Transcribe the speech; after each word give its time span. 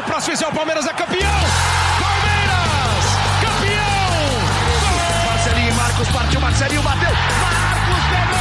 o 0.00 0.02
próximo 0.02 0.36
é 0.42 0.48
o 0.48 0.52
Palmeiras 0.52 0.86
é 0.86 0.92
campeão! 0.94 1.40
Palmeiras! 2.00 3.04
Campeão! 3.42 4.20
Marcelinho 5.26 5.74
Marcos 5.74 6.08
partiu, 6.08 6.40
Marcelinho 6.40 6.82
bateu! 6.82 7.10
Marcos 7.10 8.04
pegou! 8.10 8.39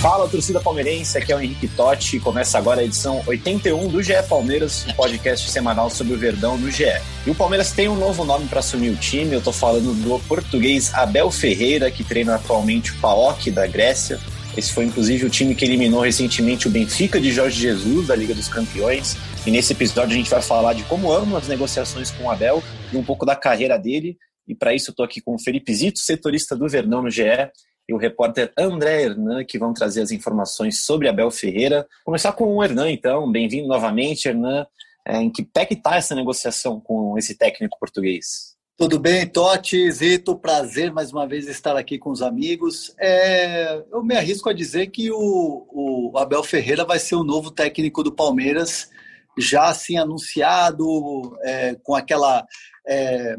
Fala, 0.00 0.28
torcida 0.28 0.60
palmeirense, 0.60 1.18
aqui 1.18 1.32
é 1.32 1.36
o 1.36 1.40
Henrique 1.40 1.66
Totti 1.66 2.20
começa 2.20 2.56
agora 2.56 2.80
a 2.80 2.84
edição 2.84 3.20
81 3.26 3.88
do 3.88 4.00
GE 4.00 4.12
Palmeiras, 4.28 4.86
um 4.86 4.92
podcast 4.92 5.50
semanal 5.50 5.90
sobre 5.90 6.14
o 6.14 6.16
Verdão 6.16 6.56
no 6.56 6.70
GE. 6.70 6.84
E 7.26 7.30
o 7.30 7.34
Palmeiras 7.34 7.72
tem 7.72 7.88
um 7.88 7.96
novo 7.96 8.24
nome 8.24 8.46
para 8.46 8.60
assumir 8.60 8.90
o 8.90 8.96
time, 8.96 9.34
eu 9.34 9.42
tô 9.42 9.50
falando 9.50 9.92
do 9.94 10.20
português 10.28 10.94
Abel 10.94 11.32
Ferreira, 11.32 11.90
que 11.90 12.04
treina 12.04 12.36
atualmente 12.36 12.92
o 12.92 13.00
PAOK 13.00 13.50
da 13.50 13.66
Grécia. 13.66 14.20
Esse 14.56 14.72
foi 14.72 14.84
inclusive 14.84 15.26
o 15.26 15.30
time 15.30 15.52
que 15.52 15.64
eliminou 15.64 16.02
recentemente 16.02 16.68
o 16.68 16.70
Benfica 16.70 17.20
de 17.20 17.32
Jorge 17.32 17.60
Jesus 17.60 18.06
da 18.06 18.14
Liga 18.14 18.36
dos 18.36 18.46
Campeões. 18.46 19.16
E 19.44 19.50
nesse 19.50 19.72
episódio 19.72 20.14
a 20.14 20.16
gente 20.16 20.30
vai 20.30 20.40
falar 20.40 20.74
de 20.74 20.84
como 20.84 21.12
andam 21.12 21.36
as 21.36 21.48
negociações 21.48 22.12
com 22.12 22.24
o 22.24 22.30
Abel 22.30 22.62
e 22.92 22.96
um 22.96 23.02
pouco 23.02 23.26
da 23.26 23.34
carreira 23.34 23.76
dele. 23.76 24.16
E 24.46 24.54
para 24.54 24.72
isso 24.72 24.92
eu 24.92 24.94
tô 24.94 25.02
aqui 25.02 25.20
com 25.20 25.34
o 25.34 25.40
Felipe 25.40 25.74
Zito, 25.74 25.98
setorista 25.98 26.54
do 26.54 26.68
Verdão 26.68 27.02
no 27.02 27.10
GE, 27.10 27.50
e 27.88 27.94
o 27.94 27.96
repórter 27.96 28.52
André 28.56 29.04
Hernan, 29.04 29.44
que 29.44 29.58
vão 29.58 29.72
trazer 29.72 30.02
as 30.02 30.10
informações 30.10 30.84
sobre 30.84 31.08
Abel 31.08 31.30
Ferreira. 31.30 31.88
Começar 32.04 32.32
com 32.32 32.54
o 32.54 32.62
Hernan, 32.62 32.90
então. 32.90 33.30
Bem-vindo 33.32 33.66
novamente, 33.66 34.28
Hernan. 34.28 34.66
É, 35.06 35.22
em 35.22 35.30
que 35.30 35.42
pé 35.42 35.64
que 35.64 35.72
está 35.72 35.96
essa 35.96 36.14
negociação 36.14 36.78
com 36.78 37.16
esse 37.16 37.34
técnico 37.34 37.78
português? 37.80 38.58
Tudo 38.76 38.98
bem, 38.98 39.26
Totti, 39.26 39.90
Zito, 39.90 40.36
prazer 40.36 40.92
mais 40.92 41.10
uma 41.10 41.26
vez 41.26 41.48
estar 41.48 41.76
aqui 41.76 41.98
com 41.98 42.10
os 42.10 42.20
amigos. 42.20 42.94
É, 43.00 43.82
eu 43.90 44.04
me 44.04 44.14
arrisco 44.14 44.50
a 44.50 44.52
dizer 44.52 44.88
que 44.88 45.10
o, 45.10 45.66
o, 45.72 46.18
Abel 46.18 46.44
Ferreira 46.44 46.84
vai 46.84 46.98
ser 46.98 47.16
o 47.16 47.24
novo 47.24 47.50
técnico 47.50 48.04
do 48.04 48.12
Palmeiras, 48.12 48.88
já 49.36 49.64
assim 49.64 49.96
anunciado, 49.96 51.36
é, 51.42 51.74
com 51.82 51.94
aquela 51.94 52.46
é, 52.86 53.34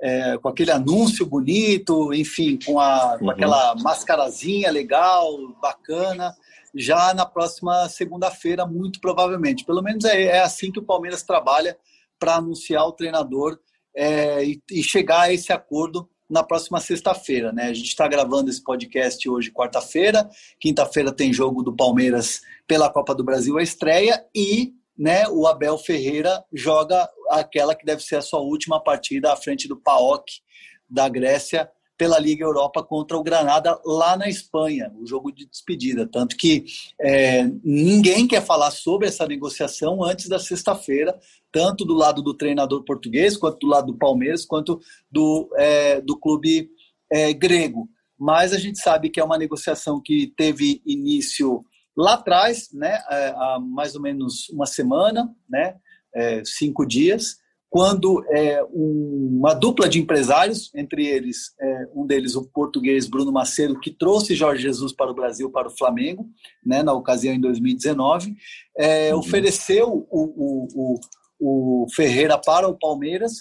é, 0.00 0.36
com 0.38 0.48
aquele 0.48 0.70
anúncio 0.70 1.24
bonito, 1.24 2.12
enfim, 2.12 2.58
com, 2.64 2.78
a, 2.78 3.16
com 3.18 3.26
uhum. 3.26 3.30
aquela 3.30 3.74
mascarazinha 3.76 4.70
legal, 4.70 5.26
bacana, 5.60 6.34
já 6.74 7.14
na 7.14 7.24
próxima 7.24 7.88
segunda-feira, 7.88 8.66
muito 8.66 9.00
provavelmente. 9.00 9.64
Pelo 9.64 9.82
menos 9.82 10.04
é, 10.04 10.22
é, 10.24 10.40
assim 10.40 10.70
que 10.70 10.78
o 10.78 10.84
Palmeiras 10.84 11.22
trabalha 11.22 11.76
para 12.18 12.36
anunciar 12.36 12.86
o 12.86 12.92
treinador 12.92 13.58
é, 13.94 14.44
e, 14.44 14.62
e, 14.70 14.82
chegar 14.82 15.22
a 15.22 15.32
esse 15.32 15.52
acordo 15.52 16.08
na 16.28 16.42
próxima 16.42 16.80
sexta-feira. 16.80 17.52
Né? 17.52 17.64
A 17.64 17.72
gente 17.72 17.88
está 17.88 18.06
gravando 18.06 18.50
esse 18.50 18.62
podcast 18.62 19.26
hoje, 19.28 19.50
quarta-feira. 19.50 20.28
Quinta-feira 20.60 21.12
tem 21.12 21.32
jogo 21.32 21.62
do 21.62 21.74
Palmeiras 21.74 22.42
pela 22.66 22.90
Copa 22.90 23.14
do 23.14 23.24
Brasil, 23.24 23.56
a 23.56 23.62
estreia, 23.62 24.22
e 24.34 24.74
né, 24.98 25.28
o 25.28 25.46
Abel 25.46 25.78
Ferreira 25.78 26.44
joga 26.52 27.08
aquela 27.30 27.74
que 27.74 27.84
deve 27.84 28.02
ser 28.02 28.16
a 28.16 28.22
sua 28.22 28.40
última 28.40 28.82
partida 28.82 29.32
à 29.32 29.36
frente 29.36 29.68
do 29.68 29.76
PAOK 29.76 30.40
da 30.88 31.08
Grécia 31.08 31.70
pela 31.98 32.18
Liga 32.18 32.44
Europa 32.44 32.82
contra 32.82 33.16
o 33.16 33.22
Granada 33.22 33.80
lá 33.84 34.16
na 34.16 34.28
Espanha, 34.28 34.92
o 34.98 35.06
jogo 35.06 35.32
de 35.32 35.46
despedida. 35.46 36.06
Tanto 36.06 36.36
que 36.36 36.64
é, 37.00 37.44
ninguém 37.64 38.28
quer 38.28 38.44
falar 38.44 38.70
sobre 38.70 39.08
essa 39.08 39.26
negociação 39.26 40.04
antes 40.04 40.28
da 40.28 40.38
sexta-feira, 40.38 41.18
tanto 41.50 41.84
do 41.84 41.94
lado 41.94 42.22
do 42.22 42.34
treinador 42.34 42.84
português, 42.84 43.36
quanto 43.36 43.60
do 43.60 43.66
lado 43.66 43.92
do 43.92 43.98
Palmeiras, 43.98 44.44
quanto 44.44 44.78
do, 45.10 45.48
é, 45.56 46.00
do 46.02 46.18
clube 46.18 46.68
é, 47.10 47.32
grego. 47.32 47.88
Mas 48.18 48.52
a 48.52 48.58
gente 48.58 48.78
sabe 48.78 49.08
que 49.10 49.20
é 49.20 49.24
uma 49.24 49.38
negociação 49.38 50.00
que 50.02 50.32
teve 50.36 50.82
início 50.86 51.64
lá 51.96 52.14
atrás, 52.14 52.68
né, 52.72 52.98
é, 53.10 53.28
há 53.36 53.58
mais 53.60 53.94
ou 53.94 54.02
menos 54.02 54.48
uma 54.50 54.66
semana, 54.66 55.34
né, 55.48 55.76
é, 56.14 56.42
cinco 56.44 56.86
dias, 56.86 57.36
quando 57.68 58.24
é, 58.30 58.62
um, 58.72 59.38
uma 59.38 59.52
dupla 59.52 59.88
de 59.88 59.98
empresários, 59.98 60.70
entre 60.74 61.06
eles 61.06 61.54
um 61.94 62.06
deles 62.06 62.34
o 62.36 62.48
português 62.48 63.06
Bruno 63.06 63.32
Macedo, 63.32 63.78
que 63.80 63.90
trouxe 63.90 64.34
Jorge 64.34 64.62
Jesus 64.62 64.92
para 64.92 65.10
o 65.10 65.14
Brasil, 65.14 65.50
para 65.50 65.68
o 65.68 65.76
Flamengo, 65.76 66.26
né, 66.64 66.82
na 66.82 66.92
ocasião 66.92 67.34
em 67.34 67.40
2019, 67.40 68.34
é, 68.78 69.12
uhum. 69.12 69.20
ofereceu 69.20 70.06
o, 70.10 70.68
o, 70.70 70.98
o, 71.38 71.84
o 71.84 71.86
Ferreira 71.94 72.38
para 72.38 72.68
o 72.68 72.78
Palmeiras. 72.78 73.32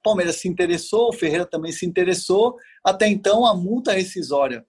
O 0.00 0.02
Palmeiras 0.02 0.36
se 0.36 0.48
interessou, 0.48 1.08
o 1.08 1.12
Ferreira 1.12 1.46
também 1.46 1.70
se 1.70 1.86
interessou. 1.86 2.56
Até 2.84 3.06
então, 3.06 3.46
a 3.46 3.54
multa 3.54 3.92
rescisória 3.92 4.64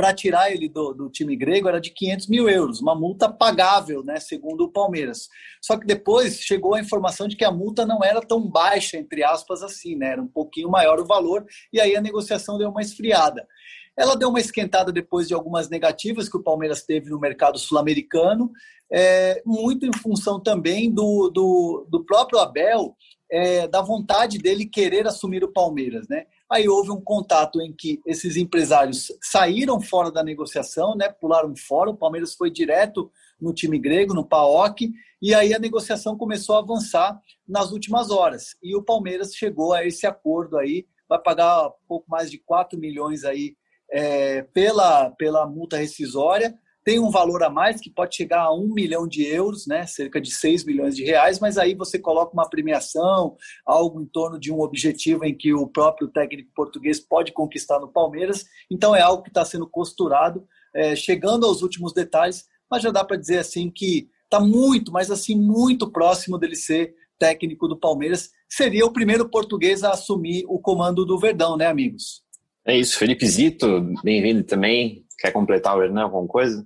para 0.00 0.14
tirar 0.14 0.50
ele 0.50 0.66
do, 0.66 0.94
do, 0.94 1.10
time 1.10 1.36
grego 1.36 1.68
era 1.68 1.78
de 1.78 1.90
500 1.90 2.26
mil 2.28 2.48
euros, 2.48 2.80
uma 2.80 2.94
multa 2.94 3.30
pagável, 3.30 4.02
né, 4.02 4.18
segundo 4.18 4.62
o 4.62 4.72
Palmeiras. 4.72 5.28
Só 5.60 5.76
que 5.76 5.86
depois 5.86 6.40
chegou 6.40 6.74
a 6.74 6.80
informação 6.80 7.28
de 7.28 7.36
que 7.36 7.44
a 7.44 7.52
multa 7.52 7.84
não 7.84 8.02
era 8.02 8.22
tão 8.22 8.40
baixa, 8.40 8.96
entre 8.96 9.22
aspas, 9.22 9.62
assim, 9.62 9.94
né, 9.96 10.12
era 10.12 10.22
um 10.22 10.26
pouquinho 10.26 10.70
maior 10.70 10.98
o 10.98 11.04
valor, 11.04 11.44
e 11.70 11.78
aí 11.78 11.94
a 11.94 12.00
negociação 12.00 12.56
deu 12.56 12.70
uma 12.70 12.80
esfriada. 12.80 13.46
Ela 13.94 14.16
deu 14.16 14.30
uma 14.30 14.40
esquentada 14.40 14.90
depois 14.90 15.28
de 15.28 15.34
algumas 15.34 15.68
negativas 15.68 16.30
que 16.30 16.36
o 16.38 16.42
Palmeiras 16.42 16.82
teve 16.82 17.10
no 17.10 17.20
mercado 17.20 17.58
sul-americano, 17.58 18.50
é, 18.90 19.42
muito 19.44 19.84
em 19.84 19.92
função 19.92 20.40
também 20.40 20.90
do, 20.90 21.28
do, 21.28 21.86
do 21.90 22.06
próprio 22.06 22.38
Abel, 22.38 22.96
é, 23.30 23.68
da 23.68 23.82
vontade 23.82 24.38
dele 24.38 24.64
querer 24.64 25.06
assumir 25.06 25.44
o 25.44 25.52
Palmeiras, 25.52 26.08
né? 26.08 26.24
Aí 26.50 26.68
houve 26.68 26.90
um 26.90 27.00
contato 27.00 27.60
em 27.60 27.72
que 27.72 28.00
esses 28.04 28.36
empresários 28.36 29.12
saíram 29.22 29.80
fora 29.80 30.10
da 30.10 30.22
negociação, 30.22 30.96
né, 30.96 31.08
pularam 31.08 31.54
fora. 31.56 31.90
O 31.90 31.96
Palmeiras 31.96 32.34
foi 32.34 32.50
direto 32.50 33.10
no 33.40 33.54
time 33.54 33.78
grego, 33.78 34.12
no 34.12 34.26
PAOK, 34.26 34.92
e 35.22 35.32
aí 35.32 35.54
a 35.54 35.58
negociação 35.58 36.16
começou 36.16 36.56
a 36.56 36.58
avançar 36.58 37.20
nas 37.46 37.70
últimas 37.70 38.10
horas. 38.10 38.56
E 38.62 38.74
o 38.74 38.82
Palmeiras 38.82 39.34
chegou 39.34 39.72
a 39.72 39.84
esse 39.84 40.06
acordo 40.06 40.58
aí, 40.58 40.86
vai 41.08 41.20
pagar 41.20 41.70
pouco 41.86 42.10
mais 42.10 42.30
de 42.30 42.38
4 42.38 42.78
milhões 42.78 43.24
aí 43.24 43.54
é, 43.90 44.42
pela, 44.42 45.10
pela 45.10 45.46
multa 45.46 45.76
rescisória 45.76 46.58
tem 46.84 46.98
um 46.98 47.10
valor 47.10 47.42
a 47.42 47.50
mais 47.50 47.80
que 47.80 47.90
pode 47.90 48.16
chegar 48.16 48.42
a 48.42 48.54
um 48.54 48.72
milhão 48.72 49.06
de 49.06 49.24
euros, 49.24 49.66
né, 49.66 49.86
cerca 49.86 50.20
de 50.20 50.30
6 50.30 50.64
milhões 50.64 50.96
de 50.96 51.04
reais, 51.04 51.38
mas 51.38 51.58
aí 51.58 51.74
você 51.74 51.98
coloca 51.98 52.32
uma 52.32 52.48
premiação, 52.48 53.36
algo 53.66 54.00
em 54.00 54.06
torno 54.06 54.38
de 54.38 54.52
um 54.52 54.60
objetivo 54.60 55.24
em 55.24 55.36
que 55.36 55.52
o 55.52 55.66
próprio 55.66 56.08
técnico 56.08 56.50
português 56.54 56.98
pode 56.98 57.32
conquistar 57.32 57.78
no 57.78 57.92
Palmeiras. 57.92 58.44
Então 58.70 58.94
é 58.94 59.00
algo 59.00 59.22
que 59.22 59.30
está 59.30 59.44
sendo 59.44 59.68
costurado, 59.68 60.46
é, 60.74 60.96
chegando 60.96 61.46
aos 61.46 61.62
últimos 61.62 61.92
detalhes, 61.92 62.44
mas 62.70 62.82
já 62.82 62.90
dá 62.90 63.04
para 63.04 63.16
dizer 63.16 63.38
assim 63.38 63.70
que 63.70 64.08
está 64.24 64.40
muito, 64.40 64.92
mas 64.92 65.10
assim 65.10 65.36
muito 65.36 65.90
próximo 65.90 66.38
dele 66.38 66.54
ser 66.54 66.94
técnico 67.18 67.68
do 67.68 67.76
Palmeiras. 67.76 68.30
Seria 68.48 68.86
o 68.86 68.92
primeiro 68.92 69.28
português 69.28 69.84
a 69.84 69.90
assumir 69.90 70.44
o 70.48 70.58
comando 70.58 71.04
do 71.04 71.18
Verdão, 71.18 71.56
né, 71.56 71.66
amigos? 71.66 72.22
É 72.64 72.76
isso, 72.76 72.98
Felipe 72.98 73.26
Zito, 73.26 73.92
bem-vindo 74.02 74.44
também. 74.44 75.04
Quer 75.20 75.32
completar 75.32 75.76
o 75.76 75.82
Hernan 75.82 76.04
alguma 76.04 76.26
coisa? 76.26 76.64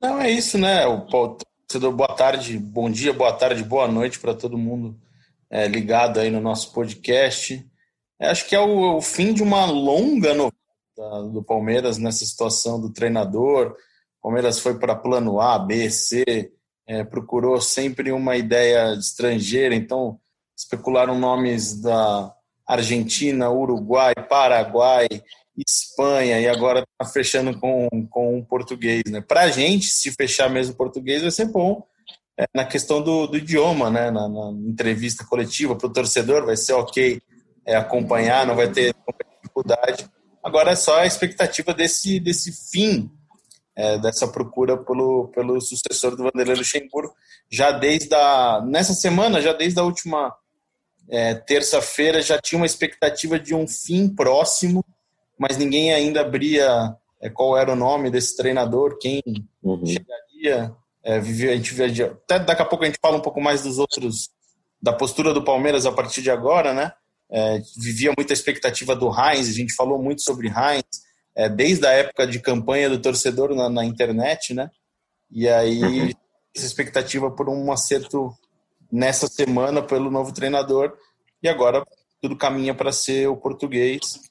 Não, 0.00 0.20
é 0.20 0.28
isso, 0.28 0.58
né? 0.58 0.84
O 0.86 1.06
torcedor, 1.06 1.92
boa 1.92 2.12
tarde, 2.14 2.58
bom 2.58 2.90
dia, 2.90 3.12
boa 3.12 3.32
tarde, 3.32 3.62
boa 3.62 3.86
noite 3.86 4.18
para 4.18 4.34
todo 4.34 4.58
mundo 4.58 5.00
é, 5.48 5.68
ligado 5.68 6.18
aí 6.18 6.28
no 6.28 6.40
nosso 6.40 6.72
podcast. 6.72 7.64
É, 8.18 8.28
acho 8.28 8.48
que 8.48 8.56
é 8.56 8.60
o, 8.60 8.96
o, 8.96 9.00
fim 9.00 9.32
de 9.32 9.42
uma 9.42 9.66
longa 9.66 10.34
novela 10.34 11.30
do 11.30 11.44
Palmeiras 11.44 11.96
nessa 11.98 12.24
situação 12.24 12.80
do 12.80 12.92
treinador. 12.92 13.76
O 14.18 14.22
Palmeiras 14.22 14.58
foi 14.58 14.78
para 14.78 14.96
plano 14.96 15.40
A, 15.40 15.58
B, 15.58 15.88
C, 15.88 16.52
é, 16.86 17.04
procurou 17.04 17.60
sempre 17.60 18.10
uma 18.10 18.36
ideia 18.36 18.94
estrangeira, 18.94 19.74
então 19.74 20.18
especularam 20.56 21.18
nomes 21.18 21.80
da 21.80 22.34
Argentina, 22.66 23.50
Uruguai, 23.50 24.14
Paraguai, 24.28 25.06
Espanha 25.56 26.40
e 26.40 26.48
agora 26.48 26.80
está 26.80 27.12
fechando 27.12 27.58
com, 27.58 27.88
com 28.10 28.44
português. 28.44 29.02
Né? 29.06 29.20
Para 29.20 29.42
a 29.42 29.50
gente, 29.50 29.86
se 29.86 30.10
fechar 30.12 30.48
mesmo 30.48 30.74
português, 30.74 31.22
vai 31.22 31.30
ser 31.30 31.46
bom 31.46 31.84
é, 32.38 32.46
na 32.54 32.64
questão 32.64 33.02
do, 33.02 33.26
do 33.26 33.36
idioma, 33.36 33.90
né? 33.90 34.10
na, 34.10 34.28
na 34.28 34.50
entrevista 34.66 35.24
coletiva, 35.24 35.76
para 35.76 35.86
o 35.86 35.92
torcedor 35.92 36.46
vai 36.46 36.56
ser 36.56 36.72
ok 36.72 37.20
é, 37.66 37.76
acompanhar, 37.76 38.46
não 38.46 38.56
vai 38.56 38.70
ter 38.70 38.94
dificuldade. 39.40 40.06
Agora 40.42 40.72
é 40.72 40.76
só 40.76 41.00
a 41.00 41.06
expectativa 41.06 41.72
desse, 41.72 42.18
desse 42.18 42.52
fim 42.70 43.10
é, 43.76 43.98
dessa 43.98 44.28
procura 44.28 44.76
pelo, 44.76 45.28
pelo 45.28 45.60
sucessor 45.60 46.16
do 46.16 46.24
Vanderlei 46.24 46.56
Luxemburgo, 46.56 47.14
já 47.50 47.70
desde 47.72 48.14
a, 48.14 48.62
nessa 48.66 48.92
semana, 48.94 49.40
já 49.40 49.52
desde 49.52 49.78
a 49.80 49.82
última 49.82 50.34
é, 51.08 51.34
terça-feira, 51.34 52.20
já 52.20 52.38
tinha 52.38 52.58
uma 52.58 52.66
expectativa 52.66 53.38
de 53.38 53.54
um 53.54 53.66
fim 53.66 54.08
próximo 54.08 54.84
mas 55.42 55.56
ninguém 55.56 55.92
ainda 55.92 56.20
abria 56.20 56.94
é, 57.20 57.28
qual 57.28 57.58
era 57.58 57.72
o 57.72 57.76
nome 57.76 58.12
desse 58.12 58.36
treinador, 58.36 58.96
quem 59.00 59.20
uhum. 59.60 59.84
chegaria. 59.84 60.72
É, 61.02 61.18
vive, 61.18 61.50
a 61.50 61.56
gente 61.56 61.74
vive, 61.74 62.04
até 62.04 62.38
daqui 62.38 62.62
a 62.62 62.64
pouco 62.64 62.84
a 62.84 62.86
gente 62.86 63.00
fala 63.02 63.16
um 63.16 63.20
pouco 63.20 63.40
mais 63.40 63.60
dos 63.64 63.76
outros, 63.76 64.30
da 64.80 64.92
postura 64.92 65.34
do 65.34 65.42
Palmeiras 65.42 65.84
a 65.84 65.90
partir 65.90 66.22
de 66.22 66.30
agora, 66.30 66.72
né? 66.72 66.92
É, 67.28 67.60
vivia 67.76 68.12
muita 68.16 68.32
expectativa 68.32 68.94
do 68.94 69.08
Heinz, 69.08 69.48
a 69.48 69.52
gente 69.52 69.74
falou 69.74 70.00
muito 70.00 70.22
sobre 70.22 70.46
Heinz, 70.46 70.84
é, 71.34 71.48
desde 71.48 71.84
a 71.88 71.90
época 71.90 72.24
de 72.24 72.38
campanha 72.38 72.88
do 72.88 73.00
torcedor 73.00 73.52
na, 73.52 73.68
na 73.68 73.84
internet, 73.84 74.54
né? 74.54 74.70
E 75.28 75.48
aí, 75.48 75.82
uhum. 75.82 76.10
essa 76.54 76.66
expectativa 76.66 77.32
por 77.32 77.48
um 77.48 77.72
acerto 77.72 78.32
nessa 78.92 79.26
semana 79.26 79.82
pelo 79.82 80.08
novo 80.08 80.32
treinador, 80.32 80.96
e 81.42 81.48
agora 81.48 81.84
tudo 82.20 82.36
caminha 82.36 82.72
para 82.72 82.92
ser 82.92 83.26
o 83.26 83.36
português. 83.36 84.30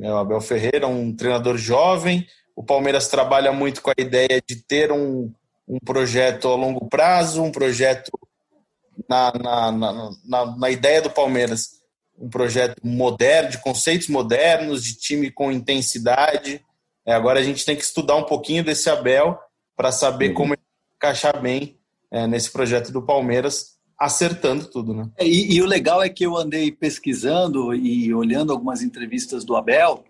É, 0.00 0.12
o 0.12 0.16
Abel 0.16 0.40
Ferreira, 0.40 0.86
um 0.86 1.14
treinador 1.14 1.56
jovem. 1.56 2.26
O 2.54 2.62
Palmeiras 2.62 3.08
trabalha 3.08 3.52
muito 3.52 3.82
com 3.82 3.90
a 3.90 3.94
ideia 4.00 4.42
de 4.46 4.56
ter 4.56 4.92
um, 4.92 5.32
um 5.66 5.78
projeto 5.78 6.48
a 6.48 6.54
longo 6.54 6.88
prazo, 6.88 7.42
um 7.42 7.50
projeto 7.50 8.10
na, 9.08 9.32
na, 9.32 9.72
na, 9.72 10.10
na, 10.24 10.56
na 10.56 10.70
ideia 10.70 11.02
do 11.02 11.10
Palmeiras 11.10 11.82
um 12.22 12.28
projeto 12.28 12.76
moderno, 12.84 13.50
de 13.50 13.58
conceitos 13.58 14.06
modernos, 14.06 14.84
de 14.84 14.94
time 14.94 15.30
com 15.30 15.50
intensidade. 15.50 16.64
É, 17.04 17.12
agora 17.12 17.40
a 17.40 17.42
gente 17.42 17.64
tem 17.64 17.74
que 17.74 17.82
estudar 17.82 18.14
um 18.14 18.22
pouquinho 18.22 18.62
desse 18.62 18.88
Abel 18.88 19.36
para 19.76 19.90
saber 19.90 20.28
uhum. 20.28 20.34
como 20.34 20.56
encaixar 20.96 21.40
bem 21.42 21.76
é, 22.12 22.26
nesse 22.28 22.50
projeto 22.50 22.92
do 22.92 23.02
Palmeiras, 23.02 23.71
acertando 24.02 24.66
tudo, 24.66 24.92
né? 24.92 25.08
É, 25.16 25.26
e, 25.26 25.54
e, 25.54 25.62
o 25.62 25.66
legal 25.66 26.02
é 26.02 26.08
que 26.08 26.26
eu 26.26 26.36
andei 26.36 26.72
pesquisando 26.72 27.72
e 27.72 28.12
olhando 28.12 28.52
algumas 28.52 28.82
entrevistas 28.82 29.44
do 29.44 29.54
Abel, 29.54 30.04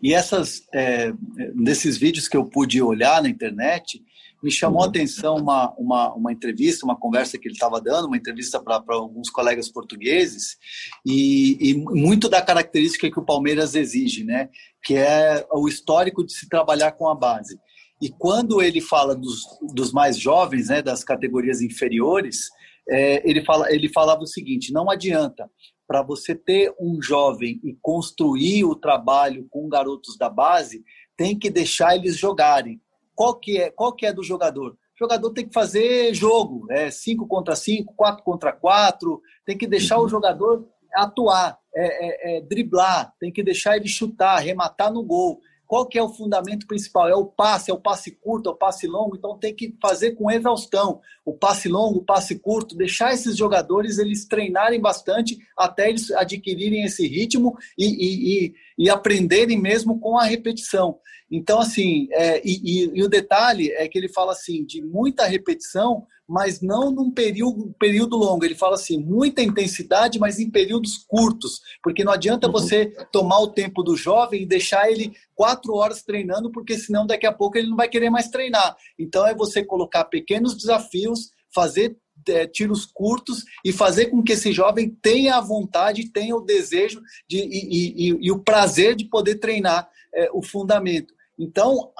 e 0.00 0.14
essas, 0.14 0.62
é, 0.72 1.12
nesses 1.54 1.96
vídeos 1.96 2.28
que 2.28 2.36
eu 2.36 2.44
pude 2.44 2.80
olhar 2.80 3.20
na 3.20 3.28
internet, 3.28 4.00
me 4.40 4.50
chamou 4.50 4.82
a 4.82 4.86
atenção 4.86 5.36
uma, 5.36 5.74
uma, 5.76 6.14
uma 6.14 6.32
entrevista, 6.32 6.84
uma 6.84 6.94
conversa 6.94 7.36
que 7.36 7.48
ele 7.48 7.54
estava 7.54 7.80
dando, 7.80 8.06
uma 8.06 8.16
entrevista 8.16 8.60
para 8.62 8.80
alguns 8.90 9.28
colegas 9.28 9.68
portugueses, 9.68 10.56
e, 11.04 11.56
e, 11.60 11.74
muito 11.74 12.28
da 12.28 12.42
característica 12.42 13.10
que 13.10 13.18
o 13.18 13.24
Palmeiras 13.24 13.74
exige, 13.74 14.22
né? 14.22 14.50
que 14.84 14.94
é 14.94 15.44
o 15.50 15.66
histórico 15.66 16.24
de 16.24 16.32
se 16.32 16.48
trabalhar 16.48 16.92
com 16.92 17.08
a 17.08 17.14
base. 17.14 17.58
E 18.00 18.10
quando 18.10 18.60
ele 18.60 18.80
fala 18.80 19.16
dos, 19.16 19.40
dos 19.72 19.90
mais 19.90 20.18
jovens, 20.18 20.68
né, 20.68 20.82
das 20.82 21.02
categorias 21.02 21.62
inferiores, 21.62 22.50
é, 22.88 23.28
ele, 23.28 23.44
fala, 23.44 23.72
ele 23.72 23.88
falava 23.88 24.22
o 24.22 24.26
seguinte: 24.26 24.72
não 24.72 24.90
adianta 24.90 25.50
para 25.86 26.02
você 26.02 26.34
ter 26.34 26.74
um 26.80 27.00
jovem 27.02 27.60
e 27.62 27.76
construir 27.80 28.64
o 28.64 28.74
trabalho 28.74 29.46
com 29.50 29.68
garotos 29.68 30.16
da 30.16 30.30
base, 30.30 30.82
tem 31.16 31.38
que 31.38 31.50
deixar 31.50 31.94
eles 31.94 32.16
jogarem 32.16 32.80
qual 33.14 33.38
que 33.38 33.58
é, 33.58 33.70
qual 33.70 33.92
que 33.92 34.06
é 34.06 34.12
do 34.12 34.22
jogador? 34.22 34.72
O 34.72 34.98
jogador 34.98 35.30
tem 35.30 35.46
que 35.46 35.54
fazer 35.54 36.14
jogo, 36.14 36.66
é 36.70 36.90
5 36.90 37.26
contra 37.26 37.56
5, 37.56 37.94
4 37.94 38.22
contra 38.22 38.52
4, 38.52 39.20
tem 39.44 39.56
que 39.56 39.66
deixar 39.66 39.98
uhum. 39.98 40.04
o 40.04 40.08
jogador 40.08 40.68
atuar, 40.94 41.58
é, 41.74 42.36
é, 42.36 42.36
é, 42.36 42.40
driblar, 42.42 43.12
tem 43.18 43.32
que 43.32 43.42
deixar 43.42 43.76
ele 43.76 43.88
chutar, 43.88 44.36
arrematar 44.36 44.92
no 44.92 45.02
gol. 45.02 45.40
Qual 45.66 45.86
que 45.86 45.98
é 45.98 46.02
o 46.02 46.08
fundamento 46.08 46.66
principal? 46.66 47.08
É 47.08 47.14
o 47.14 47.24
passe, 47.24 47.70
é 47.70 47.74
o 47.74 47.80
passe 47.80 48.10
curto, 48.10 48.48
é 48.48 48.52
o 48.52 48.56
passe 48.56 48.86
longo, 48.86 49.16
então 49.16 49.38
tem 49.38 49.54
que 49.54 49.74
fazer 49.80 50.12
com 50.12 50.30
exaustão. 50.30 51.00
O 51.24 51.32
passe 51.32 51.68
longo, 51.68 52.00
o 52.00 52.04
passe 52.04 52.38
curto, 52.38 52.76
deixar 52.76 53.12
esses 53.14 53.36
jogadores 53.36 53.98
eles 53.98 54.26
treinarem 54.26 54.80
bastante 54.80 55.38
até 55.56 55.88
eles 55.88 56.10
adquirirem 56.10 56.84
esse 56.84 57.06
ritmo 57.06 57.56
e, 57.78 57.86
e, 57.86 58.46
e, 58.46 58.54
e 58.78 58.90
aprenderem 58.90 59.60
mesmo 59.60 59.98
com 59.98 60.18
a 60.18 60.24
repetição. 60.24 60.98
Então, 61.30 61.60
assim, 61.60 62.08
é, 62.12 62.40
e, 62.44 62.86
e, 62.94 63.02
o 63.02 63.08
detalhe 63.08 63.72
é 63.72 63.88
que 63.88 63.98
ele 63.98 64.08
fala 64.08 64.32
assim, 64.32 64.64
de 64.64 64.82
muita 64.82 65.24
repetição, 65.26 66.06
mas 66.28 66.60
não 66.60 66.90
num 66.90 67.10
período, 67.10 67.74
período 67.78 68.16
longo. 68.16 68.44
Ele 68.44 68.54
fala 68.54 68.74
assim, 68.74 68.98
muita 68.98 69.42
intensidade, 69.42 70.18
mas 70.18 70.38
em 70.38 70.50
períodos 70.50 71.04
curtos, 71.06 71.60
porque 71.82 72.04
não 72.04 72.12
adianta 72.12 72.46
uhum. 72.46 72.52
você 72.52 72.86
tomar 73.12 73.40
o 73.40 73.48
tempo 73.48 73.82
do 73.82 73.96
jovem 73.96 74.42
e 74.42 74.46
deixar 74.46 74.90
ele 74.90 75.12
quatro 75.34 75.74
horas 75.74 76.02
treinando, 76.02 76.50
porque 76.50 76.78
senão 76.78 77.06
daqui 77.06 77.26
a 77.26 77.32
pouco 77.32 77.58
ele 77.58 77.68
não 77.68 77.76
vai 77.76 77.88
querer 77.88 78.10
mais 78.10 78.28
treinar. 78.28 78.76
Então, 78.98 79.26
é 79.26 79.34
você 79.34 79.64
colocar 79.64 80.04
pequenos 80.04 80.56
desafios, 80.56 81.30
fazer 81.54 81.96
é, 82.28 82.46
tiros 82.46 82.86
curtos 82.86 83.44
e 83.64 83.72
fazer 83.72 84.06
com 84.06 84.22
que 84.22 84.32
esse 84.32 84.52
jovem 84.52 84.90
tenha 85.02 85.36
a 85.36 85.40
vontade, 85.40 86.10
tenha 86.10 86.34
o 86.34 86.40
desejo 86.40 87.02
de, 87.28 87.38
e, 87.38 88.08
e, 88.08 88.18
e 88.22 88.32
o 88.32 88.38
prazer 88.38 88.94
de 88.94 89.04
poder 89.04 89.36
treinar 89.36 89.88
é, 90.14 90.30
o 90.32 90.42
fundamento. 90.42 91.12
Então, 91.38 91.90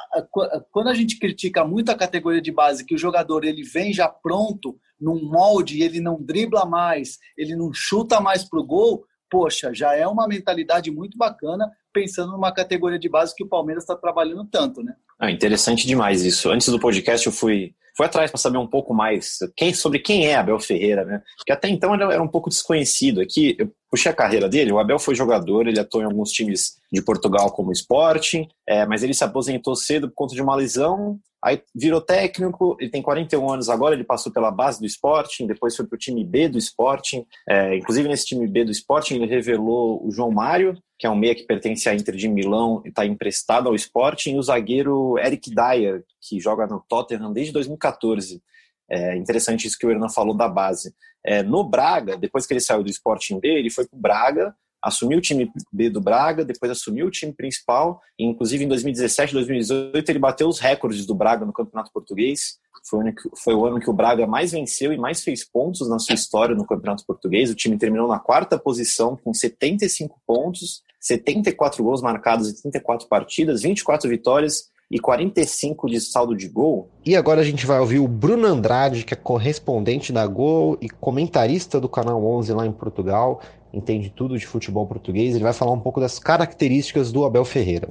quando 0.71 0.89
a 0.89 0.95
gente 0.95 1.19
critica 1.19 1.65
muito 1.65 1.91
a 1.91 1.97
categoria 1.97 2.41
de 2.41 2.53
base, 2.53 2.85
que 2.85 2.95
o 2.95 2.99
jogador 2.99 3.45
ele 3.45 3.63
vem 3.63 3.93
já 3.93 4.09
pronto, 4.09 4.79
num 5.01 5.29
molde, 5.29 5.83
ele 5.83 6.01
não 6.01 6.23
dribla 6.23 6.65
mais, 6.65 7.19
ele 7.37 7.57
não 7.57 7.73
chuta 7.73 8.21
mais 8.21 8.45
para 8.45 8.61
o 8.61 8.65
gol, 8.65 9.05
poxa, 9.31 9.75
já 9.75 9.95
é 9.95 10.07
uma 10.07 10.29
mentalidade 10.29 10.91
muito 10.91 11.19
bacana, 11.19 11.69
pensando 11.93 12.33
numa 12.33 12.53
categoria 12.53 12.99
de 12.99 13.09
base 13.09 13.35
que 13.35 13.43
o 13.43 13.49
Palmeiras 13.49 13.83
está 13.83 13.97
trabalhando 13.97 14.45
tanto, 14.45 14.83
né? 14.83 14.95
Ah, 15.19 15.31
interessante 15.31 15.87
demais 15.87 16.25
isso. 16.25 16.51
Antes 16.51 16.69
do 16.69 16.79
podcast 16.79 17.27
eu 17.27 17.33
fui 17.33 17.75
foi 17.97 18.07
atrás 18.07 18.31
para 18.31 18.41
saber 18.41 18.59
um 18.59 18.67
pouco 18.67 18.93
mais 18.93 19.39
quem, 19.57 19.73
sobre 19.73 20.01
quem 20.01 20.27
é 20.27 20.35
Abel 20.35 20.59
Ferreira, 20.59 21.05
né? 21.05 21.23
Porque 21.37 21.53
até 21.53 21.69
então 21.69 21.95
ele 21.95 22.03
era 22.03 22.23
um 22.23 22.29
pouco 22.29 22.51
desconhecido. 22.51 23.21
Aqui, 23.21 23.55
eu 23.57 23.73
puxei 23.95 24.11
a 24.11 24.15
carreira 24.15 24.49
dele, 24.49 24.73
o 24.73 24.81
Abel 24.81 24.99
foi 24.99 25.15
jogador, 25.15 25.69
ele 25.69 25.79
atuou 25.79 26.03
em 26.03 26.07
alguns 26.07 26.33
times 26.33 26.81
de 26.93 27.01
Portugal 27.01 27.53
como 27.53 27.71
Sporting, 27.71 28.49
é, 28.67 28.85
mas 28.85 29.05
ele 29.05 29.15
se 29.15 29.23
aposentou 29.23 29.77
cedo 29.77 30.09
por 30.09 30.17
conta 30.17 30.35
de 30.35 30.43
uma 30.43 30.57
lesão, 30.57 31.21
aí 31.41 31.63
virou 31.73 32.01
técnico, 32.01 32.77
ele 32.81 32.91
tem 32.91 33.01
41 33.01 33.53
anos 33.53 33.69
agora, 33.69 33.95
ele 33.95 34.03
passou 34.03 34.33
pela 34.33 34.51
base 34.51 34.81
do 34.81 34.87
Sporting, 34.87 35.47
depois 35.47 35.77
foi 35.77 35.87
para 35.87 35.95
o 35.95 35.99
time 35.99 36.25
B 36.25 36.49
do 36.49 36.59
Sporting, 36.59 37.25
é, 37.49 37.77
inclusive 37.77 38.09
nesse 38.09 38.27
time 38.27 38.49
B 38.49 38.65
do 38.65 38.73
Sporting 38.73 39.15
ele 39.15 39.27
revelou 39.27 40.05
o 40.05 40.11
João 40.11 40.33
Mário, 40.33 40.77
que 40.99 41.07
é 41.07 41.11
um 41.11 41.15
meia 41.15 41.35
que 41.37 41.45
pertence 41.45 41.89
à 41.89 41.95
Inter 41.95 42.17
de 42.17 42.27
Milão 42.27 42.83
e 42.85 42.89
está 42.89 43.07
emprestado 43.07 43.69
ao 43.69 43.77
Sporting, 43.77 44.33
e 44.33 44.39
o 44.39 44.43
zagueiro 44.43 45.17
Eric 45.21 45.55
Dyer, 45.55 46.03
que 46.21 46.41
joga 46.41 46.67
no 46.67 46.85
Tottenham 46.89 47.33
desde 47.33 47.53
2014. 47.53 48.43
É 48.89 49.17
interessante 49.17 49.67
isso 49.67 49.79
que 49.79 49.87
o 49.87 49.91
Hernan 49.91 50.09
falou 50.09 50.37
da 50.37 50.49
base. 50.49 50.95
É, 51.25 51.43
no 51.43 51.65
Braga, 51.65 52.17
depois 52.17 52.47
que 52.47 52.53
ele 52.53 52.61
saiu 52.61 52.83
do 52.83 52.91
Sporting 52.91 53.41
B, 53.41 53.49
ele 53.49 53.71
foi 53.71 53.87
para 53.87 53.97
o 53.97 54.01
Braga, 54.01 54.55
assumiu 54.83 55.19
o 55.19 55.23
time 55.23 55.51
B 55.73 55.89
do 55.89 56.01
Braga, 56.01 56.45
depois 56.45 56.71
assumiu 56.71 57.07
o 57.07 57.11
time 57.11 57.33
principal, 57.33 58.01
e 58.19 58.25
inclusive 58.25 58.65
em 58.65 58.69
2017, 58.69 59.33
2018 59.33 60.09
ele 60.09 60.19
bateu 60.19 60.47
os 60.47 60.59
recordes 60.59 61.07
do 61.07 61.15
Braga 61.15 61.47
no 61.47 61.53
Campeonato 61.53 61.91
Português. 61.93 62.59
Foi 62.87 62.99
o, 62.99 63.03
ano 63.03 63.15
que, 63.15 63.31
foi 63.35 63.55
o 63.55 63.65
ano 63.65 63.81
que 63.81 63.89
o 63.89 63.95
Braga 63.95 64.27
mais 64.27 64.53
venceu 64.53 64.93
e 64.93 64.99
mais 64.99 65.23
fez 65.25 65.43
pontos 65.43 65.89
na 65.89 65.99
sua 65.99 66.15
história 66.15 66.55
no 66.55 66.67
Campeonato 66.67 67.07
Português. 67.07 67.51
O 67.51 67.55
time 67.55 67.79
terminou 67.79 68.07
na 68.07 68.19
quarta 68.19 68.59
posição 68.59 69.17
com 69.17 69.33
75 69.33 70.21
pontos, 70.27 70.83
74 71.01 71.83
gols 71.83 72.03
marcados 72.03 72.51
em 72.51 72.55
34 72.61 73.09
partidas, 73.09 73.63
24 73.63 74.11
vitórias 74.11 74.69
e 74.95 75.01
45 75.01 75.89
de 75.89 76.01
saldo 76.01 76.37
de 76.37 76.49
gol. 76.49 76.89
E 77.05 77.17
agora 77.17 77.41
a 77.41 77.45
gente 77.45 77.67
vai 77.67 77.81
ouvir 77.81 77.99
o 77.99 78.07
Bruno 78.07 78.47
Andrade, 78.47 79.05
que 79.05 79.13
é 79.13 79.17
correspondente 79.17 80.13
da 80.13 80.25
Gol 80.25 80.79
e 80.81 80.89
comentarista 80.89 81.81
do 81.81 81.89
Canal 81.89 82.25
11 82.25 82.53
lá 82.53 82.65
em 82.65 82.71
Portugal, 82.71 83.41
entende 83.73 84.09
tudo 84.09 84.39
de 84.39 84.47
futebol 84.47 84.87
português. 84.87 85.35
Ele 85.35 85.43
vai 85.43 85.53
falar 85.53 85.73
um 85.73 85.81
pouco 85.81 86.01
das 86.01 86.21
características 86.21 87.11
do 87.11 87.25
Abel 87.25 87.45
Ferreira. 87.45 87.89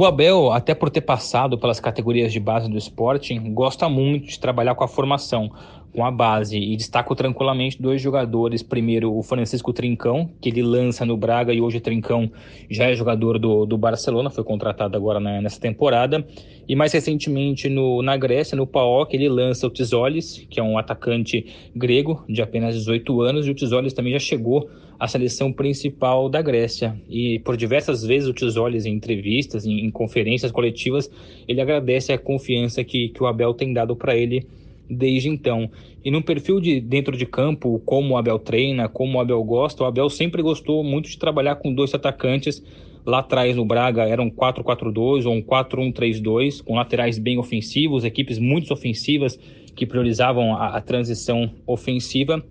O 0.00 0.06
Abel, 0.06 0.50
até 0.50 0.74
por 0.74 0.88
ter 0.88 1.02
passado 1.02 1.58
pelas 1.58 1.78
categorias 1.78 2.32
de 2.32 2.40
base 2.40 2.70
do 2.70 2.78
Sporting, 2.78 3.52
gosta 3.52 3.86
muito 3.86 4.28
de 4.28 4.40
trabalhar 4.40 4.74
com 4.74 4.82
a 4.82 4.88
formação, 4.88 5.50
com 5.92 6.04
a 6.04 6.10
base, 6.10 6.56
e 6.56 6.76
destaco 6.76 7.14
tranquilamente 7.14 7.80
dois 7.80 8.00
jogadores. 8.00 8.62
Primeiro, 8.62 9.12
o 9.12 9.22
Francisco 9.22 9.72
Trincão, 9.72 10.30
que 10.40 10.48
ele 10.48 10.62
lança 10.62 11.04
no 11.04 11.16
Braga, 11.16 11.52
e 11.52 11.60
hoje 11.60 11.78
o 11.78 11.80
Trincão 11.80 12.30
já 12.70 12.90
é 12.90 12.94
jogador 12.94 13.38
do, 13.38 13.66
do 13.66 13.76
Barcelona, 13.76 14.30
foi 14.30 14.44
contratado 14.44 14.96
agora 14.96 15.18
nessa 15.18 15.60
temporada. 15.60 16.24
E 16.68 16.76
mais 16.76 16.92
recentemente 16.92 17.68
no, 17.68 18.02
na 18.02 18.16
Grécia, 18.16 18.56
no 18.56 18.66
PAOK, 18.66 19.14
ele 19.14 19.28
lança 19.28 19.66
o 19.66 19.70
Tisolis, 19.70 20.46
que 20.48 20.60
é 20.60 20.62
um 20.62 20.78
atacante 20.78 21.46
grego 21.74 22.24
de 22.28 22.40
apenas 22.40 22.74
18 22.76 23.20
anos, 23.22 23.46
e 23.46 23.50
o 23.50 23.54
Tisolis 23.54 23.92
também 23.92 24.12
já 24.12 24.20
chegou 24.20 24.70
a 25.00 25.08
seleção 25.08 25.50
principal 25.50 26.28
da 26.28 26.42
Grécia. 26.42 26.94
E 27.08 27.38
por 27.38 27.56
diversas 27.56 28.04
vezes 28.04 28.28
o 28.28 28.34
Tisoles, 28.34 28.84
em 28.84 28.92
entrevistas, 28.92 29.64
em, 29.64 29.86
em, 29.86 29.90
conferências 29.90 30.52
coletivas, 30.52 31.10
ele 31.48 31.60
agradece 31.60 32.12
a 32.12 32.18
confiança 32.18 32.84
que, 32.84 33.08
que 33.08 33.22
o 33.22 33.26
Abel 33.26 33.54
tem 33.54 33.72
dado 33.72 33.96
para 33.96 34.14
ele 34.14 34.46
desde 34.90 35.28
então. 35.28 35.70
E 36.04 36.10
no 36.10 36.22
perfil 36.22 36.60
de 36.60 36.80
dentro 36.80 37.16
de 37.16 37.24
campo, 37.24 37.80
como 37.84 38.14
o 38.14 38.16
Abel 38.16 38.38
treina, 38.38 38.88
como 38.88 39.18
o 39.18 39.20
Abel 39.20 39.42
gosta, 39.44 39.84
o 39.84 39.86
Abel 39.86 40.10
sempre 40.10 40.42
gostou 40.42 40.82
muito 40.82 41.08
de 41.08 41.18
trabalhar 41.18 41.56
com 41.56 41.72
dois 41.72 41.94
atacantes. 41.94 42.62
Lá 43.06 43.20
atrás 43.20 43.56
no 43.56 43.64
Braga 43.64 44.02
era 44.02 44.20
um 44.20 44.30
4-4-2 44.30 45.24
ou 45.24 45.32
um 45.32 45.42
4-1-3-2, 45.42 46.62
com 46.62 46.74
laterais 46.74 47.18
bem 47.18 47.38
ofensivos, 47.38 48.04
equipes 48.04 48.38
muito 48.38 48.72
ofensivas 48.72 49.38
que 49.74 49.86
priorizavam 49.86 50.54
a, 50.54 50.76
a 50.76 50.80
transição 50.80 51.50
ofensiva 51.66 52.44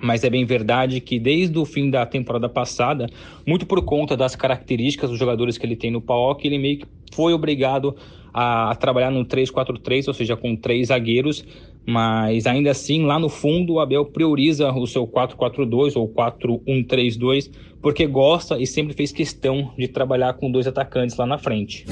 mas 0.00 0.24
é 0.24 0.30
bem 0.30 0.44
verdade 0.44 1.00
que 1.00 1.18
desde 1.18 1.58
o 1.58 1.64
fim 1.64 1.90
da 1.90 2.06
temporada 2.06 2.48
passada, 2.48 3.06
muito 3.46 3.66
por 3.66 3.84
conta 3.84 4.16
das 4.16 4.34
características 4.34 5.10
dos 5.10 5.18
jogadores 5.18 5.58
que 5.58 5.66
ele 5.66 5.76
tem 5.76 5.90
no 5.90 6.00
PAOK, 6.00 6.46
ele 6.46 6.58
meio 6.58 6.78
que 6.78 6.86
foi 7.12 7.32
obrigado 7.34 7.94
a, 8.32 8.70
a 8.70 8.74
trabalhar 8.74 9.10
no 9.10 9.24
3-4-3, 9.24 10.08
ou 10.08 10.14
seja, 10.14 10.36
com 10.36 10.56
três 10.56 10.88
zagueiros, 10.88 11.44
mas 11.86 12.46
ainda 12.46 12.70
assim, 12.70 13.04
lá 13.04 13.18
no 13.18 13.28
fundo, 13.28 13.74
o 13.74 13.80
Abel 13.80 14.04
prioriza 14.06 14.70
o 14.72 14.86
seu 14.86 15.06
4-4-2 15.06 15.96
ou 15.96 16.12
4-1-3-2, 16.12 17.50
porque 17.80 18.06
gosta 18.06 18.58
e 18.58 18.66
sempre 18.66 18.94
fez 18.94 19.12
questão 19.12 19.74
de 19.76 19.88
trabalhar 19.88 20.34
com 20.34 20.50
dois 20.50 20.66
atacantes 20.66 21.16
lá 21.16 21.26
na 21.26 21.38
frente. 21.38 21.84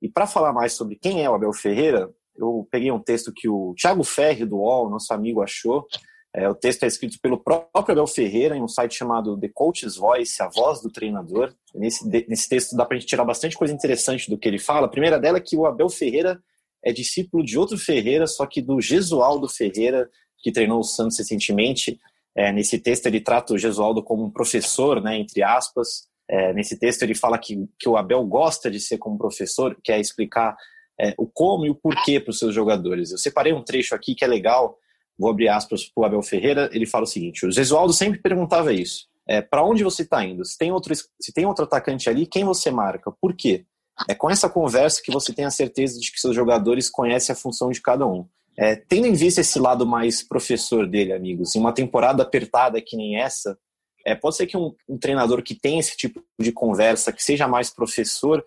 E 0.00 0.08
para 0.08 0.26
falar 0.26 0.52
mais 0.52 0.72
sobre 0.72 0.96
quem 0.96 1.24
é 1.24 1.30
o 1.30 1.34
Abel 1.34 1.52
Ferreira, 1.52 2.10
eu 2.36 2.66
peguei 2.70 2.90
um 2.90 3.00
texto 3.00 3.32
que 3.34 3.48
o 3.48 3.74
Thiago 3.74 4.04
Ferri, 4.04 4.44
do 4.44 4.58
UOL, 4.58 4.88
nosso 4.88 5.12
amigo, 5.12 5.42
achou. 5.42 5.86
É, 6.34 6.48
o 6.48 6.54
texto 6.54 6.84
é 6.84 6.86
escrito 6.86 7.18
pelo 7.20 7.42
próprio 7.42 7.92
Abel 7.92 8.06
Ferreira 8.06 8.56
em 8.56 8.62
um 8.62 8.68
site 8.68 8.94
chamado 8.94 9.38
The 9.38 9.48
Coach's 9.52 9.96
Voice, 9.96 10.40
a 10.42 10.48
voz 10.48 10.80
do 10.80 10.90
treinador. 10.90 11.52
Nesse, 11.74 12.06
nesse 12.28 12.48
texto 12.48 12.76
dá 12.76 12.84
para 12.84 12.96
a 12.96 13.00
gente 13.00 13.08
tirar 13.08 13.24
bastante 13.24 13.56
coisa 13.56 13.74
interessante 13.74 14.30
do 14.30 14.38
que 14.38 14.46
ele 14.46 14.58
fala. 14.58 14.86
A 14.86 14.90
primeira 14.90 15.18
dela 15.18 15.38
é 15.38 15.40
que 15.40 15.56
o 15.56 15.66
Abel 15.66 15.88
Ferreira 15.88 16.38
é 16.84 16.92
discípulo 16.92 17.44
de 17.44 17.58
outro 17.58 17.76
Ferreira, 17.76 18.26
só 18.26 18.46
que 18.46 18.62
do 18.62 18.80
Gesualdo 18.80 19.48
Ferreira, 19.48 20.08
que 20.38 20.52
treinou 20.52 20.80
o 20.80 20.84
Santos 20.84 21.18
recentemente. 21.18 21.98
É, 22.36 22.52
nesse 22.52 22.78
texto 22.78 23.06
ele 23.06 23.20
trata 23.20 23.54
o 23.54 23.58
Gesualdo 23.58 24.02
como 24.02 24.24
um 24.24 24.30
professor, 24.30 25.02
né, 25.02 25.18
entre 25.18 25.42
aspas. 25.42 26.08
É, 26.28 26.52
nesse 26.52 26.78
texto 26.78 27.02
ele 27.02 27.14
fala 27.14 27.38
que, 27.38 27.66
que 27.78 27.88
o 27.88 27.96
Abel 27.96 28.24
gosta 28.24 28.70
de 28.70 28.78
ser 28.78 28.98
como 28.98 29.18
professor, 29.18 29.76
quer 29.82 29.98
explicar 29.98 30.56
é, 31.00 31.14
o 31.16 31.26
como 31.26 31.64
e 31.64 31.70
o 31.70 31.74
porquê 31.74 32.20
para 32.20 32.30
os 32.30 32.38
seus 32.38 32.54
jogadores. 32.54 33.10
Eu 33.10 33.18
separei 33.18 33.52
um 33.52 33.62
trecho 33.62 33.94
aqui 33.94 34.14
que 34.14 34.24
é 34.24 34.28
legal, 34.28 34.76
vou 35.18 35.30
abrir 35.30 35.48
aspas 35.48 35.84
para 35.84 36.02
o 36.02 36.04
Abel 36.04 36.22
Ferreira, 36.22 36.68
ele 36.72 36.86
fala 36.86 37.04
o 37.04 37.08
seguinte, 37.08 37.46
o 37.46 37.50
Gesualdo 37.50 37.92
sempre 37.92 38.20
perguntava 38.20 38.72
isso, 38.72 39.06
é, 39.26 39.40
para 39.40 39.64
onde 39.64 39.82
você 39.82 40.02
está 40.02 40.24
indo? 40.24 40.44
Se 40.44 40.56
tem, 40.56 40.72
outro, 40.72 40.94
se 40.94 41.32
tem 41.32 41.46
outro 41.46 41.64
atacante 41.64 42.08
ali, 42.08 42.26
quem 42.26 42.44
você 42.44 42.70
marca? 42.70 43.12
Por 43.20 43.34
quê? 43.34 43.64
É 44.08 44.14
com 44.14 44.30
essa 44.30 44.48
conversa 44.48 45.02
que 45.02 45.10
você 45.10 45.32
tem 45.32 45.44
a 45.44 45.50
certeza 45.50 45.98
de 45.98 46.12
que 46.12 46.20
seus 46.20 46.34
jogadores 46.34 46.90
conhecem 46.90 47.32
a 47.32 47.36
função 47.36 47.70
de 47.70 47.80
cada 47.80 48.06
um. 48.06 48.26
É, 48.56 48.74
tendo 48.74 49.06
em 49.06 49.12
vista 49.12 49.40
esse 49.40 49.58
lado 49.58 49.86
mais 49.86 50.22
professor 50.22 50.86
dele, 50.86 51.12
amigos, 51.12 51.54
em 51.54 51.60
uma 51.60 51.72
temporada 51.72 52.22
apertada 52.22 52.82
que 52.82 52.96
nem 52.96 53.16
essa, 53.16 53.56
é, 54.04 54.14
pode 54.14 54.36
ser 54.36 54.46
que 54.46 54.56
um, 54.56 54.74
um, 54.88 54.98
treinador 54.98 55.42
que 55.42 55.54
tem 55.54 55.78
esse 55.78 55.96
tipo 55.96 56.22
de 56.38 56.50
conversa, 56.50 57.12
que 57.12 57.22
seja 57.22 57.46
mais 57.46 57.70
professor, 57.70 58.44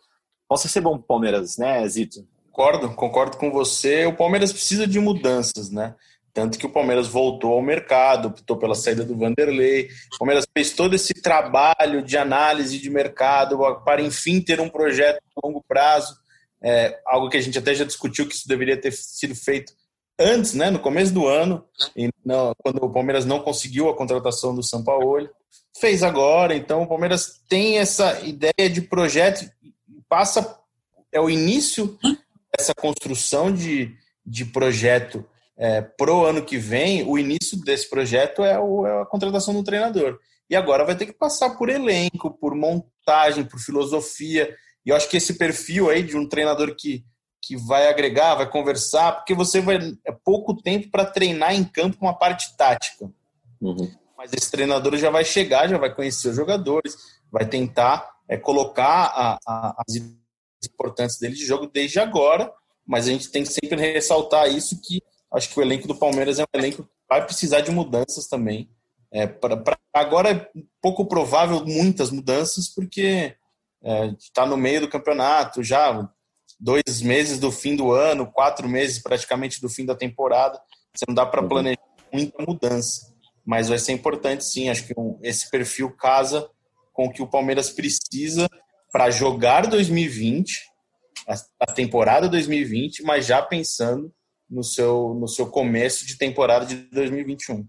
possa 0.47 0.67
ser 0.67 0.81
bom 0.81 0.97
para 0.97 1.03
o 1.03 1.07
Palmeiras, 1.07 1.57
né, 1.57 1.87
Zito? 1.87 2.27
Concordo, 2.51 2.93
concordo 2.95 3.37
com 3.37 3.51
você. 3.51 4.05
O 4.05 4.15
Palmeiras 4.15 4.51
precisa 4.51 4.85
de 4.85 4.99
mudanças, 4.99 5.69
né? 5.69 5.95
Tanto 6.33 6.57
que 6.57 6.65
o 6.65 6.71
Palmeiras 6.71 7.07
voltou 7.07 7.53
ao 7.53 7.61
mercado, 7.61 8.29
optou 8.29 8.57
pela 8.57 8.75
saída 8.75 9.03
do 9.03 9.17
Vanderlei. 9.17 9.89
O 10.13 10.17
Palmeiras 10.19 10.45
fez 10.53 10.71
todo 10.71 10.95
esse 10.95 11.13
trabalho 11.13 12.01
de 12.03 12.17
análise 12.17 12.79
de 12.79 12.89
mercado 12.89 13.57
para, 13.83 14.01
enfim, 14.01 14.41
ter 14.41 14.61
um 14.61 14.69
projeto 14.69 15.21
a 15.35 15.47
longo 15.47 15.63
prazo. 15.67 16.15
É, 16.63 16.99
algo 17.05 17.29
que 17.29 17.37
a 17.37 17.41
gente 17.41 17.57
até 17.57 17.73
já 17.73 17.83
discutiu 17.83 18.27
que 18.27 18.35
isso 18.35 18.47
deveria 18.47 18.79
ter 18.79 18.91
sido 18.93 19.35
feito 19.35 19.73
antes, 20.21 20.53
né, 20.53 20.69
no 20.69 20.79
começo 20.79 21.11
do 21.13 21.27
ano, 21.27 21.65
não, 22.23 22.53
quando 22.59 22.83
o 22.83 22.91
Palmeiras 22.91 23.25
não 23.25 23.39
conseguiu 23.39 23.89
a 23.89 23.95
contratação 23.95 24.53
do 24.53 24.63
São 24.63 24.83
Paulo. 24.83 25.27
Fez 25.79 26.03
agora, 26.03 26.55
então 26.55 26.83
o 26.83 26.87
Palmeiras 26.87 27.41
tem 27.49 27.79
essa 27.79 28.19
ideia 28.21 28.69
de 28.69 28.81
projeto, 28.81 29.49
passa, 30.07 30.59
é 31.11 31.19
o 31.19 31.29
início 31.29 31.97
dessa 32.55 32.73
construção 32.75 33.51
de, 33.51 33.95
de 34.25 34.45
projeto 34.45 35.25
é, 35.61 35.79
pro 35.79 36.25
ano 36.25 36.43
que 36.43 36.57
vem, 36.57 37.07
o 37.07 37.19
início 37.19 37.55
desse 37.63 37.87
projeto 37.87 38.43
é, 38.43 38.59
o, 38.59 38.87
é 38.87 39.03
a 39.03 39.05
contratação 39.05 39.53
do 39.53 39.63
treinador. 39.63 40.17
E 40.49 40.55
agora 40.55 40.83
vai 40.83 40.95
ter 40.95 41.05
que 41.05 41.13
passar 41.13 41.51
por 41.51 41.69
elenco, 41.69 42.31
por 42.31 42.55
montagem, 42.55 43.43
por 43.43 43.59
filosofia. 43.59 44.55
E 44.83 44.89
eu 44.89 44.95
acho 44.95 45.07
que 45.07 45.17
esse 45.17 45.37
perfil 45.37 45.87
aí 45.87 46.01
de 46.01 46.17
um 46.17 46.27
treinador 46.27 46.75
que, 46.75 47.05
que 47.39 47.55
vai 47.55 47.87
agregar, 47.87 48.33
vai 48.33 48.49
conversar, 48.49 49.11
porque 49.11 49.35
você 49.35 49.61
vai. 49.61 49.77
É 50.03 50.11
pouco 50.11 50.59
tempo 50.59 50.89
para 50.89 51.05
treinar 51.05 51.53
em 51.53 51.63
campo 51.63 51.97
uma 52.01 52.17
parte 52.17 52.57
tática. 52.57 53.11
Uhum. 53.61 53.91
Mas 54.17 54.33
esse 54.33 54.49
treinador 54.49 54.97
já 54.97 55.11
vai 55.11 55.23
chegar, 55.23 55.69
já 55.69 55.77
vai 55.77 55.93
conhecer 55.93 56.29
os 56.29 56.35
jogadores, 56.35 56.97
vai 57.31 57.47
tentar 57.47 58.09
é, 58.27 58.35
colocar 58.35 59.13
a, 59.15 59.37
a, 59.45 59.83
as 59.87 59.95
importantes 60.65 61.19
dele 61.19 61.35
de 61.35 61.45
jogo 61.45 61.67
desde 61.67 61.99
agora. 61.99 62.51
Mas 62.83 63.07
a 63.07 63.11
gente 63.11 63.29
tem 63.29 63.43
que 63.43 63.53
sempre 63.53 63.79
ressaltar 63.79 64.49
isso 64.49 64.81
que 64.81 65.03
Acho 65.33 65.49
que 65.49 65.59
o 65.59 65.63
elenco 65.63 65.87
do 65.87 65.95
Palmeiras 65.95 66.39
é 66.39 66.43
um 66.43 66.59
elenco 66.59 66.83
que 66.83 66.89
vai 67.09 67.25
precisar 67.25 67.61
de 67.61 67.71
mudanças 67.71 68.27
também. 68.27 68.69
É, 69.11 69.27
pra, 69.27 69.57
pra 69.57 69.77
agora 69.93 70.31
é 70.31 70.49
pouco 70.81 71.05
provável 71.05 71.65
muitas 71.65 72.09
mudanças, 72.09 72.67
porque 72.67 73.35
está 74.19 74.43
é, 74.43 74.45
no 74.45 74.57
meio 74.57 74.81
do 74.81 74.87
campeonato 74.87 75.63
já, 75.63 76.09
dois 76.59 77.01
meses 77.01 77.39
do 77.39 77.51
fim 77.51 77.75
do 77.75 77.91
ano, 77.91 78.31
quatro 78.31 78.67
meses 78.69 79.01
praticamente 79.01 79.59
do 79.59 79.69
fim 79.69 79.85
da 79.85 79.95
temporada. 79.95 80.61
Você 80.93 81.05
não 81.07 81.15
dá 81.15 81.25
para 81.25 81.41
uhum. 81.41 81.49
planejar 81.49 81.81
muita 82.11 82.43
mudança. 82.43 83.11
Mas 83.45 83.69
vai 83.69 83.79
ser 83.79 83.93
importante 83.93 84.45
sim. 84.45 84.69
Acho 84.69 84.85
que 84.85 84.93
um, 84.97 85.17
esse 85.23 85.49
perfil 85.49 85.91
casa 85.91 86.47
com 86.93 87.05
o 87.05 87.11
que 87.11 87.21
o 87.21 87.27
Palmeiras 87.27 87.69
precisa 87.69 88.49
para 88.91 89.09
jogar 89.09 89.67
2020, 89.67 90.51
a, 91.27 91.35
a 91.61 91.71
temporada 91.71 92.27
2020, 92.27 93.03
mas 93.03 93.25
já 93.25 93.41
pensando 93.41 94.13
no 94.51 94.63
seu, 94.63 95.15
no 95.17 95.27
seu 95.29 95.47
começo 95.47 96.05
de 96.05 96.17
temporada 96.17 96.65
de 96.65 96.75
2021. 96.75 97.65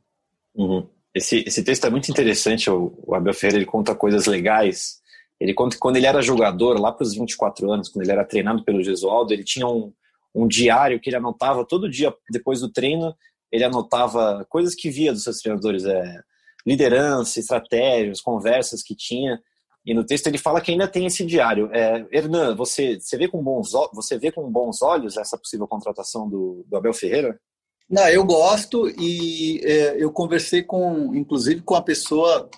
Uhum. 0.56 0.88
Esse, 1.14 1.44
esse 1.46 1.62
texto 1.62 1.86
é 1.86 1.90
muito 1.90 2.10
interessante. 2.10 2.68
O, 2.68 2.98
o 3.06 3.14
Abel 3.14 3.32
Ferreira 3.32 3.58
ele 3.58 3.66
conta 3.66 3.94
coisas 3.94 4.26
legais. 4.26 5.00
Ele 5.38 5.54
conta 5.54 5.76
que 5.76 5.80
quando 5.80 5.96
ele 5.96 6.06
era 6.06 6.20
jogador, 6.20 6.80
lá 6.80 6.90
para 6.90 7.04
os 7.04 7.14
24 7.14 7.70
anos, 7.70 7.88
quando 7.88 8.02
ele 8.02 8.12
era 8.12 8.24
treinado 8.24 8.64
pelo 8.64 8.82
Gesualdo, 8.82 9.32
ele 9.32 9.44
tinha 9.44 9.66
um, 9.66 9.92
um 10.34 10.48
diário 10.48 10.98
que 11.00 11.08
ele 11.08 11.16
anotava 11.16 11.64
todo 11.64 11.90
dia 11.90 12.12
depois 12.30 12.60
do 12.60 12.70
treino. 12.70 13.14
Ele 13.50 13.64
anotava 13.64 14.44
coisas 14.48 14.74
que 14.74 14.90
via 14.90 15.12
dos 15.12 15.22
seus 15.22 15.38
treinadores, 15.38 15.84
é, 15.84 16.20
liderança, 16.66 17.38
estratégias, 17.38 18.20
conversas 18.20 18.82
que 18.82 18.96
tinha. 18.96 19.40
E 19.84 19.92
no 19.92 20.04
texto 20.04 20.28
ele 20.28 20.38
fala 20.38 20.60
que 20.60 20.70
ainda 20.70 20.86
tem 20.86 21.06
esse 21.06 21.26
diário. 21.26 21.68
É, 21.72 22.06
Hernan, 22.12 22.54
você, 22.54 22.98
você, 23.00 23.16
vê 23.16 23.26
com 23.26 23.42
bons, 23.42 23.70
você 23.92 24.16
vê 24.16 24.30
com 24.30 24.48
bons 24.50 24.80
olhos 24.80 25.16
essa 25.16 25.36
possível 25.36 25.66
contratação 25.66 26.28
do, 26.28 26.64
do 26.68 26.76
Abel 26.76 26.94
Ferreira? 26.94 27.38
Não, 27.90 28.08
eu 28.08 28.24
gosto 28.24 28.88
e 28.88 29.60
é, 29.64 30.02
eu 30.02 30.10
conversei 30.12 30.62
com, 30.62 31.14
inclusive, 31.14 31.60
com 31.62 31.74
a 31.74 31.82
pessoa, 31.82 32.48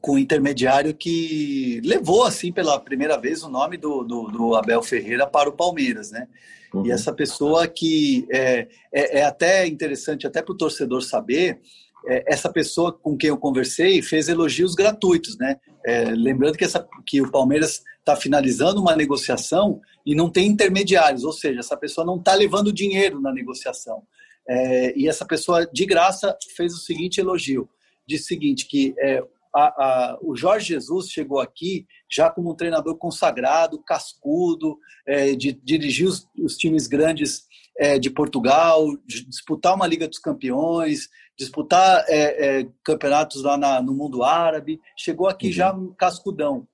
com 0.00 0.12
o 0.12 0.18
intermediário 0.18 0.94
que 0.94 1.80
levou, 1.84 2.24
assim, 2.24 2.52
pela 2.52 2.78
primeira 2.78 3.18
vez 3.18 3.42
o 3.42 3.48
nome 3.48 3.76
do, 3.76 4.04
do, 4.04 4.24
do 4.24 4.54
Abel 4.54 4.82
Ferreira 4.82 5.26
para 5.26 5.48
o 5.48 5.56
Palmeiras, 5.56 6.10
né? 6.10 6.28
Uhum. 6.72 6.86
E 6.86 6.92
essa 6.92 7.12
pessoa 7.12 7.66
que 7.66 8.26
é, 8.30 8.68
é, 8.92 9.20
é 9.20 9.24
até 9.24 9.66
interessante, 9.66 10.26
até 10.26 10.42
para 10.42 10.52
o 10.52 10.56
torcedor 10.56 11.02
saber, 11.02 11.60
é, 12.06 12.24
essa 12.32 12.52
pessoa 12.52 12.92
com 12.92 13.16
quem 13.16 13.30
eu 13.30 13.38
conversei 13.38 14.00
fez 14.02 14.28
elogios 14.28 14.74
gratuitos, 14.74 15.36
né? 15.38 15.58
É, 15.88 16.04
lembrando 16.10 16.58
que, 16.58 16.64
essa, 16.64 16.86
que 17.06 17.22
o 17.22 17.30
Palmeiras 17.30 17.82
está 17.98 18.14
finalizando 18.14 18.78
uma 18.78 18.94
negociação 18.94 19.80
e 20.04 20.14
não 20.14 20.28
tem 20.28 20.46
intermediários, 20.46 21.24
ou 21.24 21.32
seja, 21.32 21.60
essa 21.60 21.78
pessoa 21.78 22.06
não 22.06 22.16
está 22.16 22.34
levando 22.34 22.70
dinheiro 22.70 23.22
na 23.22 23.32
negociação. 23.32 24.02
É, 24.46 24.92
e 24.94 25.08
essa 25.08 25.24
pessoa, 25.24 25.66
de 25.66 25.86
graça, 25.86 26.36
fez 26.54 26.74
o 26.74 26.78
seguinte 26.78 27.22
elogio: 27.22 27.66
disse 28.06 28.24
o 28.24 28.26
seguinte, 28.26 28.66
que 28.66 28.94
é, 28.98 29.22
a, 29.54 29.62
a, 29.62 30.18
o 30.20 30.36
Jorge 30.36 30.74
Jesus 30.74 31.08
chegou 31.08 31.40
aqui 31.40 31.86
já 32.10 32.28
como 32.28 32.50
um 32.50 32.54
treinador 32.54 32.94
consagrado, 32.98 33.82
cascudo, 33.82 34.78
é, 35.06 35.34
de, 35.34 35.52
dirigiu 35.52 36.08
os, 36.08 36.28
os 36.38 36.54
times 36.58 36.86
grandes 36.86 37.46
é, 37.78 37.98
de 37.98 38.10
Portugal, 38.10 38.94
de 39.06 39.24
disputar 39.24 39.74
uma 39.74 39.86
Liga 39.86 40.06
dos 40.06 40.18
Campeões, 40.18 41.08
disputar 41.38 42.04
é, 42.08 42.60
é, 42.60 42.68
campeonatos 42.82 43.42
lá 43.42 43.56
na, 43.56 43.80
no 43.80 43.94
mundo 43.94 44.24
árabe, 44.24 44.80
chegou 44.96 45.28
aqui 45.28 45.46
uhum. 45.46 45.52
já 45.52 45.78
cascudão. 45.96 46.66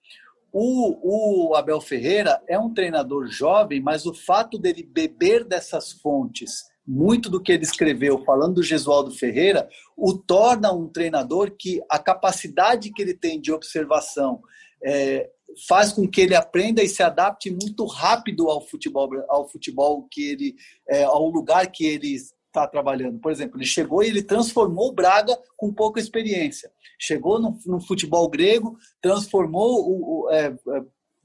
O, 0.50 1.50
o, 1.50 1.54
Abel 1.54 1.80
Ferreira 1.80 2.40
é 2.48 2.58
um 2.58 2.72
treinador 2.72 3.26
jovem, 3.26 3.80
mas 3.80 4.06
o 4.06 4.14
fato 4.14 4.56
dele 4.56 4.82
beber 4.82 5.44
dessas 5.44 5.92
fontes, 5.92 6.64
muito 6.86 7.28
do 7.28 7.42
que 7.42 7.52
ele 7.52 7.64
escreveu, 7.64 8.24
falando 8.24 8.54
do 8.54 8.62
Gesualdo 8.62 9.10
Ferreira, 9.10 9.68
o 9.96 10.14
torna 10.16 10.72
um 10.72 10.88
treinador 10.88 11.50
que 11.58 11.82
a 11.90 11.98
capacidade 11.98 12.92
que 12.92 13.02
ele 13.02 13.14
tem 13.14 13.40
de 13.40 13.52
observação 13.52 14.40
é, 14.82 15.28
faz 15.68 15.92
com 15.92 16.08
que 16.08 16.20
ele 16.20 16.34
aprenda 16.34 16.82
e 16.82 16.88
se 16.88 17.02
adapte 17.02 17.50
muito 17.50 17.84
rápido 17.86 18.48
ao 18.48 18.60
futebol, 18.60 19.08
ao 19.28 19.48
futebol 19.48 20.06
que 20.10 20.30
ele, 20.30 20.54
é, 20.88 21.04
ao 21.04 21.28
lugar 21.28 21.70
que 21.70 21.84
ele 21.86 22.16
está 22.54 22.66
trabalhando. 22.68 23.18
Por 23.18 23.32
exemplo, 23.32 23.58
ele 23.58 23.66
chegou 23.66 24.02
e 24.02 24.06
ele 24.06 24.22
transformou 24.22 24.88
o 24.88 24.92
Braga 24.92 25.36
com 25.56 25.74
pouca 25.74 26.00
experiência. 26.00 26.70
Chegou 26.98 27.40
no, 27.40 27.58
no 27.66 27.80
futebol 27.80 28.28
grego, 28.28 28.78
transformou 29.02 29.88
o, 29.88 30.22
o 30.22 30.30
é, 30.30 30.54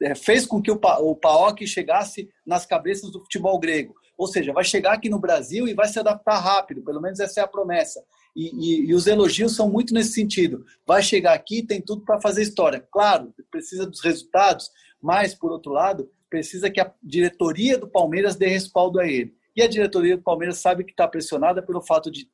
é, 0.01 0.09
é 0.11 0.15
fez 0.15 0.45
com 0.47 0.59
que 0.59 0.71
o, 0.71 0.79
o 1.01 1.15
Paok 1.15 1.65
chegasse 1.67 2.27
nas 2.45 2.65
cabeças 2.65 3.11
do 3.11 3.19
futebol 3.21 3.59
grego. 3.59 3.93
Ou 4.17 4.27
seja, 4.27 4.51
vai 4.51 4.63
chegar 4.63 4.93
aqui 4.93 5.09
no 5.09 5.19
Brasil 5.19 5.67
e 5.67 5.73
vai 5.73 5.87
se 5.87 5.99
adaptar 5.99 6.39
rápido, 6.39 6.83
pelo 6.83 6.99
menos 6.99 7.19
essa 7.19 7.39
é 7.39 7.43
a 7.43 7.47
promessa. 7.47 8.03
E, 8.35 8.49
e, 8.53 8.89
e 8.89 8.93
os 8.93 9.07
elogios 9.07 9.55
são 9.55 9.69
muito 9.69 9.93
nesse 9.93 10.11
sentido. 10.11 10.65
Vai 10.85 11.01
chegar 11.01 11.33
aqui 11.33 11.63
tem 11.65 11.81
tudo 11.81 12.03
para 12.03 12.19
fazer 12.19 12.41
história. 12.41 12.85
Claro, 12.91 13.33
precisa 13.49 13.85
dos 13.85 14.01
resultados, 14.01 14.69
mas, 15.01 15.33
por 15.33 15.51
outro 15.51 15.71
lado, 15.71 16.09
precisa 16.29 16.69
que 16.69 16.81
a 16.81 16.93
diretoria 17.01 17.77
do 17.77 17.87
Palmeiras 17.87 18.35
dê 18.35 18.47
respaldo 18.47 18.99
a 18.99 19.07
ele. 19.07 19.38
E 19.59 19.61
a 19.61 19.67
diretoria 19.67 20.15
do 20.15 20.23
Palmeiras 20.23 20.59
sabe 20.59 20.85
que 20.85 20.91
está 20.91 21.05
pressionada 21.05 21.61
pelo 21.61 21.81
fato 21.81 22.09
de 22.09 22.29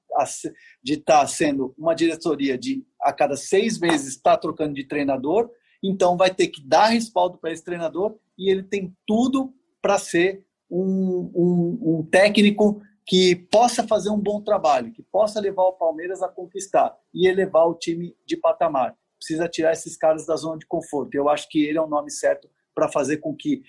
estar 0.86 1.22
tá 1.22 1.28
sendo 1.28 1.74
uma 1.76 1.96
diretoria 1.96 2.56
de 2.56 2.86
a 3.02 3.12
cada 3.12 3.36
seis 3.36 3.80
meses 3.80 4.10
está 4.10 4.38
trocando 4.38 4.76
de 4.76 4.88
treinador, 4.88 5.50
então 5.84 6.16
vai 6.16 6.32
ter 6.32 6.50
que 6.50 6.62
dar 6.64 6.90
respaldo 6.90 7.40
para 7.40 7.52
esse 7.52 7.64
treinador 7.64 8.16
e 8.38 8.52
ele 8.52 8.62
tem 8.62 8.96
tudo 9.08 9.52
para 9.82 9.98
ser 9.98 10.46
um, 10.70 11.32
um, 11.34 11.80
um 11.82 12.08
técnico 12.12 12.80
que 13.08 13.36
possa 13.36 13.88
fazer 13.88 14.12
um 14.12 14.20
bom 14.20 14.40
trabalho, 14.40 14.94
que 14.94 15.02
possa 15.02 15.40
levar 15.40 15.64
o 15.64 15.74
Palmeiras 15.74 16.22
a 16.22 16.30
conquistar 16.30 16.96
e 17.12 17.28
elevar 17.28 17.68
o 17.68 17.74
time 17.74 18.16
de 18.24 18.38
patamar. 18.38 18.96
Precisa 19.18 19.50
tirar 19.50 19.74
esses 19.74 19.98
caras 19.98 20.28
da 20.28 20.36
zona 20.36 20.60
de 20.60 20.68
conforto. 20.68 21.16
Eu 21.16 21.28
acho 21.28 21.50
que 21.50 21.66
ele 21.66 21.80
é 21.80 21.82
o 21.82 21.88
nome 21.88 22.12
certo 22.12 22.48
para 22.76 22.88
fazer 22.88 23.18
com 23.18 23.36
que 23.36 23.64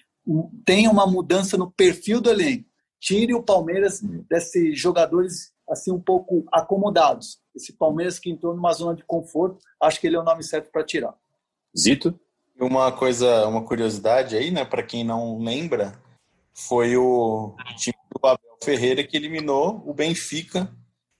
tenha 0.66 0.90
uma 0.90 1.06
mudança 1.06 1.56
no 1.56 1.70
perfil 1.70 2.20
do 2.20 2.28
elenco. 2.28 2.75
Tire 3.06 3.34
o 3.34 3.42
Palmeiras 3.42 4.00
desses 4.28 4.76
jogadores 4.76 5.52
assim 5.70 5.92
um 5.92 6.00
pouco 6.00 6.44
acomodados. 6.52 7.38
Esse 7.54 7.72
Palmeiras 7.72 8.18
que 8.18 8.28
entrou 8.28 8.52
numa 8.52 8.72
zona 8.72 8.96
de 8.96 9.04
conforto, 9.04 9.64
acho 9.80 10.00
que 10.00 10.08
ele 10.08 10.16
é 10.16 10.18
o 10.18 10.24
nome 10.24 10.42
certo 10.42 10.72
para 10.72 10.84
tirar. 10.84 11.14
Zito? 11.78 12.18
Uma 12.58 12.90
coisa, 12.90 13.46
uma 13.46 13.64
curiosidade 13.64 14.36
aí, 14.36 14.50
né, 14.50 14.64
para 14.64 14.82
quem 14.82 15.04
não 15.04 15.38
lembra, 15.38 15.92
foi 16.52 16.96
o 16.96 17.54
time 17.76 17.96
do 18.10 18.26
Abel 18.26 18.58
Ferreira 18.64 19.06
que 19.06 19.16
eliminou 19.16 19.84
o 19.86 19.94
Benfica 19.94 20.68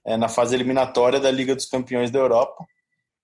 é, 0.05 0.17
na 0.17 0.29
fase 0.29 0.57
eliminatória 0.57 1.21
da 1.21 1.31
Liga 1.31 1.55
dos 1.55 1.67
Campeões 1.67 2.11
da 2.11 2.19
Europa. 2.19 2.67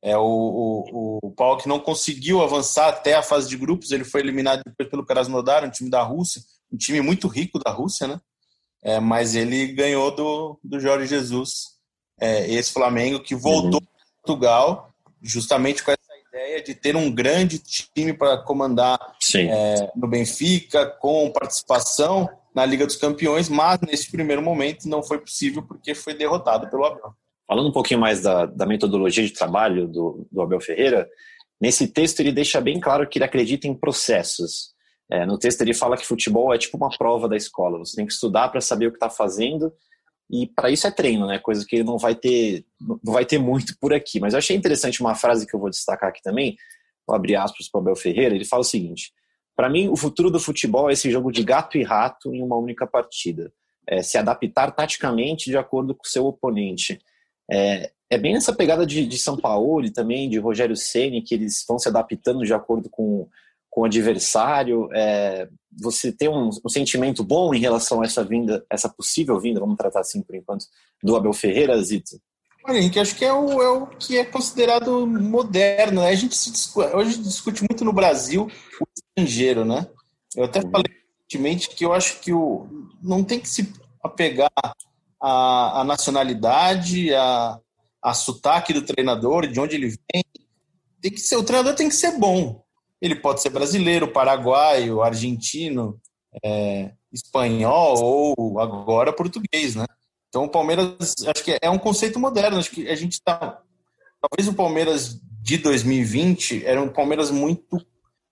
É, 0.00 0.16
o, 0.16 0.22
o, 0.22 1.18
o 1.20 1.30
Paulo 1.32 1.60
que 1.60 1.68
não 1.68 1.80
conseguiu 1.80 2.40
avançar 2.42 2.90
até 2.90 3.14
a 3.14 3.24
fase 3.24 3.48
de 3.48 3.56
grupos, 3.56 3.90
ele 3.90 4.04
foi 4.04 4.20
eliminado 4.20 4.62
depois 4.64 4.88
pelo 4.88 5.04
Krasnodar, 5.04 5.64
um 5.64 5.70
time 5.70 5.90
da 5.90 6.02
Rússia, 6.02 6.40
um 6.72 6.76
time 6.76 7.00
muito 7.00 7.26
rico 7.26 7.58
da 7.58 7.72
Rússia, 7.72 8.06
né? 8.06 8.20
É, 8.82 8.98
mas 8.98 9.34
ele 9.34 9.68
ganhou 9.68 10.10
do, 10.14 10.58
do 10.62 10.80
Jorge 10.80 11.06
Jesus, 11.06 11.72
é, 12.20 12.50
esse 12.52 12.72
Flamengo 12.72 13.20
que 13.20 13.34
voltou 13.34 13.80
uhum. 13.80 13.86
para 13.86 14.04
Portugal, 14.22 14.90
justamente 15.22 15.84
com 15.84 15.92
essa 15.92 16.00
ideia 16.28 16.62
de 16.62 16.74
ter 16.74 16.96
um 16.96 17.10
grande 17.10 17.58
time 17.58 18.12
para 18.12 18.38
comandar 18.38 18.98
é, 19.36 19.90
no 19.94 20.08
Benfica, 20.08 20.86
com 20.86 21.30
participação 21.30 22.28
na 22.54 22.66
Liga 22.66 22.86
dos 22.86 22.96
Campeões, 22.96 23.48
mas 23.48 23.80
nesse 23.80 24.10
primeiro 24.10 24.42
momento 24.42 24.88
não 24.88 25.02
foi 25.02 25.18
possível 25.18 25.62
porque 25.62 25.94
foi 25.94 26.14
derrotado 26.14 26.68
pelo 26.68 26.84
Abel. 26.84 27.14
Falando 27.46 27.68
um 27.68 27.72
pouquinho 27.72 28.00
mais 28.00 28.20
da, 28.20 28.46
da 28.46 28.66
metodologia 28.66 29.24
de 29.24 29.32
trabalho 29.32 29.86
do, 29.86 30.26
do, 30.30 30.42
Abel 30.42 30.60
Ferreira, 30.60 31.08
nesse 31.60 31.88
texto 31.88 32.20
ele 32.20 32.32
deixa 32.32 32.60
bem 32.60 32.78
claro 32.78 33.08
que 33.08 33.18
ele 33.18 33.24
acredita 33.24 33.66
em 33.66 33.74
processos. 33.74 34.71
É, 35.12 35.26
no 35.26 35.36
texto 35.36 35.60
ele 35.60 35.74
fala 35.74 35.94
que 35.94 36.06
futebol 36.06 36.54
é 36.54 36.58
tipo 36.58 36.78
uma 36.78 36.88
prova 36.88 37.28
da 37.28 37.36
escola, 37.36 37.78
você 37.78 37.94
tem 37.94 38.06
que 38.06 38.14
estudar 38.14 38.48
para 38.48 38.62
saber 38.62 38.86
o 38.86 38.90
que 38.90 38.96
está 38.96 39.10
fazendo 39.10 39.70
e 40.30 40.46
para 40.46 40.70
isso 40.70 40.86
é 40.86 40.90
treino, 40.90 41.26
né? 41.26 41.38
Coisa 41.38 41.66
que 41.68 41.84
não 41.84 41.98
vai 41.98 42.14
ter, 42.14 42.64
não 42.80 43.12
vai 43.12 43.26
ter 43.26 43.36
muito 43.36 43.76
por 43.78 43.92
aqui. 43.92 44.18
Mas 44.18 44.32
eu 44.32 44.38
achei 44.38 44.56
interessante 44.56 45.02
uma 45.02 45.14
frase 45.14 45.46
que 45.46 45.54
eu 45.54 45.60
vou 45.60 45.68
destacar 45.68 46.08
aqui 46.08 46.22
também. 46.22 46.56
Vou 47.06 47.14
abrir 47.14 47.36
aspas 47.36 47.68
para 47.68 47.78
o 47.78 47.82
Abel 47.82 47.96
Ferreira. 47.96 48.34
Ele 48.34 48.46
fala 48.46 48.62
o 48.62 48.64
seguinte: 48.64 49.12
para 49.54 49.68
mim, 49.68 49.88
o 49.88 49.96
futuro 49.96 50.30
do 50.30 50.40
futebol 50.40 50.88
é 50.88 50.94
esse 50.94 51.10
jogo 51.10 51.30
de 51.30 51.44
gato 51.44 51.76
e 51.76 51.82
rato 51.82 52.34
em 52.34 52.42
uma 52.42 52.56
única 52.56 52.86
partida. 52.86 53.52
É, 53.86 54.02
se 54.02 54.16
adaptar 54.16 54.70
taticamente 54.70 55.50
de 55.50 55.58
acordo 55.58 55.94
com 55.94 56.04
o 56.04 56.08
seu 56.08 56.24
oponente. 56.24 56.98
É, 57.50 57.90
é 58.08 58.16
bem 58.16 58.34
essa 58.34 58.54
pegada 58.54 58.86
de, 58.86 59.04
de 59.04 59.18
São 59.18 59.36
Paulo 59.36 59.84
e 59.84 59.90
também 59.90 60.30
de 60.30 60.38
Rogério 60.38 60.76
Ceni 60.76 61.20
que 61.20 61.34
eles 61.34 61.62
vão 61.68 61.78
se 61.78 61.88
adaptando 61.88 62.42
de 62.44 62.54
acordo 62.54 62.88
com, 62.88 63.28
com 63.72 63.80
o 63.80 63.84
adversário. 63.86 64.88
É, 64.92 65.48
você 65.80 66.12
tem 66.12 66.28
um, 66.28 66.50
um, 66.64 66.68
sentimento 66.68 67.24
bom 67.24 67.54
em 67.54 67.58
relação 67.58 68.02
a 68.02 68.04
essa 68.04 68.22
vinda, 68.22 68.64
essa 68.70 68.88
possível 68.88 69.40
vinda, 69.40 69.58
vamos 69.58 69.78
tratar 69.78 70.00
assim 70.00 70.22
por 70.22 70.36
enquanto, 70.36 70.66
do 71.02 71.16
Abel 71.16 71.32
Ferreira, 71.32 71.82
Zito? 71.82 72.20
Olha, 72.64 72.78
Henrique, 72.78 73.00
acho 73.00 73.16
que 73.16 73.24
é 73.24 73.32
o, 73.32 73.62
é 73.62 73.68
o 73.70 73.86
que 73.86 74.18
é 74.18 74.24
considerado 74.24 75.06
moderno. 75.06 76.02
Né? 76.02 76.10
A 76.10 76.14
gente 76.14 76.38
discute, 76.38 76.94
hoje 76.94 77.18
discute 77.18 77.62
muito 77.62 77.82
no 77.84 77.94
Brasil 77.94 78.46
o 78.78 78.86
estrangeiro, 78.94 79.64
né? 79.64 79.86
Eu 80.36 80.44
até 80.44 80.60
uhum. 80.60 80.70
falei 80.70 80.92
recentemente 81.26 81.70
que 81.70 81.84
eu 81.84 81.92
acho 81.92 82.20
que 82.20 82.32
o, 82.32 82.68
não 83.02 83.24
tem 83.24 83.40
que 83.40 83.48
se 83.48 83.72
apegar 84.04 84.52
à, 85.20 85.80
à 85.80 85.84
nacionalidade, 85.84 87.12
a, 87.14 87.58
a 88.02 88.14
sotaque 88.14 88.72
do 88.72 88.82
treinador, 88.82 89.46
de 89.46 89.58
onde 89.58 89.76
ele 89.76 89.88
vem. 89.88 90.24
Tem 91.00 91.10
que 91.10 91.20
ser, 91.20 91.36
o 91.36 91.42
treinador 91.42 91.74
tem 91.74 91.88
que 91.88 91.96
ser 91.96 92.18
bom. 92.18 92.61
Ele 93.02 93.16
pode 93.16 93.42
ser 93.42 93.50
brasileiro, 93.50 94.12
paraguaio, 94.12 95.02
argentino, 95.02 96.00
é, 96.44 96.92
espanhol 97.12 97.98
ou 98.00 98.60
agora 98.60 99.12
português, 99.12 99.74
né? 99.74 99.84
Então 100.28 100.44
o 100.44 100.48
Palmeiras, 100.48 100.96
acho 101.26 101.44
que 101.44 101.58
é 101.60 101.68
um 101.68 101.78
conceito 101.78 102.18
moderno. 102.18 102.58
Acho 102.58 102.70
que 102.70 102.88
a 102.88 102.94
gente 102.94 103.14
está. 103.14 103.60
Talvez 104.20 104.48
o 104.48 104.54
Palmeiras 104.54 105.20
de 105.42 105.58
2020 105.58 106.64
era 106.64 106.80
um 106.80 106.88
Palmeiras 106.88 107.30
muito 107.30 107.84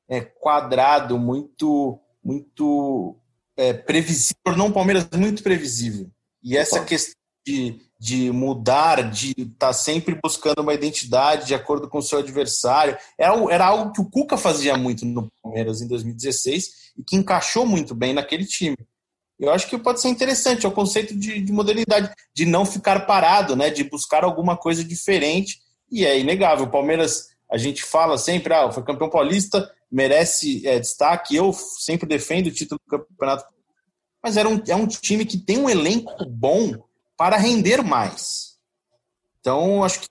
é, 0.08 0.20
quadrado, 0.20 1.18
muito, 1.18 2.00
muito 2.24 3.16
é, 3.56 3.72
previsível, 3.72 4.56
não 4.56 4.66
um 4.66 4.72
Palmeiras 4.72 5.08
muito 5.14 5.42
previsível. 5.42 6.08
E 6.42 6.56
essa 6.56 6.82
questão 6.84 7.14
de, 7.46 7.80
de 8.00 8.32
mudar, 8.32 9.10
de 9.10 9.32
estar 9.32 9.54
tá 9.58 9.72
sempre 9.74 10.18
buscando 10.22 10.62
uma 10.62 10.72
identidade 10.72 11.46
de 11.46 11.54
acordo 11.54 11.86
com 11.86 11.98
o 11.98 12.02
seu 12.02 12.18
adversário, 12.18 12.96
era, 13.18 13.34
era 13.52 13.66
algo 13.66 13.92
que 13.92 14.00
o 14.00 14.08
Cuca 14.08 14.38
fazia 14.38 14.74
muito 14.78 15.04
no 15.04 15.30
Palmeiras 15.42 15.82
em 15.82 15.86
2016 15.86 16.92
e 16.96 17.04
que 17.04 17.14
encaixou 17.14 17.66
muito 17.66 17.94
bem 17.94 18.14
naquele 18.14 18.46
time. 18.46 18.78
Eu 19.38 19.50
acho 19.52 19.68
que 19.68 19.76
pode 19.76 20.00
ser 20.00 20.08
interessante, 20.08 20.64
é 20.64 20.68
o 20.68 20.72
conceito 20.72 21.14
de, 21.14 21.42
de 21.42 21.52
modernidade, 21.52 22.10
de 22.34 22.46
não 22.46 22.64
ficar 22.64 23.00
parado, 23.04 23.54
né, 23.54 23.68
de 23.68 23.84
buscar 23.84 24.24
alguma 24.24 24.56
coisa 24.56 24.82
diferente, 24.82 25.60
e 25.90 26.06
é 26.06 26.18
inegável. 26.18 26.64
O 26.66 26.70
Palmeiras, 26.70 27.28
a 27.50 27.58
gente 27.58 27.82
fala 27.82 28.16
sempre, 28.16 28.54
ah, 28.54 28.72
foi 28.72 28.82
campeão 28.82 29.10
paulista, 29.10 29.70
merece 29.92 30.66
é, 30.66 30.78
destaque, 30.78 31.36
eu 31.36 31.52
sempre 31.52 32.08
defendo 32.08 32.46
o 32.46 32.50
título 32.50 32.80
do 32.86 32.98
campeonato, 32.98 33.44
mas 34.22 34.38
era 34.38 34.48
um, 34.48 34.62
é 34.66 34.74
um 34.74 34.86
time 34.86 35.26
que 35.26 35.36
tem 35.36 35.58
um 35.58 35.68
elenco 35.68 36.24
bom 36.26 36.72
para 37.20 37.36
render 37.36 37.82
mais. 37.82 38.54
Então, 39.40 39.84
acho 39.84 40.00
que 40.00 40.06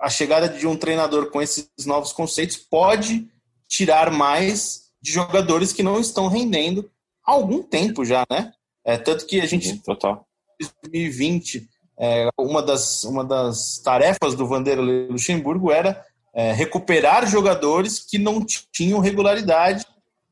a 0.00 0.08
chegada 0.08 0.48
de 0.48 0.66
um 0.66 0.74
treinador 0.74 1.30
com 1.30 1.42
esses 1.42 1.68
novos 1.84 2.10
conceitos 2.10 2.56
pode 2.56 3.28
tirar 3.68 4.10
mais 4.10 4.84
de 4.98 5.12
jogadores 5.12 5.74
que 5.74 5.82
não 5.82 6.00
estão 6.00 6.26
rendendo 6.26 6.90
há 7.22 7.32
algum 7.32 7.62
tempo 7.62 8.02
já, 8.02 8.24
né? 8.30 8.50
É, 8.82 8.96
tanto 8.96 9.26
que 9.26 9.42
a 9.42 9.46
gente, 9.46 9.76
Total. 9.82 10.26
em 10.58 10.66
2020, 10.84 11.68
é, 11.98 12.30
uma, 12.38 12.62
das, 12.62 13.04
uma 13.04 13.22
das 13.22 13.76
tarefas 13.84 14.34
do 14.34 14.46
Vanderlei 14.46 15.08
Luxemburgo 15.08 15.70
era 15.70 16.02
é, 16.32 16.50
recuperar 16.52 17.26
jogadores 17.26 17.98
que 17.98 18.16
não 18.16 18.42
tinham 18.72 19.00
regularidade. 19.00 19.84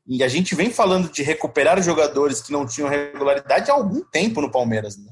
E 0.07 0.23
a 0.23 0.27
gente 0.27 0.55
vem 0.55 0.71
falando 0.71 1.11
de 1.11 1.21
recuperar 1.21 1.79
jogadores 1.83 2.41
que 2.41 2.51
não 2.51 2.65
tinham 2.65 2.89
regularidade 2.89 3.69
há 3.69 3.75
algum 3.75 4.03
tempo 4.03 4.41
no 4.41 4.49
Palmeiras. 4.49 4.97
Né? 4.97 5.11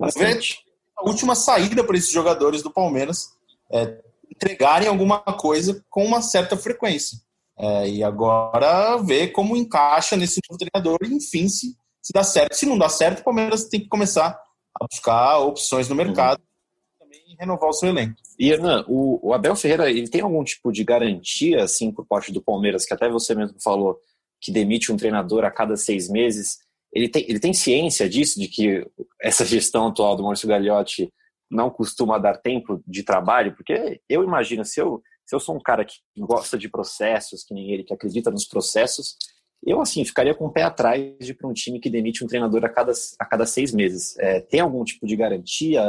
Bastante. 0.00 0.58
A 0.98 1.08
última 1.08 1.34
saída 1.34 1.84
para 1.84 1.96
esses 1.96 2.10
jogadores 2.10 2.62
do 2.62 2.70
Palmeiras 2.70 3.30
é 3.70 4.02
entregarem 4.30 4.88
alguma 4.88 5.20
coisa 5.20 5.84
com 5.88 6.04
uma 6.04 6.22
certa 6.22 6.56
frequência. 6.56 7.18
É, 7.58 7.88
e 7.88 8.02
agora 8.02 8.96
ver 8.96 9.28
como 9.28 9.56
encaixa 9.56 10.16
nesse 10.16 10.40
novo 10.48 10.58
treinador 10.58 10.98
e, 11.02 11.14
enfim, 11.14 11.48
se 11.48 11.76
se 12.02 12.12
dá 12.12 12.22
certo. 12.22 12.54
Se 12.54 12.66
não 12.66 12.78
dá 12.78 12.88
certo, 12.88 13.20
o 13.20 13.24
Palmeiras 13.24 13.64
tem 13.64 13.80
que 13.80 13.88
começar 13.88 14.40
a 14.80 14.86
buscar 14.86 15.38
opções 15.38 15.88
no 15.88 15.94
mercado 15.94 16.40
uhum. 16.40 16.46
e 16.76 16.98
também 16.98 17.36
renovar 17.38 17.68
o 17.68 17.72
seu 17.72 17.88
elenco. 17.88 18.16
E, 18.38 18.50
Hernan, 18.50 18.84
o, 18.88 19.28
o, 19.28 19.34
Abel 19.34 19.54
Ferreira, 19.54 19.90
ele 19.90 20.08
tem 20.08 20.22
algum 20.22 20.42
tipo 20.42 20.72
de 20.72 20.82
garantia, 20.82 21.62
assim, 21.62 21.92
por 21.92 22.06
parte 22.06 22.32
do 22.32 22.42
Palmeiras, 22.42 22.86
que 22.86 22.94
até 22.94 23.08
você 23.08 23.34
mesmo 23.34 23.56
falou 23.62 23.98
que 24.40 24.50
demite 24.50 24.90
um 24.90 24.96
treinador 24.96 25.44
a 25.44 25.50
cada 25.50 25.76
seis 25.76 26.08
meses. 26.08 26.58
Ele 26.92 27.08
tem, 27.08 27.24
ele 27.28 27.38
tem 27.38 27.52
ciência 27.52 28.08
disso, 28.08 28.38
de 28.38 28.48
que 28.48 28.86
essa 29.20 29.44
gestão 29.44 29.88
atual 29.88 30.16
do 30.16 30.24
Márcio 30.24 30.48
Gagliotti 30.48 31.12
não 31.50 31.70
costuma 31.70 32.18
dar 32.18 32.38
tempo 32.38 32.82
de 32.86 33.02
trabalho? 33.02 33.54
Porque 33.54 34.00
eu 34.08 34.24
imagino, 34.24 34.64
se 34.64 34.80
eu, 34.80 35.02
se 35.24 35.34
eu 35.34 35.40
sou 35.40 35.56
um 35.56 35.60
cara 35.60 35.84
que 35.84 35.94
gosta 36.18 36.58
de 36.58 36.68
processos, 36.68 37.44
que 37.44 37.54
nem 37.54 37.70
ele, 37.70 37.84
que 37.84 37.94
acredita 37.94 38.30
nos 38.30 38.44
processos, 38.44 39.16
eu, 39.64 39.80
assim, 39.80 40.04
ficaria 40.04 40.34
com 40.34 40.46
o 40.46 40.50
pé 40.50 40.62
atrás 40.62 41.14
de 41.20 41.34
para 41.34 41.48
um 41.48 41.52
time 41.52 41.78
que 41.78 41.90
demite 41.90 42.24
um 42.24 42.26
treinador 42.26 42.64
a 42.64 42.68
cada, 42.68 42.92
a 43.18 43.24
cada 43.24 43.44
seis 43.44 43.72
meses. 43.72 44.18
É, 44.18 44.40
tem 44.40 44.60
algum 44.60 44.82
tipo 44.84 45.06
de 45.06 45.16
garantia? 45.16 45.82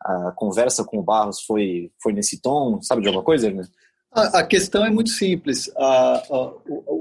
A 0.00 0.32
conversa 0.32 0.82
com 0.84 0.98
o 0.98 1.02
Barros 1.02 1.42
foi, 1.42 1.92
foi 2.02 2.12
nesse 2.12 2.40
tom? 2.40 2.80
Sabe 2.80 3.02
de 3.02 3.08
alguma 3.08 3.24
coisa, 3.24 3.50
né? 3.50 3.62
A, 4.14 4.44
questão 4.44 4.84
é 4.84 4.90
muito 4.90 5.08
simples. 5.08 5.70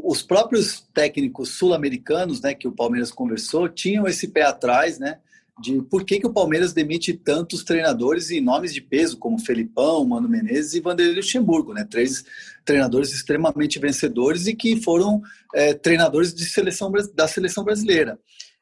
Os 0.04 0.22
próprios 0.22 0.88
técnicos 0.94 1.50
sul-americanos, 1.50 2.40
né, 2.40 2.54
que 2.54 2.68
o 2.68 2.72
Palmeiras 2.72 3.12
conversou, 3.12 3.68
tinham 3.68 4.08
esse 4.08 4.30
pé 4.30 4.44
atrás, 4.44 4.98
né, 4.98 5.20
de 5.62 5.82
por 5.82 6.06
que, 6.06 6.20
que 6.20 6.28
o 6.28 6.34
Palmeiras 6.34 6.72
demite 6.74 7.14
tantos 7.14 7.64
treinadores 7.64 8.32
e 8.32 8.40
nomes 8.40 8.74
de 8.74 8.82
peso, 8.82 9.18
como 9.18 9.40
Felipão, 9.40 10.06
Mano 10.06 10.30
Menezes 10.30 10.74
e 10.74 10.80
Vanderlei 10.80 11.16
Luxemburgo, 11.16 11.74
né? 11.74 11.86
Três 11.88 12.24
treinadores 12.66 13.14
extremamente 13.14 13.78
vencedores 13.78 14.48
e 14.48 14.56
que 14.56 14.82
foram 14.82 15.22
é, 15.54 15.74
treinadores 15.74 16.34
de 16.34 16.46
seleção, 16.46 16.92
da 17.14 17.28
seleção 17.28 17.64
brasileira. 17.64 18.18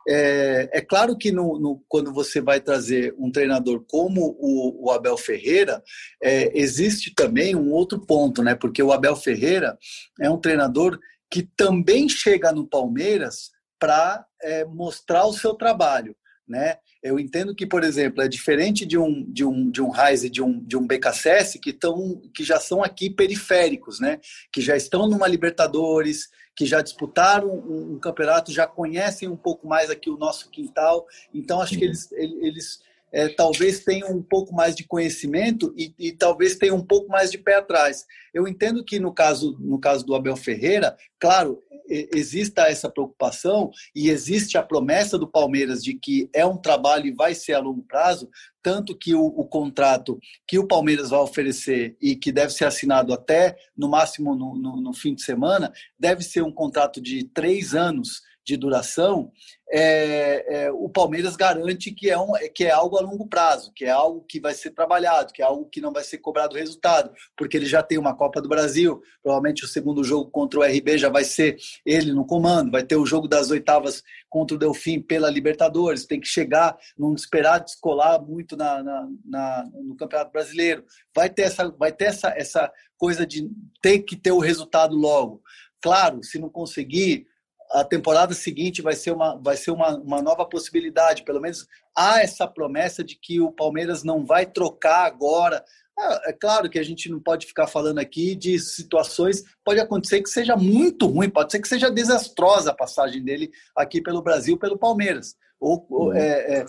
É, 0.07 0.69
é 0.73 0.81
claro 0.81 1.17
que 1.17 1.31
no, 1.31 1.59
no, 1.59 1.83
quando 1.87 2.13
você 2.13 2.41
vai 2.41 2.59
trazer 2.59 3.13
um 3.17 3.31
treinador 3.31 3.83
como 3.87 4.35
o, 4.39 4.85
o 4.87 4.91
Abel 4.91 5.17
Ferreira, 5.17 5.83
é, 6.21 6.57
existe 6.57 7.13
também 7.13 7.55
um 7.55 7.71
outro 7.71 7.99
ponto, 7.99 8.41
né? 8.41 8.55
Porque 8.55 8.81
o 8.81 8.91
Abel 8.91 9.15
Ferreira 9.15 9.77
é 10.19 10.29
um 10.29 10.39
treinador 10.39 10.99
que 11.29 11.43
também 11.55 12.09
chega 12.09 12.51
no 12.51 12.67
Palmeiras 12.67 13.51
para 13.77 14.25
é, 14.41 14.65
mostrar 14.65 15.25
o 15.25 15.33
seu 15.33 15.53
trabalho. 15.53 16.15
Né? 16.47 16.77
Eu 17.03 17.19
entendo 17.19 17.53
que, 17.53 17.67
por 17.67 17.83
exemplo, 17.83 18.23
é 18.23 18.27
diferente 18.27 18.83
de 18.83 18.97
um 18.97 19.23
de 19.31 19.45
um 19.45 19.69
de 19.69 19.83
um 19.83 19.89
Reis 19.89 20.23
e 20.23 20.29
de 20.31 20.41
um 20.41 20.59
de 20.59 20.75
um 20.75 20.87
BKSS 20.87 21.59
que 21.59 21.69
estão 21.69 22.19
que 22.33 22.43
já 22.43 22.59
são 22.59 22.83
aqui 22.83 23.07
periféricos, 23.07 23.99
né? 23.99 24.19
Que 24.51 24.59
já 24.59 24.75
estão 24.75 25.07
numa 25.07 25.27
Libertadores, 25.27 26.27
que 26.59 26.65
já 26.65 26.81
disputaram 26.81 27.47
um, 27.47 27.93
um 27.93 27.99
campeonato, 27.99 28.51
já 28.51 28.67
conhecem 28.67 29.29
um 29.29 29.35
pouco 29.37 29.65
mais 29.65 29.89
aqui 29.89 30.09
o 30.09 30.17
nosso 30.17 30.49
quintal. 30.49 31.07
Então 31.33 31.61
acho 31.61 31.77
que 31.77 31.85
eles 31.85 32.11
eles 32.11 32.81
é, 33.11 33.27
talvez 33.29 33.83
tenham 33.83 34.11
um 34.11 34.21
pouco 34.21 34.53
mais 34.53 34.75
de 34.75 34.83
conhecimento 34.83 35.73
e, 35.77 35.93
e, 35.97 36.11
talvez 36.11 36.55
tenham 36.55 36.77
um 36.77 36.85
pouco 36.85 37.09
mais 37.09 37.31
de 37.31 37.37
pé 37.37 37.55
atrás. 37.55 38.05
Eu 38.33 38.47
entendo 38.47 38.83
que 38.83 38.99
no 38.99 39.13
caso, 39.13 39.57
no 39.59 39.79
caso 39.79 40.05
do 40.05 40.15
Abel 40.15 40.35
Ferreira, 40.35 40.95
claro, 41.19 41.61
exista 41.89 42.63
essa 42.63 42.89
preocupação 42.89 43.71
e 43.95 44.09
existe 44.09 44.57
a 44.57 44.63
promessa 44.63 45.17
do 45.17 45.27
Palmeiras 45.27 45.83
de 45.83 45.95
que 45.95 46.29
é 46.33 46.45
um 46.45 46.57
trabalho 46.57 47.07
e 47.07 47.11
vai 47.11 47.33
ser 47.33 47.53
a 47.53 47.59
longo 47.59 47.81
prazo, 47.81 48.29
tanto 48.61 48.95
que 48.95 49.15
o, 49.15 49.25
o 49.25 49.45
contrato 49.45 50.19
que 50.47 50.59
o 50.59 50.67
Palmeiras 50.67 51.09
vai 51.09 51.19
oferecer 51.19 51.97
e 51.99 52.15
que 52.15 52.31
deve 52.31 52.53
ser 52.53 52.65
assinado 52.65 53.11
até, 53.11 53.57
no 53.75 53.89
máximo, 53.89 54.35
no, 54.35 54.55
no, 54.55 54.79
no 54.79 54.93
fim 54.93 55.15
de 55.15 55.23
semana, 55.23 55.73
deve 55.97 56.23
ser 56.23 56.43
um 56.43 56.51
contrato 56.51 57.01
de 57.01 57.23
três 57.23 57.73
anos 57.73 58.21
de 58.49 58.57
duração, 58.57 59.31
é, 59.71 60.63
é, 60.63 60.71
o 60.71 60.89
Palmeiras 60.89 61.35
garante 61.35 61.91
que 61.91 62.09
é, 62.09 62.17
um, 62.17 62.31
que 62.55 62.65
é 62.65 62.71
algo 62.71 62.97
a 62.97 63.01
longo 63.01 63.27
prazo, 63.27 63.71
que 63.75 63.85
é 63.85 63.91
algo 63.91 64.25
que 64.27 64.39
vai 64.39 64.53
ser 64.55 64.71
trabalhado, 64.71 65.31
que 65.31 65.43
é 65.43 65.45
algo 65.45 65.69
que 65.69 65.79
não 65.79 65.93
vai 65.93 66.03
ser 66.03 66.17
cobrado 66.17 66.55
resultado, 66.55 67.13
porque 67.37 67.55
ele 67.55 67.67
já 67.67 67.83
tem 67.83 67.99
uma 67.99 68.15
Copa 68.15 68.41
do 68.41 68.49
Brasil, 68.49 68.99
provavelmente 69.21 69.63
o 69.63 69.67
segundo 69.67 70.03
jogo 70.03 70.31
contra 70.31 70.59
o 70.59 70.63
RB 70.63 70.97
já 70.97 71.09
vai 71.09 71.23
ser 71.23 71.57
ele 71.85 72.11
no 72.11 72.25
comando, 72.25 72.71
vai 72.71 72.83
ter 72.83 72.95
o 72.95 73.05
jogo 73.05 73.27
das 73.27 73.51
oitavas 73.51 74.03
contra 74.27 74.55
o 74.55 74.59
Delfim 74.59 74.99
pela 74.99 75.29
Libertadores, 75.29 76.07
tem 76.07 76.19
que 76.19 76.27
chegar, 76.27 76.75
não 76.97 77.13
esperar 77.13 77.59
descolar 77.59 78.19
muito 78.19 78.57
na, 78.57 78.81
na, 78.81 79.07
na, 79.23 79.69
no 79.83 79.95
Campeonato 79.95 80.31
Brasileiro, 80.31 80.83
vai 81.15 81.29
ter, 81.29 81.43
essa, 81.43 81.69
vai 81.69 81.91
ter 81.91 82.05
essa, 82.05 82.33
essa 82.35 82.71
coisa 82.97 83.23
de 83.23 83.47
ter 83.83 83.99
que 83.99 84.15
ter 84.15 84.31
o 84.31 84.39
resultado 84.39 84.95
logo. 84.95 85.43
Claro, 85.81 86.23
se 86.23 86.37
não 86.37 86.49
conseguir, 86.49 87.28
a 87.71 87.83
temporada 87.83 88.33
seguinte 88.33 88.81
vai 88.81 88.95
ser, 88.95 89.11
uma, 89.11 89.35
vai 89.35 89.55
ser 89.55 89.71
uma, 89.71 89.95
uma 89.97 90.21
nova 90.21 90.45
possibilidade. 90.45 91.23
Pelo 91.23 91.39
menos 91.39 91.67
há 91.95 92.21
essa 92.21 92.47
promessa 92.47 93.03
de 93.03 93.15
que 93.15 93.39
o 93.39 93.51
Palmeiras 93.51 94.03
não 94.03 94.25
vai 94.25 94.45
trocar 94.45 95.05
agora. 95.05 95.63
É, 95.97 96.29
é 96.29 96.33
claro 96.33 96.69
que 96.69 96.79
a 96.79 96.83
gente 96.83 97.09
não 97.09 97.19
pode 97.19 97.45
ficar 97.45 97.67
falando 97.67 97.99
aqui 97.99 98.35
de 98.35 98.57
situações. 98.57 99.43
Pode 99.63 99.79
acontecer 99.79 100.21
que 100.21 100.29
seja 100.29 100.55
muito 100.55 101.05
ruim, 101.05 101.29
pode 101.29 101.51
ser 101.51 101.59
que 101.59 101.67
seja 101.67 101.91
desastrosa 101.91 102.71
a 102.71 102.75
passagem 102.75 103.23
dele 103.23 103.51
aqui 103.75 104.01
pelo 104.01 104.21
Brasil, 104.21 104.57
pelo 104.57 104.77
Palmeiras. 104.77 105.35
Ou, 105.59 105.85
uhum. 105.89 106.13
é, 106.13 106.59
é, 106.59 106.65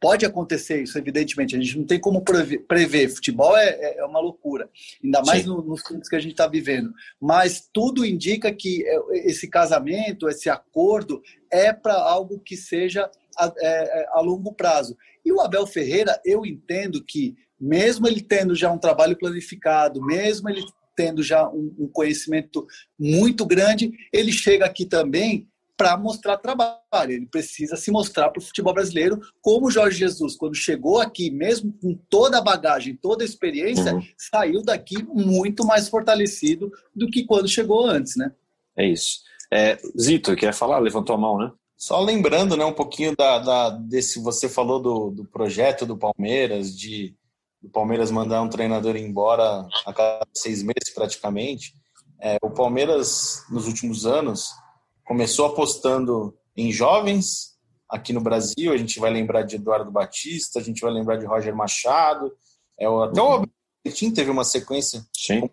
pode 0.00 0.26
acontecer 0.26 0.82
isso, 0.82 0.98
evidentemente. 0.98 1.56
A 1.56 1.60
gente 1.60 1.78
não 1.78 1.84
tem 1.84 2.00
como 2.00 2.22
prever. 2.22 3.08
Futebol 3.08 3.56
é, 3.56 3.68
é, 3.68 3.98
é 3.98 4.04
uma 4.04 4.20
loucura, 4.20 4.68
ainda 5.02 5.22
mais 5.22 5.44
no, 5.44 5.62
nos 5.62 5.82
tempos 5.82 6.08
que 6.08 6.16
a 6.16 6.20
gente 6.20 6.32
está 6.32 6.46
vivendo. 6.46 6.92
Mas 7.20 7.68
tudo 7.72 8.04
indica 8.04 8.52
que 8.52 8.84
é, 8.86 9.28
esse 9.28 9.48
casamento, 9.48 10.28
esse 10.28 10.48
acordo, 10.48 11.22
é 11.50 11.72
para 11.72 11.94
algo 11.94 12.38
que 12.40 12.56
seja 12.56 13.10
a, 13.36 13.52
é, 13.60 14.06
a 14.12 14.20
longo 14.20 14.52
prazo. 14.52 14.96
E 15.24 15.32
o 15.32 15.40
Abel 15.40 15.66
Ferreira, 15.66 16.20
eu 16.24 16.44
entendo 16.44 17.02
que, 17.02 17.36
mesmo 17.58 18.06
ele 18.06 18.20
tendo 18.20 18.54
já 18.54 18.70
um 18.70 18.78
trabalho 18.78 19.16
planificado, 19.16 20.04
mesmo 20.04 20.48
ele 20.48 20.62
tendo 20.96 21.22
já 21.22 21.48
um, 21.48 21.74
um 21.78 21.88
conhecimento 21.88 22.66
muito 22.98 23.44
grande, 23.44 23.92
ele 24.12 24.32
chega 24.32 24.64
aqui 24.64 24.86
também 24.86 25.46
para 25.76 25.96
mostrar 25.96 26.38
trabalho. 26.38 27.12
Ele 27.12 27.26
precisa 27.26 27.76
se 27.76 27.90
mostrar 27.90 28.30
para 28.30 28.40
o 28.40 28.44
futebol 28.44 28.72
brasileiro, 28.72 29.20
como 29.40 29.66
o 29.66 29.70
Jorge 29.70 29.98
Jesus, 29.98 30.36
quando 30.36 30.54
chegou 30.54 31.00
aqui, 31.00 31.30
mesmo 31.30 31.72
com 31.80 31.94
toda 32.08 32.38
a 32.38 32.42
bagagem, 32.42 32.96
toda 32.96 33.22
a 33.22 33.26
experiência, 33.26 33.94
uhum. 33.94 34.02
saiu 34.16 34.62
daqui 34.62 35.02
muito 35.04 35.64
mais 35.64 35.88
fortalecido 35.88 36.70
do 36.94 37.08
que 37.08 37.24
quando 37.24 37.48
chegou 37.48 37.86
antes, 37.86 38.16
né? 38.16 38.32
É 38.76 38.86
isso. 38.86 39.20
É, 39.52 39.78
Zito, 40.00 40.34
quer 40.34 40.52
falar? 40.52 40.78
Levantou 40.78 41.14
a 41.14 41.18
mão, 41.18 41.38
né? 41.38 41.52
Só 41.76 42.00
lembrando, 42.00 42.56
né, 42.56 42.64
um 42.64 42.72
pouquinho 42.72 43.14
da, 43.14 43.38
da, 43.38 43.70
desse. 43.70 44.18
Você 44.22 44.48
falou 44.48 44.80
do, 44.80 45.10
do 45.10 45.24
projeto 45.26 45.84
do 45.84 45.96
Palmeiras, 45.96 46.74
de 46.74 47.14
o 47.62 47.68
Palmeiras 47.68 48.10
mandar 48.10 48.42
um 48.42 48.48
treinador 48.48 48.96
embora 48.96 49.66
a 49.84 49.92
cada 49.92 50.26
seis 50.32 50.62
meses 50.62 50.94
praticamente. 50.94 51.74
É, 52.20 52.38
o 52.42 52.50
Palmeiras, 52.50 53.44
nos 53.50 53.66
últimos 53.66 54.06
anos, 54.06 54.50
começou 55.06 55.46
apostando 55.46 56.36
em 56.54 56.70
jovens 56.70 57.56
aqui 57.88 58.12
no 58.12 58.20
Brasil. 58.20 58.72
A 58.72 58.76
gente 58.76 58.98
vai 58.98 59.10
lembrar 59.10 59.42
de 59.42 59.56
Eduardo 59.56 59.90
Batista, 59.90 60.58
a 60.58 60.62
gente 60.62 60.80
vai 60.80 60.92
lembrar 60.92 61.16
de 61.16 61.24
Roger 61.24 61.54
Machado. 61.54 62.30
É, 62.78 62.84
até 62.86 63.22
o 63.22 63.46
Betim 63.84 64.10
teve 64.10 64.30
uma 64.30 64.44
sequência 64.44 65.06
Sim. 65.14 65.48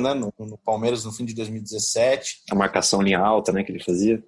né, 0.00 0.14
no, 0.14 0.32
no, 0.38 0.58
Palmeiras 0.58 1.04
no 1.04 1.10
fim 1.10 1.24
de 1.24 1.34
2017. 1.34 2.42
A 2.50 2.54
marcação 2.54 3.02
linha 3.02 3.18
alta 3.18 3.50
né, 3.50 3.64
que 3.64 3.72
ele 3.72 3.82
fazia. 3.82 4.22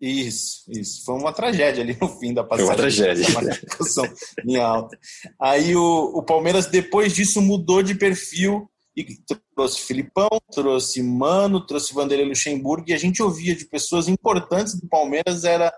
Isso, 0.00 0.64
isso. 0.68 1.04
Foi 1.04 1.14
uma 1.14 1.32
tragédia 1.32 1.82
ali 1.82 1.96
no 2.00 2.08
fim 2.08 2.34
da 2.34 2.44
passagem. 2.44 2.66
Foi 2.66 2.74
uma 2.74 2.82
tragédia. 2.82 3.26
marcação 3.32 4.04
linha 4.44 4.64
alta. 4.64 4.98
Aí 5.40 5.74
o, 5.74 6.12
o 6.14 6.22
Palmeiras, 6.22 6.66
depois 6.66 7.12
disso, 7.12 7.40
mudou 7.40 7.82
de 7.82 7.94
perfil 7.94 8.68
e 9.00 9.36
trouxe 9.54 9.80
Filipão, 9.80 10.28
trouxe 10.52 11.02
Mano, 11.02 11.64
trouxe 11.64 11.94
Vanderlei 11.94 12.26
Luxemburgo, 12.26 12.88
e 12.88 12.94
a 12.94 12.98
gente 12.98 13.22
ouvia 13.22 13.54
de 13.54 13.66
pessoas 13.66 14.08
importantes 14.08 14.80
do 14.80 14.88
Palmeiras 14.88 15.44
era 15.44 15.72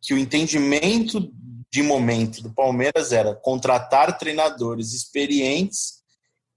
que 0.00 0.14
o 0.14 0.18
entendimento 0.18 1.32
de 1.70 1.82
momento 1.82 2.42
do 2.42 2.52
Palmeiras 2.52 3.12
era 3.12 3.34
contratar 3.34 4.16
treinadores 4.16 4.92
experientes 4.94 5.98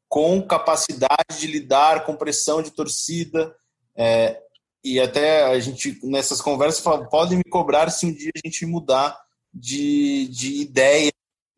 com 0.07 0.41
capacidade 0.41 1.39
de 1.39 1.47
lidar 1.47 2.05
com 2.05 2.15
pressão 2.15 2.61
de 2.61 2.71
torcida, 2.71 3.53
é, 3.95 4.41
e 4.83 4.99
até 4.99 5.45
a 5.45 5.59
gente, 5.59 5.99
nessas 6.03 6.41
conversas, 6.41 6.81
fala, 6.81 7.07
podem 7.07 7.37
me 7.37 7.43
cobrar 7.43 7.89
se 7.89 8.05
um 8.05 8.13
dia 8.13 8.31
a 8.35 8.47
gente 8.47 8.65
mudar 8.65 9.17
de, 9.53 10.27
de 10.29 10.61
ideia. 10.61 11.11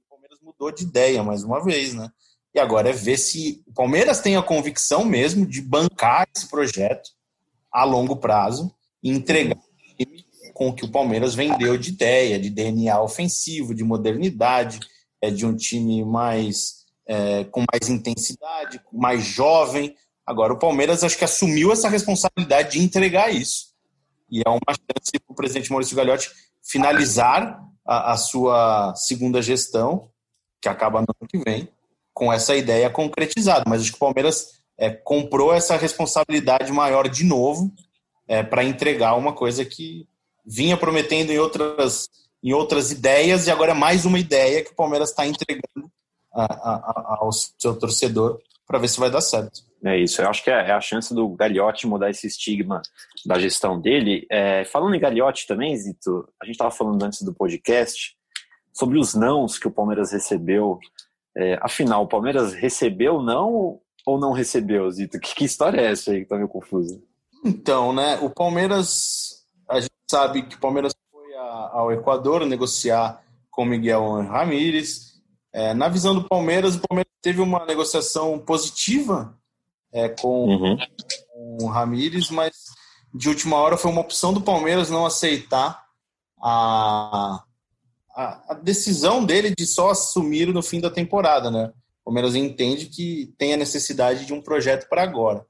O 0.05 0.09
Palmeiras 0.09 0.39
mudou 0.41 0.71
de 0.71 0.83
ideia 0.83 1.23
mais 1.23 1.43
uma 1.43 1.63
vez, 1.63 1.93
né? 1.93 2.11
E 2.53 2.59
agora 2.59 2.89
é 2.89 2.93
ver 2.93 3.17
se 3.17 3.63
o 3.67 3.73
Palmeiras 3.73 4.21
tem 4.21 4.35
a 4.35 4.43
convicção 4.43 5.03
mesmo 5.03 5.45
de 5.45 5.61
bancar 5.61 6.27
esse 6.35 6.47
projeto 6.47 7.09
a 7.71 7.83
longo 7.83 8.17
prazo 8.17 8.73
e 9.01 9.09
entregar 9.09 9.57
com 10.53 10.69
o 10.69 10.73
que 10.73 10.85
o 10.85 10.91
Palmeiras 10.91 11.33
vendeu 11.33 11.77
de 11.77 11.89
ideia, 11.89 12.39
de 12.39 12.49
DNA 12.49 13.01
ofensivo, 13.01 13.73
de 13.73 13.83
modernidade, 13.83 14.79
é 15.19 15.31
de 15.31 15.45
um 15.45 15.55
time 15.55 16.05
mais 16.05 16.83
é, 17.07 17.43
com 17.45 17.65
mais 17.71 17.89
intensidade, 17.89 18.79
mais 18.91 19.23
jovem. 19.23 19.95
Agora 20.25 20.53
o 20.53 20.59
Palmeiras 20.59 21.03
acho 21.03 21.17
que 21.17 21.23
assumiu 21.23 21.71
essa 21.71 21.89
responsabilidade 21.89 22.73
de 22.73 22.83
entregar 22.83 23.33
isso. 23.33 23.73
E 24.29 24.41
é 24.45 24.49
uma 24.49 24.73
chance 24.73 25.11
para 25.19 25.33
o 25.33 25.35
presidente 25.35 25.71
Maurício 25.71 25.95
Gagliotti 25.95 26.29
finalizar 26.61 27.59
a, 27.85 28.13
a 28.13 28.17
sua 28.17 28.93
segunda 28.95 29.41
gestão, 29.41 30.09
que 30.61 30.69
acaba 30.69 31.01
no 31.01 31.07
ano 31.19 31.27
que 31.27 31.37
vem, 31.37 31.67
com 32.13 32.31
essa 32.31 32.55
ideia 32.55 32.89
concretizada. 32.89 33.63
Mas 33.67 33.81
acho 33.81 33.91
que 33.91 33.97
o 33.97 33.99
Palmeiras 33.99 34.61
é, 34.77 34.89
comprou 34.89 35.53
essa 35.53 35.77
responsabilidade 35.77 36.71
maior 36.71 37.07
de 37.07 37.23
novo 37.23 37.73
é, 38.27 38.43
para 38.43 38.63
entregar 38.63 39.15
uma 39.15 39.33
coisa 39.33 39.65
que 39.65 40.07
vinha 40.45 40.77
prometendo 40.77 41.31
em 41.31 41.39
outras, 41.39 42.09
em 42.43 42.53
outras 42.53 42.91
ideias 42.91 43.47
e 43.47 43.51
agora 43.51 43.71
é 43.71 43.75
mais 43.75 44.05
uma 44.05 44.19
ideia 44.19 44.63
que 44.63 44.71
o 44.71 44.75
Palmeiras 44.75 45.09
está 45.09 45.25
entregando 45.25 45.91
a, 46.33 46.43
a, 46.43 46.75
a, 46.75 47.17
ao 47.21 47.31
seu 47.31 47.77
torcedor 47.77 48.39
para 48.65 48.79
ver 48.79 48.87
se 48.87 48.99
vai 48.99 49.09
dar 49.09 49.21
certo. 49.21 49.61
É 49.85 49.97
isso, 49.97 50.21
eu 50.21 50.29
acho 50.29 50.43
que 50.43 50.49
é, 50.49 50.69
é 50.69 50.71
a 50.71 50.79
chance 50.79 51.13
do 51.13 51.27
Gagliotti 51.29 51.85
mudar 51.85 52.09
esse 52.09 52.25
estigma 52.25 52.81
da 53.25 53.37
gestão 53.37 53.79
dele. 53.79 54.25
É, 54.31 54.63
falando 54.63 54.95
em 54.95 54.99
Gagliotti 54.99 55.45
também, 55.45 55.75
Zito, 55.75 56.27
a 56.41 56.45
gente 56.45 56.55
estava 56.55 56.71
falando 56.71 57.03
antes 57.03 57.21
do 57.21 57.33
podcast 57.33 58.15
sobre 58.71 58.97
os 58.97 59.13
nãos 59.13 59.59
que 59.59 59.67
o 59.67 59.71
Palmeiras 59.71 60.13
recebeu 60.13 60.79
é, 61.35 61.57
afinal, 61.61 62.03
o 62.03 62.07
Palmeiras 62.07 62.53
recebeu 62.53 63.21
não 63.21 63.79
ou 64.05 64.19
não 64.19 64.31
recebeu, 64.31 64.89
Zito? 64.91 65.19
Que, 65.19 65.33
que 65.33 65.45
história 65.45 65.81
é 65.81 65.91
essa 65.91 66.11
aí 66.11 66.21
que 66.21 66.29
tá 66.29 66.35
meio 66.35 66.47
confusa? 66.47 67.01
Então, 67.43 67.91
né, 67.91 68.17
o 68.21 68.29
Palmeiras, 68.29 69.45
a 69.69 69.79
gente 69.79 69.91
sabe 70.09 70.43
que 70.43 70.55
o 70.55 70.59
Palmeiras 70.59 70.93
foi 71.11 71.35
a, 71.35 71.69
ao 71.73 71.91
Equador 71.91 72.45
negociar 72.45 73.21
com 73.49 73.65
Miguel 73.65 74.21
Ramírez. 74.23 75.13
É, 75.51 75.73
na 75.73 75.87
visão 75.87 76.15
do 76.15 76.27
Palmeiras, 76.27 76.75
o 76.75 76.81
Palmeiras 76.87 77.11
teve 77.21 77.41
uma 77.41 77.65
negociação 77.65 78.39
positiva 78.39 79.37
é, 79.91 80.09
com, 80.09 80.47
uhum. 80.47 80.77
com 81.27 81.57
o 81.61 81.67
Ramírez, 81.67 82.29
mas 82.29 82.53
de 83.13 83.29
última 83.29 83.57
hora 83.57 83.77
foi 83.77 83.91
uma 83.91 84.01
opção 84.01 84.33
do 84.33 84.41
Palmeiras 84.41 84.89
não 84.89 85.05
aceitar 85.05 85.83
a, 86.41 87.43
a, 88.15 88.53
a, 88.53 88.53
decisão 88.53 89.23
dele 89.23 89.53
de 89.55 89.65
só 89.65 89.91
assumir 89.91 90.53
no 90.53 90.61
fim 90.61 90.79
da 90.79 90.89
temporada, 90.89 91.49
né? 91.49 91.71
O 92.01 92.05
Palmeiras 92.05 92.35
entende 92.35 92.87
que 92.87 93.33
tem 93.37 93.53
a 93.53 93.57
necessidade 93.57 94.25
de 94.25 94.33
um 94.33 94.41
projeto 94.41 94.87
para 94.89 95.03
agora. 95.03 95.45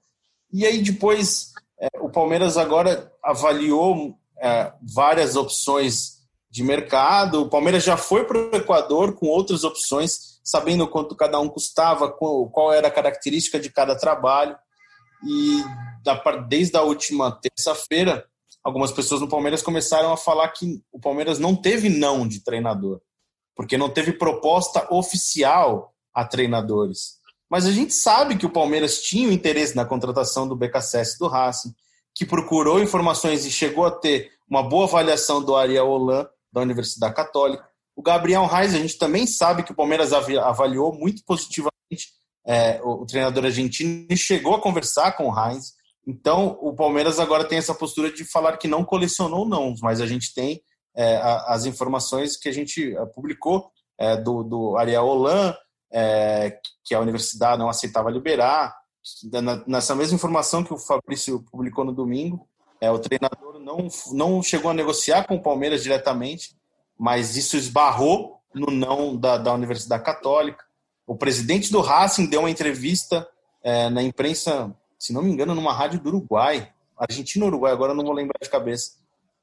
E 0.52 0.66
aí 0.66 0.82
depois 0.82 1.52
é, 1.80 1.88
o 2.00 2.10
Palmeiras 2.10 2.58
agora 2.58 3.12
avaliou 3.24 4.18
é, 4.40 4.72
várias 4.82 5.36
opções 5.36 6.22
de 6.50 6.64
mercado. 6.64 7.42
O 7.42 7.50
Palmeiras 7.50 7.84
já 7.84 7.98
foi 7.98 8.24
para 8.26 8.38
o 8.38 8.56
Equador 8.56 9.16
com 9.16 9.28
outras 9.28 9.64
opções, 9.64 10.40
sabendo 10.44 10.88
quanto 10.88 11.16
cada 11.16 11.40
um 11.40 11.50
custava, 11.50 12.12
qual 12.12 12.72
era 12.72 12.88
a 12.88 12.92
característica 12.92 13.60
de 13.60 13.70
cada 13.70 13.96
trabalho. 13.98 14.56
E 15.26 15.64
desde 16.48 16.78
a 16.78 16.82
última 16.84 17.32
terça-feira, 17.42 18.26
algumas 18.64 18.92
pessoas 18.92 19.22
no 19.22 19.28
Palmeiras 19.28 19.62
começaram 19.62 20.14
a 20.14 20.18
falar 20.18 20.48
que 20.50 20.82
o 20.92 21.00
Palmeiras 21.00 21.38
não 21.40 21.56
teve 21.56 21.90
não 21.90 22.28
de 22.28 22.44
treinador, 22.44 23.02
porque 23.56 23.78
não 23.78 23.90
teve 23.90 24.14
proposta 24.14 24.88
oficial 24.94 25.94
a 26.14 26.24
treinadores. 26.26 27.20
Mas 27.50 27.66
a 27.66 27.72
gente 27.72 27.94
sabe 27.94 28.38
que 28.38 28.46
o 28.46 28.52
Palmeiras 28.52 29.02
tinha 29.02 29.32
interesse 29.32 29.76
na 29.76 29.86
contratação 29.86 30.48
do 30.48 30.56
BKSS 30.56 31.20
do 31.20 31.28
Racing, 31.28 31.74
que 32.16 32.26
procurou 32.26 32.82
informações 32.82 33.46
e 33.46 33.52
chegou 33.52 33.86
a 33.86 33.92
ter 33.92 34.32
uma 34.50 34.64
boa 34.64 34.86
avaliação 34.86 35.44
do 35.44 35.56
Ariel 35.56 35.88
Holan, 35.88 36.28
da 36.52 36.62
Universidade 36.62 37.16
Católica. 37.16 37.68
O 37.96 38.02
Gabriel 38.02 38.46
Reis, 38.46 38.74
a 38.74 38.78
gente 38.78 38.98
também 38.98 39.28
sabe 39.28 39.64
que 39.64 39.72
o 39.72 39.76
Palmeiras 39.76 40.14
avaliou 40.14 40.94
muito 40.94 41.24
positivamente 41.26 41.74
é, 42.46 42.82
o, 42.84 43.06
treinador 43.06 43.46
argentino 43.46 44.06
e 44.10 44.18
chegou 44.18 44.56
a 44.56 44.62
conversar 44.62 45.14
com 45.14 45.28
o 45.28 45.32
Reis. 45.32 45.74
Então, 46.06 46.58
o 46.62 46.74
Palmeiras 46.74 47.20
agora 47.20 47.46
tem 47.46 47.58
essa 47.58 47.74
postura 47.74 48.12
de 48.12 48.26
falar 48.26 48.58
que 48.58 48.68
não 48.68 48.84
colecionou 48.84 49.48
não, 49.48 49.74
mas 49.82 50.02
a 50.02 50.06
gente 50.06 50.34
tem 50.34 50.62
é, 50.96 51.20
as 51.48 51.66
informações 51.66 52.38
que 52.38 52.50
a 52.50 52.52
gente 52.52 52.96
é, 52.96 53.06
publicou 53.06 53.72
é, 53.98 54.18
do, 54.18 54.44
do 54.44 54.78
Ariel 54.78 55.06
Holan, 55.06 55.56
é, 55.92 56.58
que 56.84 56.94
a 56.94 57.00
universidade 57.00 57.60
não 57.60 57.70
aceitava 57.70 58.12
liberar. 58.12 58.76
Nessa 59.68 59.96
mesma 59.96 60.16
informação 60.16 60.64
que 60.64 60.74
o 60.74 60.78
Fabrício 60.78 61.44
publicou 61.52 61.86
no 61.86 61.94
domingo, 61.94 62.48
é, 62.82 62.92
o 62.92 63.00
treinador 63.00 63.60
não, 63.60 63.88
não 64.12 64.44
chegou 64.44 64.72
a 64.72 64.74
negociar 64.74 65.26
com 65.26 65.36
o 65.36 65.42
Palmeiras 65.42 65.84
diretamente, 65.84 66.56
mas 66.98 67.38
isso 67.38 67.56
esbarrou 67.56 68.40
no 68.54 68.68
não 68.72 69.16
da, 69.16 69.38
da 69.38 69.54
Universidade 69.54 70.04
Católica. 70.04 70.64
O 71.08 71.16
presidente 71.16 71.72
do 71.72 71.82
Racing 71.82 72.28
deu 72.28 72.42
uma 72.42 72.50
entrevista 72.50 73.28
é, 73.62 73.90
na 73.90 74.04
imprensa 74.04 74.76
se 75.04 75.12
não 75.12 75.22
me 75.22 75.30
engano, 75.30 75.54
numa 75.54 75.74
rádio 75.74 76.00
do 76.00 76.08
Uruguai, 76.08 76.72
Argentina 76.98 77.44
ou 77.44 77.52
Uruguai, 77.52 77.74
agora 77.74 77.94
não 77.94 78.06
vou 78.06 78.14
lembrar 78.14 78.40
de 78.42 78.50
cabeça, 78.50 78.94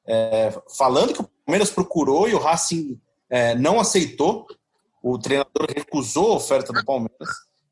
é, 0.07 0.51
falando 0.75 1.13
que 1.13 1.21
o 1.21 1.29
Palmeiras 1.45 1.69
procurou 1.69 2.27
e 2.27 2.33
o 2.33 2.39
Racing 2.39 2.99
é, 3.29 3.53
não 3.53 3.79
aceitou, 3.79 4.47
o 5.03 5.19
treinador 5.19 5.67
recusou 5.69 6.31
a 6.31 6.35
oferta 6.37 6.73
do 6.73 6.83
Palmeiras. 6.83 7.29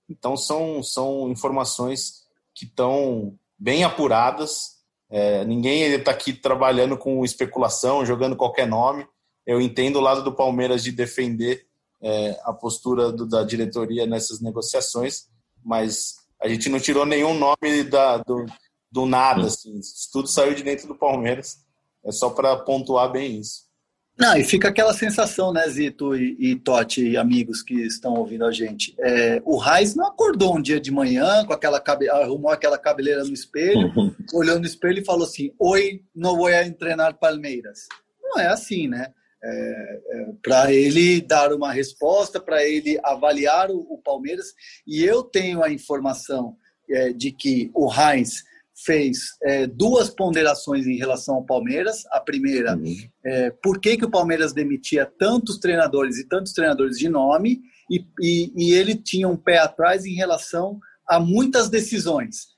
Então, 0.08 0.38
são, 0.38 0.84
são 0.84 1.32
informações 1.32 2.28
que 2.54 2.66
estão 2.66 3.36
bem 3.58 3.84
apuradas. 3.84 4.78
É, 5.10 5.44
ninguém 5.46 5.82
está 5.94 6.12
aqui 6.12 6.32
trabalhando 6.32 6.96
com 6.96 7.26
especulação, 7.26 8.06
jogando 8.06 8.36
qualquer 8.36 8.68
nome. 8.68 9.08
Eu 9.48 9.60
entendo 9.60 9.96
o 9.96 10.02
lado 10.02 10.24
do 10.24 10.36
Palmeiras 10.36 10.84
de 10.84 10.92
defender 10.92 11.66
é, 12.04 12.40
a 12.44 12.54
postura 12.54 13.12
do, 13.12 13.28
da 13.28 13.44
diretoria 13.44 14.06
nessas 14.06 14.40
negociações, 14.42 15.28
mas 15.66 16.19
a 16.42 16.48
gente 16.48 16.70
não 16.70 16.80
tirou 16.80 17.06
nenhum 17.06 17.34
nome 17.34 17.84
da, 17.84 18.18
do, 18.18 18.46
do 18.92 19.06
nada, 19.06 19.48
assim. 19.48 19.80
Tudo 20.12 20.28
saiu 20.28 20.54
de 20.54 20.64
dentro 20.64 20.88
do 20.88 20.96
Palmeiras. 20.96 21.58
É 22.06 22.12
só 22.12 22.30
para 22.30 22.56
pontuar 22.58 23.12
bem 23.12 23.40
isso. 23.40 23.70
Não, 24.18 24.36
e 24.36 24.44
fica 24.44 24.68
aquela 24.68 24.94
sensação, 24.94 25.54
né, 25.54 25.66
Zito 25.70 26.14
e, 26.14 26.36
e 26.40 26.56
Totti 26.56 27.02
e 27.02 27.18
amigos 27.18 27.64
que 27.64 27.76
estão 27.76 28.16
ouvindo 28.16 28.46
a 28.46 28.52
gente. 28.52 28.94
É, 29.00 29.42
o 29.46 29.56
Raiz 29.56 29.96
não 29.96 30.08
acordou 30.08 30.58
um 30.58 30.62
dia 30.62 30.78
de 30.78 30.92
manhã 30.92 31.46
com 31.46 31.54
aquela 31.54 31.80
cabe... 31.80 32.10
arrumou 32.10 32.52
aquela 32.52 32.78
cabeleira 32.78 33.24
no 33.24 33.34
espelho, 33.34 33.94
olhou 34.34 34.60
no 34.60 34.66
espelho 34.66 35.00
e 35.00 35.06
falou 35.06 35.26
assim: 35.26 35.54
Oi, 35.58 36.02
não 36.14 36.36
vou 36.36 36.50
treinar 36.78 37.18
Palmeiras. 37.18 37.88
Não 38.22 38.38
é 38.38 38.48
assim, 38.48 38.90
né? 38.90 39.14
É, 39.44 40.02
é, 40.12 40.26
para 40.44 40.74
ele 40.74 41.22
dar 41.22 41.54
uma 41.54 41.72
resposta, 41.72 42.40
para 42.40 42.64
ele 42.66 43.00
avaliar 43.04 43.72
o, 43.72 43.80
o, 43.90 43.98
Palmeiras. 44.04 44.48
E 44.86 45.04
eu 45.04 45.24
tenho 45.24 45.64
a 45.64 45.72
informação 45.72 46.56
é, 46.90 47.14
de 47.14 47.32
que 47.32 47.72
o 47.74 47.90
Heinz 47.92 48.44
fez 48.86 49.38
é, 49.44 49.68
duas 49.68 50.10
ponderações 50.10 50.88
em 50.88 50.98
relação 50.98 51.36
ao 51.36 51.46
Palmeiras. 51.46 52.04
A 52.12 52.20
primeira, 52.20 52.76
uhum. 52.76 52.96
É, 53.26 53.52
por 53.64 53.80
que, 53.80 53.98
que 53.98 54.06
o 54.06 54.12
Palmeiras 54.12 54.54
demitia 54.54 55.06
tantos 55.06 55.58
treinadores 55.58 56.18
e 56.18 56.28
tantos 56.28 56.54
treinadores 56.54 56.98
de 56.98 57.10
nome, 57.10 57.62
e, 57.90 58.06
e, 58.22 58.54
e 58.56 58.74
ele 58.74 58.96
tinha 58.96 59.28
um 59.28 59.38
pé 59.38 59.58
atrás 59.58 60.06
em 60.06 60.14
relação 60.14 60.80
a 61.08 61.20
muitas 61.20 61.70
decisões. 61.70 62.50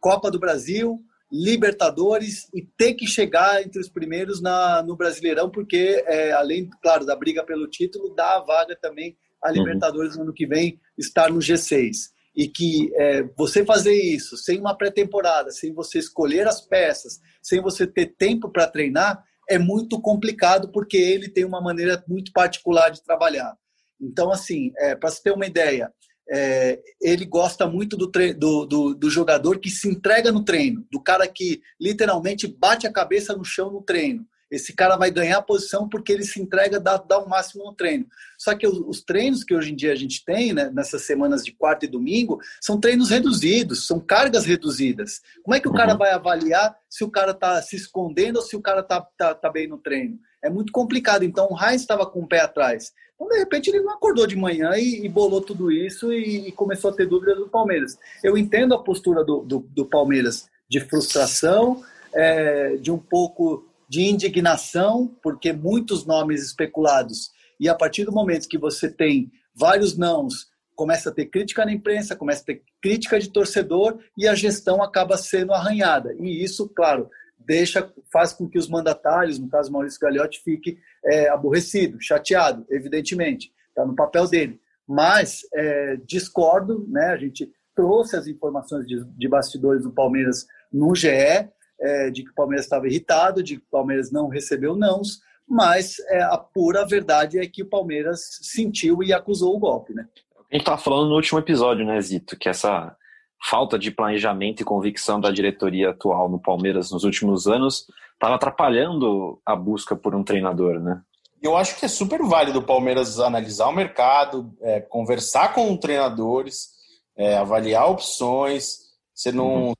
Copa 0.00 0.30
do 0.30 0.38
Brasil, 0.38 1.00
Libertadores 1.32 2.48
e 2.54 2.62
ter 2.62 2.94
que 2.94 3.06
chegar 3.06 3.62
entre 3.62 3.80
os 3.80 3.88
primeiros 3.88 4.42
na, 4.42 4.82
no 4.82 4.96
Brasileirão, 4.96 5.50
porque 5.50 6.02
é, 6.06 6.32
além, 6.32 6.68
claro, 6.82 7.06
da 7.06 7.14
briga 7.14 7.44
pelo 7.44 7.68
título, 7.68 8.14
dá 8.14 8.36
a 8.36 8.40
vaga 8.40 8.76
também 8.80 9.16
a 9.42 9.48
uhum. 9.48 9.54
Libertadores 9.54 10.16
no 10.16 10.22
ano 10.22 10.34
que 10.34 10.46
vem 10.46 10.80
estar 10.98 11.30
no 11.30 11.38
G6. 11.38 12.10
E 12.34 12.48
que 12.48 12.90
é, 12.94 13.22
você 13.36 13.64
fazer 13.64 13.94
isso 13.94 14.36
sem 14.36 14.60
uma 14.60 14.76
pré-temporada, 14.76 15.50
sem 15.50 15.72
você 15.72 15.98
escolher 15.98 16.46
as 16.46 16.60
peças, 16.60 17.20
sem 17.42 17.60
você 17.60 17.86
ter 17.86 18.14
tempo 18.16 18.50
para 18.50 18.68
treinar, 18.68 19.22
é 19.48 19.58
muito 19.58 20.00
complicado, 20.00 20.70
porque 20.70 20.96
ele 20.96 21.28
tem 21.28 21.44
uma 21.44 21.60
maneira 21.60 22.02
muito 22.06 22.32
particular 22.32 22.90
de 22.90 23.02
trabalhar. 23.02 23.56
Então, 24.00 24.30
assim, 24.30 24.72
é, 24.78 24.94
para 24.94 25.10
você 25.10 25.22
ter 25.22 25.32
uma 25.32 25.44
ideia, 25.44 25.92
é, 26.30 26.80
ele 27.00 27.24
gosta 27.24 27.66
muito 27.66 27.96
do, 27.96 28.06
do, 28.06 28.64
do, 28.64 28.94
do, 28.94 29.10
jogador 29.10 29.58
que 29.58 29.68
se 29.68 29.88
entrega 29.88 30.30
no 30.30 30.44
treino, 30.44 30.86
do 30.90 31.00
cara 31.00 31.26
que 31.26 31.60
literalmente 31.80 32.46
bate 32.46 32.86
a 32.86 32.92
cabeça 32.92 33.36
no 33.36 33.44
chão 33.44 33.70
no 33.70 33.82
treino. 33.82 34.24
Esse 34.50 34.72
cara 34.72 34.96
vai 34.96 35.10
ganhar 35.10 35.38
a 35.38 35.42
posição 35.42 35.88
porque 35.88 36.12
ele 36.12 36.24
se 36.24 36.40
entrega, 36.40 36.80
dá, 36.80 36.96
dá 36.96 37.18
o 37.18 37.28
máximo 37.28 37.64
no 37.64 37.72
treino. 37.72 38.06
Só 38.36 38.54
que 38.54 38.66
os, 38.66 38.78
os 38.78 39.02
treinos 39.02 39.44
que 39.44 39.54
hoje 39.54 39.72
em 39.72 39.76
dia 39.76 39.92
a 39.92 39.96
gente 39.96 40.24
tem, 40.24 40.52
né, 40.52 40.70
nessas 40.74 41.02
semanas 41.02 41.44
de 41.44 41.52
quarta 41.52 41.84
e 41.84 41.88
domingo, 41.88 42.40
são 42.60 42.78
treinos 42.78 43.10
reduzidos, 43.10 43.86
são 43.86 44.00
cargas 44.00 44.44
reduzidas. 44.44 45.20
Como 45.42 45.54
é 45.54 45.60
que 45.60 45.68
o 45.68 45.72
cara 45.72 45.92
uhum. 45.92 45.98
vai 45.98 46.10
avaliar 46.10 46.76
se 46.88 47.04
o 47.04 47.10
cara 47.10 47.30
está 47.30 47.62
se 47.62 47.76
escondendo 47.76 48.36
ou 48.36 48.42
se 48.42 48.56
o 48.56 48.60
cara 48.60 48.80
está 48.80 49.00
tá, 49.16 49.34
tá 49.34 49.50
bem 49.50 49.68
no 49.68 49.78
treino? 49.78 50.18
É 50.42 50.50
muito 50.50 50.72
complicado. 50.72 51.24
Então 51.24 51.48
o 51.50 51.56
Heinz 51.56 51.82
estava 51.82 52.06
com 52.06 52.20
o 52.20 52.26
pé 52.26 52.40
atrás. 52.40 52.92
Então, 53.14 53.28
de 53.28 53.38
repente, 53.38 53.68
ele 53.68 53.80
não 53.80 53.92
acordou 53.92 54.26
de 54.26 54.34
manhã 54.34 54.70
e, 54.76 55.04
e 55.04 55.08
bolou 55.08 55.42
tudo 55.42 55.70
isso 55.70 56.10
e, 56.10 56.48
e, 56.48 56.52
começou 56.52 56.90
a 56.90 56.94
ter 56.94 57.06
dúvidas 57.06 57.36
do 57.36 57.48
Palmeiras. 57.48 57.98
Eu 58.24 58.38
entendo 58.38 58.74
a 58.74 58.82
postura 58.82 59.22
do, 59.22 59.42
do, 59.42 59.58
do 59.58 59.84
Palmeiras 59.84 60.48
de 60.66 60.80
frustração, 60.80 61.84
é, 62.14 62.76
de 62.76 62.90
um 62.90 62.96
pouco 62.96 63.68
de 63.86 64.04
indignação, 64.04 65.14
porque 65.22 65.52
muitos 65.52 66.06
nomes 66.06 66.42
especulados. 66.42 67.30
E 67.58 67.68
a 67.68 67.74
partir 67.74 68.04
do 68.04 68.12
momento 68.12 68.48
que 68.48 68.56
você 68.56 68.88
tem 68.88 69.30
vários 69.54 69.98
nãos, 69.98 70.48
começa 70.74 71.10
a 71.10 71.12
ter 71.12 71.26
crítica 71.26 71.62
na 71.66 71.72
imprensa, 71.72 72.16
começa 72.16 72.40
a 72.40 72.46
ter 72.46 72.62
crítica 72.80 73.20
de 73.20 73.28
torcedor 73.28 73.98
e 74.16 74.26
a 74.26 74.34
gestão 74.34 74.82
acaba 74.82 75.18
sendo 75.18 75.52
arranhada. 75.52 76.14
E 76.18 76.42
isso, 76.42 76.66
claro, 76.70 77.10
deixa, 77.44 77.92
faz 78.12 78.32
com 78.32 78.48
que 78.48 78.58
os 78.58 78.68
mandatários, 78.68 79.38
no 79.38 79.48
caso 79.48 79.72
Maurício 79.72 80.00
Gagliotti, 80.00 80.40
fique 80.42 80.78
é, 81.04 81.28
aborrecido, 81.28 82.00
chateado, 82.00 82.66
evidentemente, 82.70 83.52
está 83.68 83.84
no 83.84 83.94
papel 83.94 84.26
dele. 84.28 84.60
Mas 84.86 85.40
é, 85.54 85.96
discordo, 86.04 86.86
né? 86.88 87.06
A 87.06 87.16
gente 87.16 87.50
trouxe 87.74 88.16
as 88.16 88.26
informações 88.26 88.86
de, 88.86 89.04
de 89.04 89.28
bastidores 89.28 89.82
do 89.82 89.92
Palmeiras 89.92 90.46
no 90.72 90.94
GE, 90.94 91.08
é, 91.08 92.10
de 92.10 92.24
que 92.24 92.30
o 92.30 92.34
Palmeiras 92.34 92.66
estava 92.66 92.86
irritado, 92.86 93.42
de 93.42 93.56
que 93.56 93.64
o 93.64 93.70
Palmeiras 93.70 94.10
não 94.10 94.28
recebeu 94.28 94.76
nãos, 94.76 95.20
mas 95.48 95.98
é, 96.08 96.22
a 96.22 96.36
pura 96.36 96.86
verdade 96.86 97.38
é 97.38 97.46
que 97.46 97.62
o 97.62 97.68
Palmeiras 97.68 98.38
sentiu 98.42 99.02
e 99.02 99.12
acusou 99.12 99.56
o 99.56 99.58
golpe, 99.58 99.94
né? 99.94 100.06
A 100.36 100.54
gente 100.54 100.62
estava 100.62 100.78
falando 100.78 101.08
no 101.08 101.14
último 101.14 101.38
episódio, 101.38 101.86
né, 101.86 102.00
Zito, 102.00 102.36
que 102.36 102.48
essa 102.48 102.96
falta 103.42 103.78
de 103.78 103.90
planejamento 103.90 104.60
e 104.60 104.64
convicção 104.64 105.20
da 105.20 105.30
diretoria 105.30 105.90
atual 105.90 106.28
no 106.28 106.40
Palmeiras 106.40 106.90
nos 106.90 107.04
últimos 107.04 107.46
anos 107.46 107.86
estava 108.12 108.34
atrapalhando 108.34 109.40
a 109.46 109.56
busca 109.56 109.96
por 109.96 110.14
um 110.14 110.22
treinador, 110.22 110.78
né? 110.78 111.00
Eu 111.42 111.56
acho 111.56 111.78
que 111.78 111.86
é 111.86 111.88
super 111.88 112.22
válido 112.22 112.58
o 112.58 112.66
Palmeiras 112.66 113.18
analisar 113.18 113.68
o 113.68 113.72
mercado, 113.72 114.54
é, 114.60 114.80
conversar 114.80 115.54
com 115.54 115.74
treinadores, 115.74 116.68
é, 117.16 117.38
avaliar 117.38 117.88
opções. 117.88 118.90
Você 119.14 119.32
não 119.32 119.68
uhum. 119.68 119.74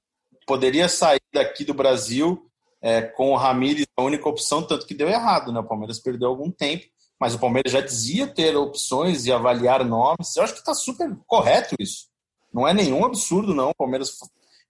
poderia 0.47 0.89
sair 0.89 1.21
daqui 1.35 1.63
do 1.63 1.75
Brasil 1.75 2.47
é, 2.81 3.03
com 3.03 3.33
o 3.33 3.37
Ramires 3.37 3.87
a 3.95 4.03
única 4.03 4.27
opção, 4.27 4.63
tanto 4.63 4.87
que 4.87 4.95
deu 4.95 5.09
errado, 5.09 5.53
né? 5.53 5.61
O 5.61 5.69
Palmeiras 5.69 6.01
perdeu 6.01 6.29
algum 6.29 6.51
tempo 6.51 6.87
mas 7.21 7.35
o 7.35 7.39
Palmeiras 7.39 7.71
já 7.71 7.83
dizia 7.83 8.27
ter 8.27 8.57
opções 8.57 9.27
e 9.27 9.33
avaliar 9.33 9.85
nomes. 9.85 10.35
Eu 10.35 10.43
acho 10.43 10.55
que 10.55 10.61
está 10.61 10.73
super 10.73 11.15
correto 11.27 11.77
isso. 11.79 12.07
Não 12.53 12.67
é 12.67 12.75
nenhum 12.75 13.05
absurdo, 13.05 13.55
não. 13.55 13.71
O 13.71 13.75
Palmeiras 13.75 14.19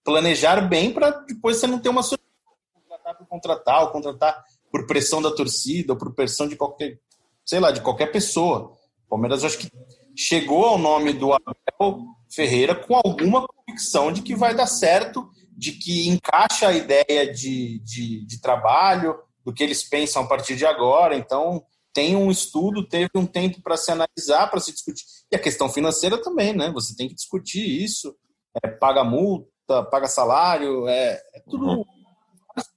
planejar 0.04 0.60
bem 0.60 0.92
para 0.92 1.10
depois 1.10 1.56
você 1.56 1.66
não 1.66 1.78
ter 1.78 1.88
uma 1.88 2.02
surpresa. 2.02 2.30
Contratar 2.74 3.26
contratar, 3.28 3.82
ou 3.82 3.90
contratar 3.90 4.44
por 4.70 4.86
pressão 4.86 5.20
da 5.20 5.30
torcida, 5.30 5.92
ou 5.92 5.98
por 5.98 6.14
pressão 6.14 6.46
de 6.46 6.56
qualquer, 6.56 6.98
sei 7.44 7.60
lá, 7.60 7.70
de 7.70 7.80
qualquer 7.80 8.12
pessoa. 8.12 8.76
O 9.06 9.10
Palmeiras 9.10 9.44
acho 9.44 9.58
que 9.58 9.70
chegou 10.16 10.64
ao 10.64 10.78
nome 10.78 11.12
do 11.12 11.32
Abel 11.32 12.04
Ferreira 12.30 12.74
com 12.74 12.94
alguma 12.96 13.46
convicção 13.46 14.12
de 14.12 14.22
que 14.22 14.34
vai 14.34 14.54
dar 14.54 14.66
certo, 14.66 15.28
de 15.56 15.72
que 15.72 16.08
encaixa 16.08 16.68
a 16.68 16.72
ideia 16.72 17.32
de, 17.32 17.80
de, 17.80 18.24
de 18.24 18.40
trabalho, 18.40 19.18
do 19.44 19.52
que 19.52 19.62
eles 19.62 19.82
pensam 19.82 20.22
a 20.22 20.26
partir 20.26 20.56
de 20.56 20.64
agora. 20.64 21.16
Então, 21.16 21.64
tem 21.92 22.16
um 22.16 22.30
estudo, 22.30 22.86
teve 22.86 23.10
um 23.16 23.26
tempo 23.26 23.60
para 23.62 23.76
se 23.76 23.90
analisar, 23.90 24.48
para 24.48 24.60
se 24.60 24.72
discutir. 24.72 25.04
E 25.30 25.36
a 25.36 25.38
questão 25.38 25.68
financeira 25.68 26.20
também, 26.22 26.54
né? 26.54 26.70
Você 26.72 26.94
tem 26.94 27.08
que 27.08 27.14
discutir 27.14 27.64
isso. 27.64 28.14
É, 28.62 28.68
paga 28.68 29.04
multa, 29.04 29.84
paga 29.90 30.06
salário, 30.06 30.88
é, 30.88 31.20
é 31.34 31.40
tudo 31.48 31.66
uhum. 31.66 31.84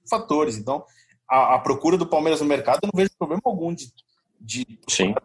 fatores. 0.08 0.56
Então, 0.56 0.84
a, 1.28 1.54
a, 1.54 1.58
procura 1.58 1.96
do 1.96 2.06
Palmeiras 2.06 2.40
no 2.40 2.46
mercado, 2.46 2.80
eu 2.82 2.90
não 2.92 2.96
vejo 2.96 3.10
problema 3.18 3.42
algum 3.44 3.74
de, 3.74 3.92
de 4.40 4.66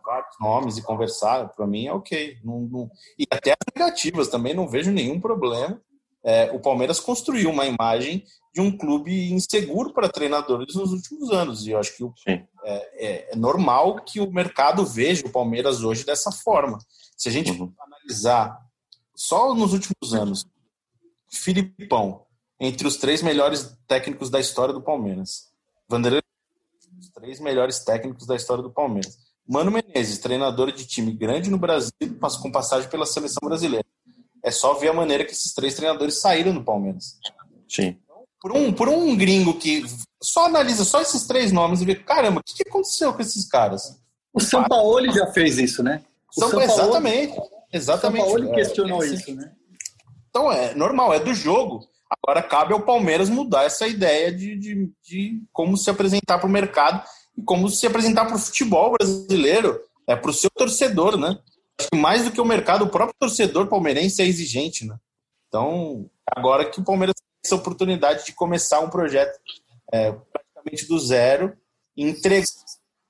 vários 0.06 0.36
nomes 0.40 0.78
e 0.78 0.84
conversar. 0.84 1.50
Para 1.50 1.68
mim 1.68 1.88
é 1.88 1.94
ok. 1.94 2.38
Não, 2.44 2.62
não... 2.62 2.92
E 3.18 3.26
até 3.32 3.52
as 3.52 3.74
negativas 3.76 4.28
também 4.28 4.54
não 4.54 4.68
vejo 4.68 4.92
nenhum 4.92 5.20
problema. 5.20 5.82
É, 6.24 6.52
o 6.52 6.60
Palmeiras 6.60 7.00
construiu 7.00 7.50
uma 7.50 7.66
imagem 7.66 8.24
de 8.54 8.60
um 8.60 8.76
clube 8.76 9.32
inseguro 9.32 9.94
para 9.94 10.10
treinadores 10.10 10.76
nos 10.76 10.92
últimos 10.92 11.32
anos. 11.32 11.66
E 11.66 11.72
eu 11.72 11.80
acho 11.80 11.96
que 11.96 12.04
o, 12.04 12.14
é, 12.28 12.46
é, 12.64 13.32
é, 13.32 13.36
normal 13.36 14.02
que 14.04 14.20
o 14.20 14.32
mercado 14.32 14.86
veja 14.86 15.26
o 15.26 15.32
Palmeiras 15.32 15.84
hoje 15.84 16.06
dessa 16.06 16.32
forma. 16.32 16.78
Se 17.18 17.30
a 17.30 17.32
gente 17.32 17.52
uhum. 17.52 17.74
analisar 17.80 18.60
só 19.16 19.54
nos 19.54 19.74
últimos 19.74 20.14
anos, 20.14 20.46
Filipão, 21.32 22.26
entre 22.60 22.88
os 22.88 22.98
três 22.98 23.22
melhores 23.22 23.78
técnicos 23.88 24.30
da 24.30 24.40
história 24.40 24.74
do 24.74 24.82
Palmeiras. 24.82 25.50
Vanderlei, 25.88 26.22
os 27.00 27.10
três 27.10 27.40
melhores 27.40 27.80
técnicos 27.80 28.26
da 28.26 28.36
história 28.36 28.64
do 28.64 28.72
Palmeiras. 28.72 29.18
Mano 29.48 29.72
Menezes, 29.72 30.20
treinador 30.20 30.72
de 30.72 30.86
time 30.86 31.12
grande 31.12 31.50
no 31.50 31.58
Brasil, 31.58 31.92
com 32.42 32.52
passagem 32.52 32.90
pela 32.90 33.06
seleção 33.06 33.40
brasileira. 33.44 33.86
É 34.44 34.52
só 34.52 34.74
ver 34.76 34.90
a 34.90 34.94
maneira 34.94 35.26
que 35.26 35.32
esses 35.32 35.54
três 35.54 35.76
treinadores 35.76 36.20
saíram 36.20 36.54
do 36.54 36.64
Palmeiras. 36.64 37.20
Sim 37.68 37.98
por 38.42 38.52
um, 38.56 38.72
por 38.72 38.88
um 38.88 39.16
gringo 39.16 39.54
que 39.56 39.84
só 40.22 40.46
analisa 40.46 40.84
só 40.84 41.02
esses 41.02 41.26
três 41.26 41.52
nomes 41.52 41.82
e 41.82 41.86
vê, 41.86 41.96
caramba, 41.96 42.40
o 42.40 42.44
que, 42.44 42.56
que 42.64 42.70
aconteceu 42.70 43.14
com 43.14 43.22
esses 43.22 43.48
caras? 43.48 44.00
O 44.34 44.40
São 44.40 44.64
Paulo 44.64 45.12
já 45.12 45.28
fez 45.28 45.58
isso, 45.58 45.84
né? 45.84 46.04
O 46.36 46.40
São, 46.40 46.50
São 46.50 46.62
exatamente. 46.62 47.36
Paulo, 47.36 47.52
exatamente. 47.74 48.26
São 48.26 48.36
Paulo 48.36 48.56
questionou 48.56 49.04
é, 49.04 49.08
é, 49.08 49.10
isso, 49.14 49.36
né? 49.36 49.52
Então 50.30 50.52
é 50.52 50.74
normal, 50.76 51.14
é 51.14 51.20
do 51.20 51.34
jogo. 51.34 51.88
Agora 52.10 52.42
cabe 52.42 52.74
ao 52.74 52.82
Palmeiras 52.82 53.30
mudar 53.30 53.66
essa 53.66 53.88
ideia 53.88 54.32
de, 54.32 54.56
de, 54.58 54.92
de 55.04 55.44
como 55.52 55.78
se 55.78 55.90
apresentar 55.90 56.40
para 56.40 56.48
o 56.48 56.52
mercado 56.52 57.04
e 57.38 57.44
como 57.44 57.70
se 57.70 57.86
apresentar 57.86 58.26
para 58.26 58.36
o 58.36 58.40
futebol 58.40 58.94
brasileiro, 58.98 59.80
é 60.08 60.16
para 60.16 60.32
o 60.32 60.34
seu 60.34 60.50
torcedor, 60.50 61.18
né? 61.18 61.38
Acho 61.80 61.90
que 61.92 61.98
mais 61.98 62.24
do 62.24 62.32
que 62.32 62.42
o 62.42 62.46
mercado, 62.46 62.84
o 62.84 62.90
próprio 62.90 63.16
torcedor 63.20 63.68
palmeirense 63.68 64.22
é 64.22 64.26
exigente, 64.26 64.86
né? 64.86 64.98
Então, 65.48 66.10
agora 66.28 66.70
que 66.70 66.80
o 66.80 66.84
Palmeiras 66.84 67.16
essa 67.50 67.56
oportunidade 67.56 68.26
de 68.26 68.34
começar 68.34 68.80
um 68.80 68.90
projeto 68.90 69.38
é, 69.92 70.12
praticamente 70.12 70.88
do 70.88 71.00
zero, 71.00 71.58
entregar 71.98 72.46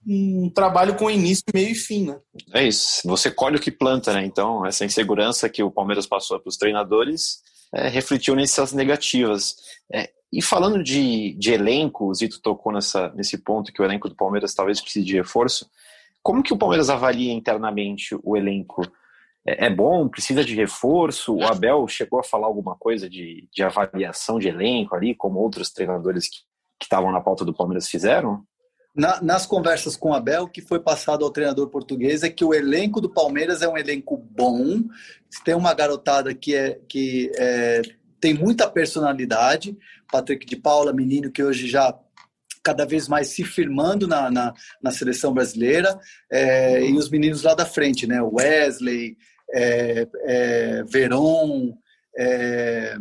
um 0.07 0.49
trabalho 0.49 0.95
com 0.95 1.11
início, 1.11 1.43
meio 1.53 1.71
e 1.71 1.75
fim, 1.75 2.05
né? 2.05 2.19
É 2.53 2.65
isso. 2.65 3.01
Você 3.05 3.29
colhe 3.29 3.57
o 3.57 3.59
que 3.59 3.69
planta, 3.69 4.13
né? 4.13 4.23
Então, 4.23 4.65
essa 4.65 4.85
insegurança 4.85 5.49
que 5.49 5.61
o 5.61 5.69
Palmeiras 5.69 6.07
passou 6.07 6.39
para 6.39 6.49
os 6.49 6.55
treinadores 6.55 7.41
é, 7.73 7.89
refletiu 7.89 8.33
nessas 8.33 8.71
negativas. 8.71 9.55
É, 9.93 10.09
e 10.31 10.41
falando 10.41 10.81
de, 10.81 11.35
de 11.37 11.51
elenco, 11.51 12.05
o 12.09 12.13
Zito 12.13 12.41
tocou 12.41 12.71
nessa, 12.71 13.09
nesse 13.09 13.37
ponto 13.37 13.73
que 13.73 13.81
o 13.81 13.85
elenco 13.85 14.07
do 14.07 14.15
Palmeiras 14.15 14.53
talvez 14.53 14.79
precise 14.79 15.05
de 15.05 15.17
reforço. 15.17 15.69
Como 16.23 16.41
que 16.41 16.53
o 16.53 16.57
Palmeiras 16.57 16.89
avalia 16.89 17.33
internamente 17.33 18.17
o 18.23 18.37
elenco? 18.37 18.81
É, 19.45 19.67
é 19.67 19.69
bom, 19.69 20.07
precisa 20.07 20.43
de 20.43 20.55
reforço. 20.55 21.35
O 21.35 21.43
Abel 21.43 21.87
chegou 21.87 22.19
a 22.19 22.23
falar 22.23 22.47
alguma 22.47 22.75
coisa 22.75 23.09
de, 23.09 23.47
de 23.53 23.63
avaliação 23.63 24.39
de 24.39 24.47
elenco 24.47 24.95
ali, 24.95 25.15
como 25.15 25.39
outros 25.39 25.71
treinadores 25.71 26.27
que 26.29 26.85
estavam 26.85 27.11
na 27.11 27.21
pauta 27.21 27.43
do 27.43 27.53
Palmeiras 27.53 27.87
fizeram? 27.87 28.43
Na, 28.95 29.21
nas 29.21 29.45
conversas 29.45 29.95
com 29.95 30.09
o 30.09 30.13
Abel, 30.13 30.43
o 30.43 30.49
que 30.49 30.61
foi 30.61 30.79
passado 30.79 31.23
ao 31.23 31.31
treinador 31.31 31.69
português 31.69 32.23
é 32.23 32.29
que 32.29 32.43
o 32.43 32.53
elenco 32.53 32.99
do 32.99 33.09
Palmeiras 33.09 33.61
é 33.61 33.67
um 33.67 33.77
elenco 33.77 34.17
bom, 34.17 34.81
tem 35.45 35.55
uma 35.55 35.73
garotada 35.73 36.33
que, 36.33 36.55
é, 36.55 36.79
que 36.89 37.31
é, 37.37 37.81
tem 38.19 38.33
muita 38.33 38.69
personalidade, 38.69 39.77
Patrick 40.11 40.45
de 40.45 40.55
Paula, 40.55 40.91
menino 40.91 41.31
que 41.31 41.43
hoje 41.43 41.67
já 41.67 41.93
cada 42.63 42.85
vez 42.85 43.07
mais 43.07 43.29
se 43.29 43.43
firmando 43.43 44.07
na, 44.07 44.29
na, 44.29 44.53
na 44.81 44.91
seleção 44.91 45.33
brasileira, 45.33 45.99
é, 46.31 46.83
e 46.83 46.93
os 46.97 47.09
meninos 47.09 47.43
lá 47.43 47.53
da 47.53 47.65
frente, 47.65 48.05
né? 48.05 48.21
Wesley, 48.21 49.17
é, 49.51 50.07
é, 50.25 50.83
Veron, 50.83 51.73
é, 52.17 52.95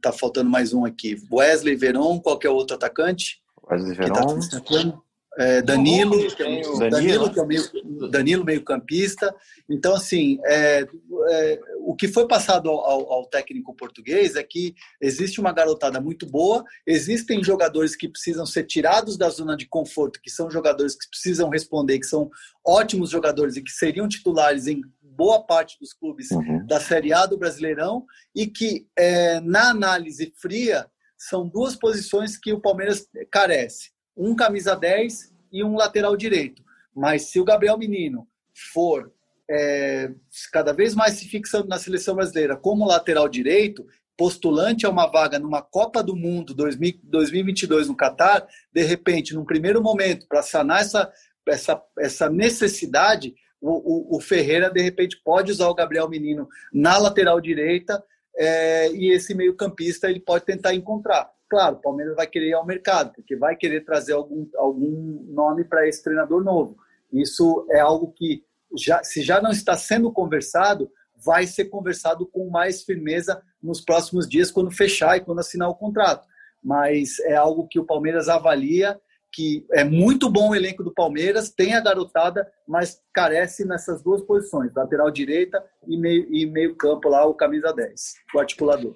tá 0.00 0.12
faltando 0.12 0.50
mais 0.50 0.72
um 0.72 0.84
aqui. 0.84 1.16
Wesley, 1.30 1.76
Veron, 1.76 2.20
qualquer 2.20 2.50
outro 2.50 2.76
atacante? 2.76 3.40
Wesley, 3.70 3.96
tá 3.96 4.02
Veron. 4.02 4.40
Tá 4.40 5.02
é, 5.38 5.62
Danilo, 5.62 6.34
que 6.34 6.42
é 6.42 6.60
o, 6.66 6.78
Danilo, 6.90 7.32
que 7.32 7.38
é 7.38 7.42
o 7.42 7.46
meio, 7.46 7.62
Danilo 8.10 8.44
meio 8.44 8.62
campista. 8.62 9.34
Então, 9.68 9.94
assim, 9.94 10.38
é, 10.44 10.86
é, 11.30 11.60
o 11.80 11.94
que 11.94 12.06
foi 12.08 12.28
passado 12.28 12.68
ao, 12.68 13.12
ao, 13.12 13.26
técnico 13.26 13.74
português 13.74 14.36
é 14.36 14.42
que 14.42 14.74
existe 15.00 15.40
uma 15.40 15.52
garotada 15.52 16.00
muito 16.00 16.26
boa, 16.26 16.64
existem 16.86 17.42
jogadores 17.42 17.96
que 17.96 18.08
precisam 18.08 18.44
ser 18.44 18.64
tirados 18.64 19.16
da 19.16 19.30
zona 19.30 19.56
de 19.56 19.66
conforto, 19.66 20.20
que 20.22 20.30
são 20.30 20.50
jogadores 20.50 20.94
que 20.94 21.08
precisam 21.08 21.48
responder, 21.48 21.98
que 21.98 22.06
são 22.06 22.30
ótimos 22.64 23.08
jogadores 23.08 23.56
e 23.56 23.62
que 23.62 23.70
seriam 23.70 24.08
titulares 24.08 24.66
em 24.66 24.82
boa 25.02 25.42
parte 25.42 25.78
dos 25.78 25.92
clubes 25.92 26.30
uhum. 26.30 26.66
da 26.66 26.80
Série 26.80 27.12
A 27.12 27.26
do 27.26 27.38
Brasileirão 27.38 28.04
e 28.34 28.46
que, 28.46 28.86
é, 28.96 29.40
na 29.40 29.70
análise 29.70 30.32
fria, 30.36 30.86
são 31.16 31.48
duas 31.48 31.76
posições 31.76 32.36
que 32.36 32.52
o 32.52 32.60
Palmeiras 32.60 33.06
carece. 33.30 33.92
Um 34.16 34.34
camisa 34.34 34.74
10 34.74 35.32
e 35.52 35.62
um 35.64 35.76
lateral 35.76 36.16
direito. 36.16 36.62
Mas 36.94 37.30
se 37.30 37.40
o 37.40 37.44
Gabriel 37.44 37.78
Menino 37.78 38.26
for 38.72 39.12
é, 39.50 40.10
cada 40.52 40.72
vez 40.72 40.94
mais 40.94 41.14
se 41.14 41.26
fixando 41.26 41.68
na 41.68 41.78
seleção 41.78 42.14
brasileira 42.14 42.56
como 42.56 42.86
lateral 42.86 43.28
direito, 43.28 43.86
postulante 44.16 44.86
a 44.86 44.90
uma 44.90 45.06
vaga 45.06 45.38
numa 45.38 45.62
Copa 45.62 46.02
do 46.02 46.14
Mundo 46.14 46.54
2022 46.54 47.88
no 47.88 47.96
Catar, 47.96 48.46
de 48.72 48.82
repente, 48.82 49.34
num 49.34 49.44
primeiro 49.44 49.82
momento, 49.82 50.26
para 50.28 50.42
sanar 50.42 50.82
essa, 50.82 51.10
essa, 51.48 51.82
essa 51.98 52.30
necessidade, 52.30 53.34
o, 53.60 54.14
o, 54.14 54.16
o, 54.16 54.20
Ferreira, 54.20 54.70
de 54.70 54.80
repente, 54.80 55.20
pode 55.24 55.52
usar 55.52 55.68
o 55.68 55.74
Gabriel 55.74 56.08
Menino 56.08 56.48
na 56.72 56.98
lateral 56.98 57.40
direita 57.40 58.02
é, 58.36 58.90
e 58.92 59.10
esse 59.12 59.34
meio-campista 59.34 60.08
ele 60.08 60.20
pode 60.20 60.44
tentar 60.44 60.74
encontrar. 60.74 61.30
Claro, 61.52 61.76
o 61.76 61.80
Palmeiras 61.82 62.16
vai 62.16 62.26
querer 62.26 62.48
ir 62.48 62.52
ao 62.54 62.64
mercado, 62.64 63.12
porque 63.14 63.36
vai 63.36 63.54
querer 63.54 63.84
trazer 63.84 64.14
algum, 64.14 64.48
algum 64.56 65.22
nome 65.28 65.64
para 65.64 65.86
esse 65.86 66.02
treinador 66.02 66.42
novo. 66.42 66.78
Isso 67.12 67.66
é 67.70 67.78
algo 67.78 68.10
que, 68.10 68.42
já, 68.74 69.04
se 69.04 69.20
já 69.20 69.38
não 69.38 69.50
está 69.50 69.76
sendo 69.76 70.10
conversado, 70.10 70.90
vai 71.14 71.46
ser 71.46 71.66
conversado 71.66 72.24
com 72.24 72.48
mais 72.48 72.84
firmeza 72.84 73.42
nos 73.62 73.82
próximos 73.82 74.26
dias, 74.26 74.50
quando 74.50 74.70
fechar 74.70 75.18
e 75.18 75.20
quando 75.20 75.40
assinar 75.40 75.68
o 75.68 75.74
contrato. 75.74 76.26
Mas 76.64 77.20
é 77.20 77.36
algo 77.36 77.68
que 77.68 77.78
o 77.78 77.84
Palmeiras 77.84 78.30
avalia 78.30 78.98
que 79.30 79.66
é 79.72 79.82
muito 79.82 80.30
bom 80.30 80.50
o 80.50 80.54
elenco 80.54 80.84
do 80.84 80.92
Palmeiras, 80.92 81.50
tem 81.50 81.74
a 81.74 81.80
garotada, 81.80 82.46
mas 82.68 83.00
carece 83.14 83.64
nessas 83.64 84.02
duas 84.02 84.20
posições, 84.22 84.70
lateral 84.74 85.10
direita 85.10 85.62
e 85.86 85.96
meio, 85.96 86.26
e 86.30 86.44
meio 86.44 86.76
campo 86.76 87.08
lá, 87.08 87.24
o 87.26 87.32
camisa 87.32 87.72
10, 87.72 88.14
o 88.34 88.38
articulador. 88.38 88.94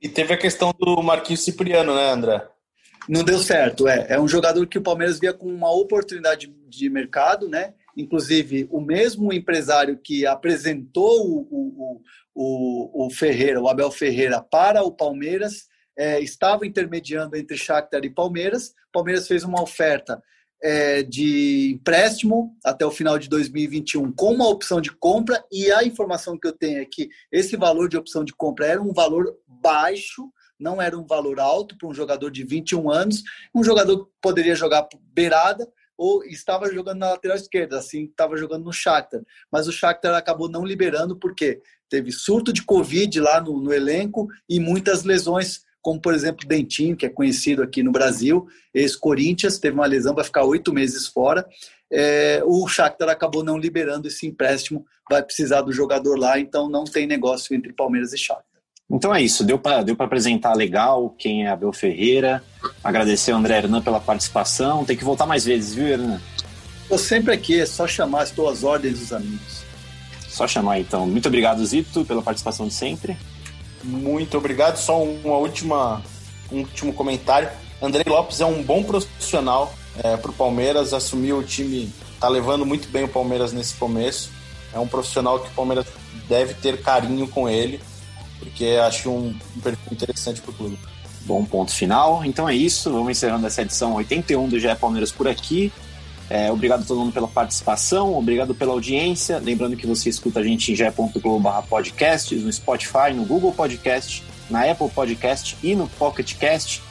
E 0.00 0.08
teve 0.08 0.32
a 0.32 0.38
questão 0.38 0.72
do 0.78 1.02
Marquinhos 1.02 1.44
Cipriano, 1.44 1.94
né, 1.94 2.10
André? 2.10 2.48
Não 3.08 3.24
deu 3.24 3.38
certo, 3.38 3.88
é. 3.88 4.06
É 4.10 4.20
um 4.20 4.28
jogador 4.28 4.66
que 4.66 4.78
o 4.78 4.82
Palmeiras 4.82 5.18
via 5.18 5.32
com 5.32 5.46
uma 5.46 5.72
oportunidade 5.72 6.46
de 6.68 6.90
mercado, 6.90 7.48
né? 7.48 7.74
Inclusive, 7.96 8.68
o 8.70 8.80
mesmo 8.80 9.32
empresário 9.32 9.98
que 9.98 10.26
apresentou 10.26 11.26
o, 11.26 11.48
o, 11.50 12.00
o, 12.34 13.06
o 13.06 13.10
Ferreira, 13.10 13.60
o 13.60 13.68
Abel 13.68 13.90
Ferreira, 13.90 14.40
para 14.40 14.82
o 14.82 14.92
Palmeiras, 14.92 15.66
é, 15.96 16.20
estava 16.20 16.66
intermediando 16.66 17.36
entre 17.36 17.56
Shakhtar 17.56 18.04
e 18.04 18.10
Palmeiras. 18.10 18.72
Palmeiras 18.92 19.26
fez 19.26 19.42
uma 19.42 19.60
oferta 19.60 20.22
é, 20.62 21.02
de 21.02 21.72
empréstimo 21.74 22.56
até 22.64 22.84
o 22.84 22.90
final 22.90 23.18
de 23.18 23.28
2021 23.28 24.12
com 24.12 24.32
uma 24.32 24.48
opção 24.48 24.80
de 24.80 24.90
compra 24.90 25.44
e 25.52 25.70
a 25.70 25.84
informação 25.84 26.38
que 26.38 26.46
eu 26.46 26.52
tenho 26.52 26.80
é 26.80 26.84
que 26.84 27.08
esse 27.30 27.56
valor 27.56 27.88
de 27.88 27.96
opção 27.96 28.24
de 28.24 28.34
compra 28.34 28.66
era 28.66 28.82
um 28.82 28.92
valor 28.92 29.36
baixo, 29.46 30.30
não 30.58 30.82
era 30.82 30.98
um 30.98 31.06
valor 31.06 31.38
alto 31.38 31.76
para 31.78 31.88
um 31.88 31.94
jogador 31.94 32.30
de 32.30 32.44
21 32.44 32.90
anos, 32.90 33.22
um 33.54 33.62
jogador 33.62 34.06
que 34.06 34.10
poderia 34.20 34.54
jogar 34.54 34.88
beirada, 35.12 35.68
ou 35.96 36.24
estava 36.24 36.72
jogando 36.72 36.98
na 36.98 37.10
lateral 37.10 37.36
esquerda, 37.36 37.76
assim 37.76 38.04
estava 38.04 38.36
jogando 38.36 38.64
no 38.64 38.72
Shakhtar. 38.72 39.20
Mas 39.50 39.66
o 39.66 39.72
Shakhtar 39.72 40.14
acabou 40.14 40.48
não 40.48 40.64
liberando 40.64 41.16
porque 41.16 41.60
teve 41.88 42.12
surto 42.12 42.52
de 42.52 42.62
Covid 42.62 43.20
lá 43.20 43.40
no, 43.40 43.60
no 43.60 43.72
elenco 43.72 44.28
e 44.48 44.60
muitas 44.60 45.02
lesões, 45.02 45.62
como 45.80 46.00
por 46.00 46.14
exemplo 46.14 46.46
Dentinho, 46.46 46.96
que 46.96 47.06
é 47.06 47.08
conhecido 47.08 47.62
aqui 47.62 47.82
no 47.82 47.92
Brasil, 47.92 48.46
ex-Corinthians, 48.74 49.58
teve 49.58 49.74
uma 49.74 49.86
lesão, 49.86 50.14
vai 50.14 50.24
ficar 50.24 50.44
oito 50.44 50.72
meses 50.72 51.06
fora. 51.06 51.46
É, 51.90 52.42
o 52.44 52.66
Shakhtar 52.68 53.08
acabou 53.08 53.42
não 53.42 53.56
liberando 53.56 54.08
esse 54.08 54.26
empréstimo, 54.26 54.84
vai 55.08 55.22
precisar 55.22 55.62
do 55.62 55.72
jogador 55.72 56.18
lá, 56.18 56.38
então 56.38 56.68
não 56.68 56.84
tem 56.84 57.06
negócio 57.06 57.54
entre 57.54 57.72
Palmeiras 57.72 58.12
e 58.12 58.18
Shakhtar. 58.18 58.44
Então 58.90 59.14
é 59.14 59.20
isso, 59.20 59.44
deu 59.44 59.58
para 59.58 59.82
deu 59.82 59.94
apresentar 59.98 60.54
legal 60.54 61.14
quem 61.18 61.44
é 61.44 61.50
Abel 61.50 61.72
Ferreira. 61.72 62.42
Agradecer 62.82 63.32
ao 63.32 63.38
André 63.38 63.58
Hernan 63.58 63.82
pela 63.82 64.00
participação. 64.00 64.84
Tem 64.84 64.96
que 64.96 65.04
voltar 65.04 65.26
mais 65.26 65.44
vezes, 65.44 65.74
viu, 65.74 65.86
Hernan? 65.86 66.20
Estou 66.82 66.96
sempre 66.96 67.34
aqui, 67.34 67.60
é 67.60 67.66
só 67.66 67.86
chamar, 67.86 68.24
estou 68.24 68.48
às 68.48 68.64
ordens 68.64 68.98
dos 68.98 69.12
amigos. 69.12 69.62
Só 70.26 70.48
chamar 70.48 70.80
então. 70.80 71.06
Muito 71.06 71.28
obrigado, 71.28 71.64
Zito, 71.66 72.02
pela 72.06 72.22
participação 72.22 72.66
de 72.66 72.72
sempre. 72.72 73.14
Muito 73.82 74.36
obrigado. 74.38 74.76
Só 74.76 75.02
uma 75.02 75.36
última, 75.36 76.02
um 76.50 76.58
último 76.58 76.92
comentário. 76.92 77.48
André 77.80 78.02
Lopes 78.06 78.40
é 78.40 78.46
um 78.46 78.62
bom 78.62 78.82
profissional 78.82 79.72
é, 80.02 80.16
para 80.16 80.30
o 80.30 80.34
Palmeiras, 80.34 80.92
assumiu 80.92 81.38
o 81.38 81.42
time, 81.44 81.92
está 82.14 82.28
levando 82.28 82.66
muito 82.66 82.88
bem 82.88 83.04
o 83.04 83.08
Palmeiras 83.08 83.52
nesse 83.52 83.74
começo. 83.74 84.30
É 84.72 84.78
um 84.78 84.86
profissional 84.86 85.38
que 85.40 85.48
o 85.48 85.52
Palmeiras 85.52 85.86
deve 86.28 86.54
ter 86.54 86.82
carinho 86.82 87.26
com 87.28 87.48
ele 87.48 87.80
porque 88.38 88.78
acho 88.82 89.10
um, 89.10 89.34
um 89.56 89.60
perfil 89.60 89.92
interessante 89.92 90.40
para 90.40 90.50
o 90.50 90.54
clube. 90.54 90.78
Bom 91.22 91.44
ponto 91.44 91.72
final. 91.72 92.24
Então 92.24 92.48
é 92.48 92.54
isso. 92.54 92.90
Vamos 92.90 93.10
encerrando 93.10 93.46
essa 93.46 93.62
edição 93.62 93.94
81 93.94 94.48
do 94.48 94.58
GE 94.58 94.74
Palmeiras 94.76 95.12
por 95.12 95.28
aqui. 95.28 95.72
É, 96.30 96.52
obrigado 96.52 96.82
a 96.82 96.84
todo 96.84 97.00
mundo 97.00 97.12
pela 97.12 97.28
participação, 97.28 98.14
obrigado 98.14 98.54
pela 98.54 98.72
audiência. 98.72 99.38
Lembrando 99.38 99.76
que 99.76 99.86
você 99.86 100.10
escuta 100.10 100.40
a 100.40 100.42
gente 100.42 100.72
em 100.72 100.74
ge.globo/podcasts, 100.74 102.42
no 102.44 102.52
Spotify, 102.52 103.14
no 103.14 103.24
Google 103.24 103.52
Podcast, 103.52 104.22
na 104.50 104.70
Apple 104.70 104.90
Podcast 104.90 105.56
e 105.62 105.74
no 105.74 105.88
Pocket 105.88 106.34
Cast. 106.36 106.82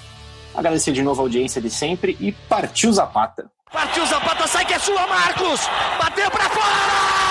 Agradecer 0.56 0.92
de 0.92 1.04
novo 1.04 1.22
a 1.22 1.26
audiência 1.26 1.62
de 1.62 1.70
sempre 1.70 2.18
e 2.20 2.32
partiu 2.32 2.92
Zapata. 2.92 3.50
Partiu 3.72 4.06
Zapata, 4.08 4.48
sai 4.48 4.66
que 4.66 4.74
é 4.74 4.80
sua, 4.80 5.06
Marcos! 5.06 5.62
Bateu 6.00 6.32
para 6.32 6.50
fora! 6.50 7.27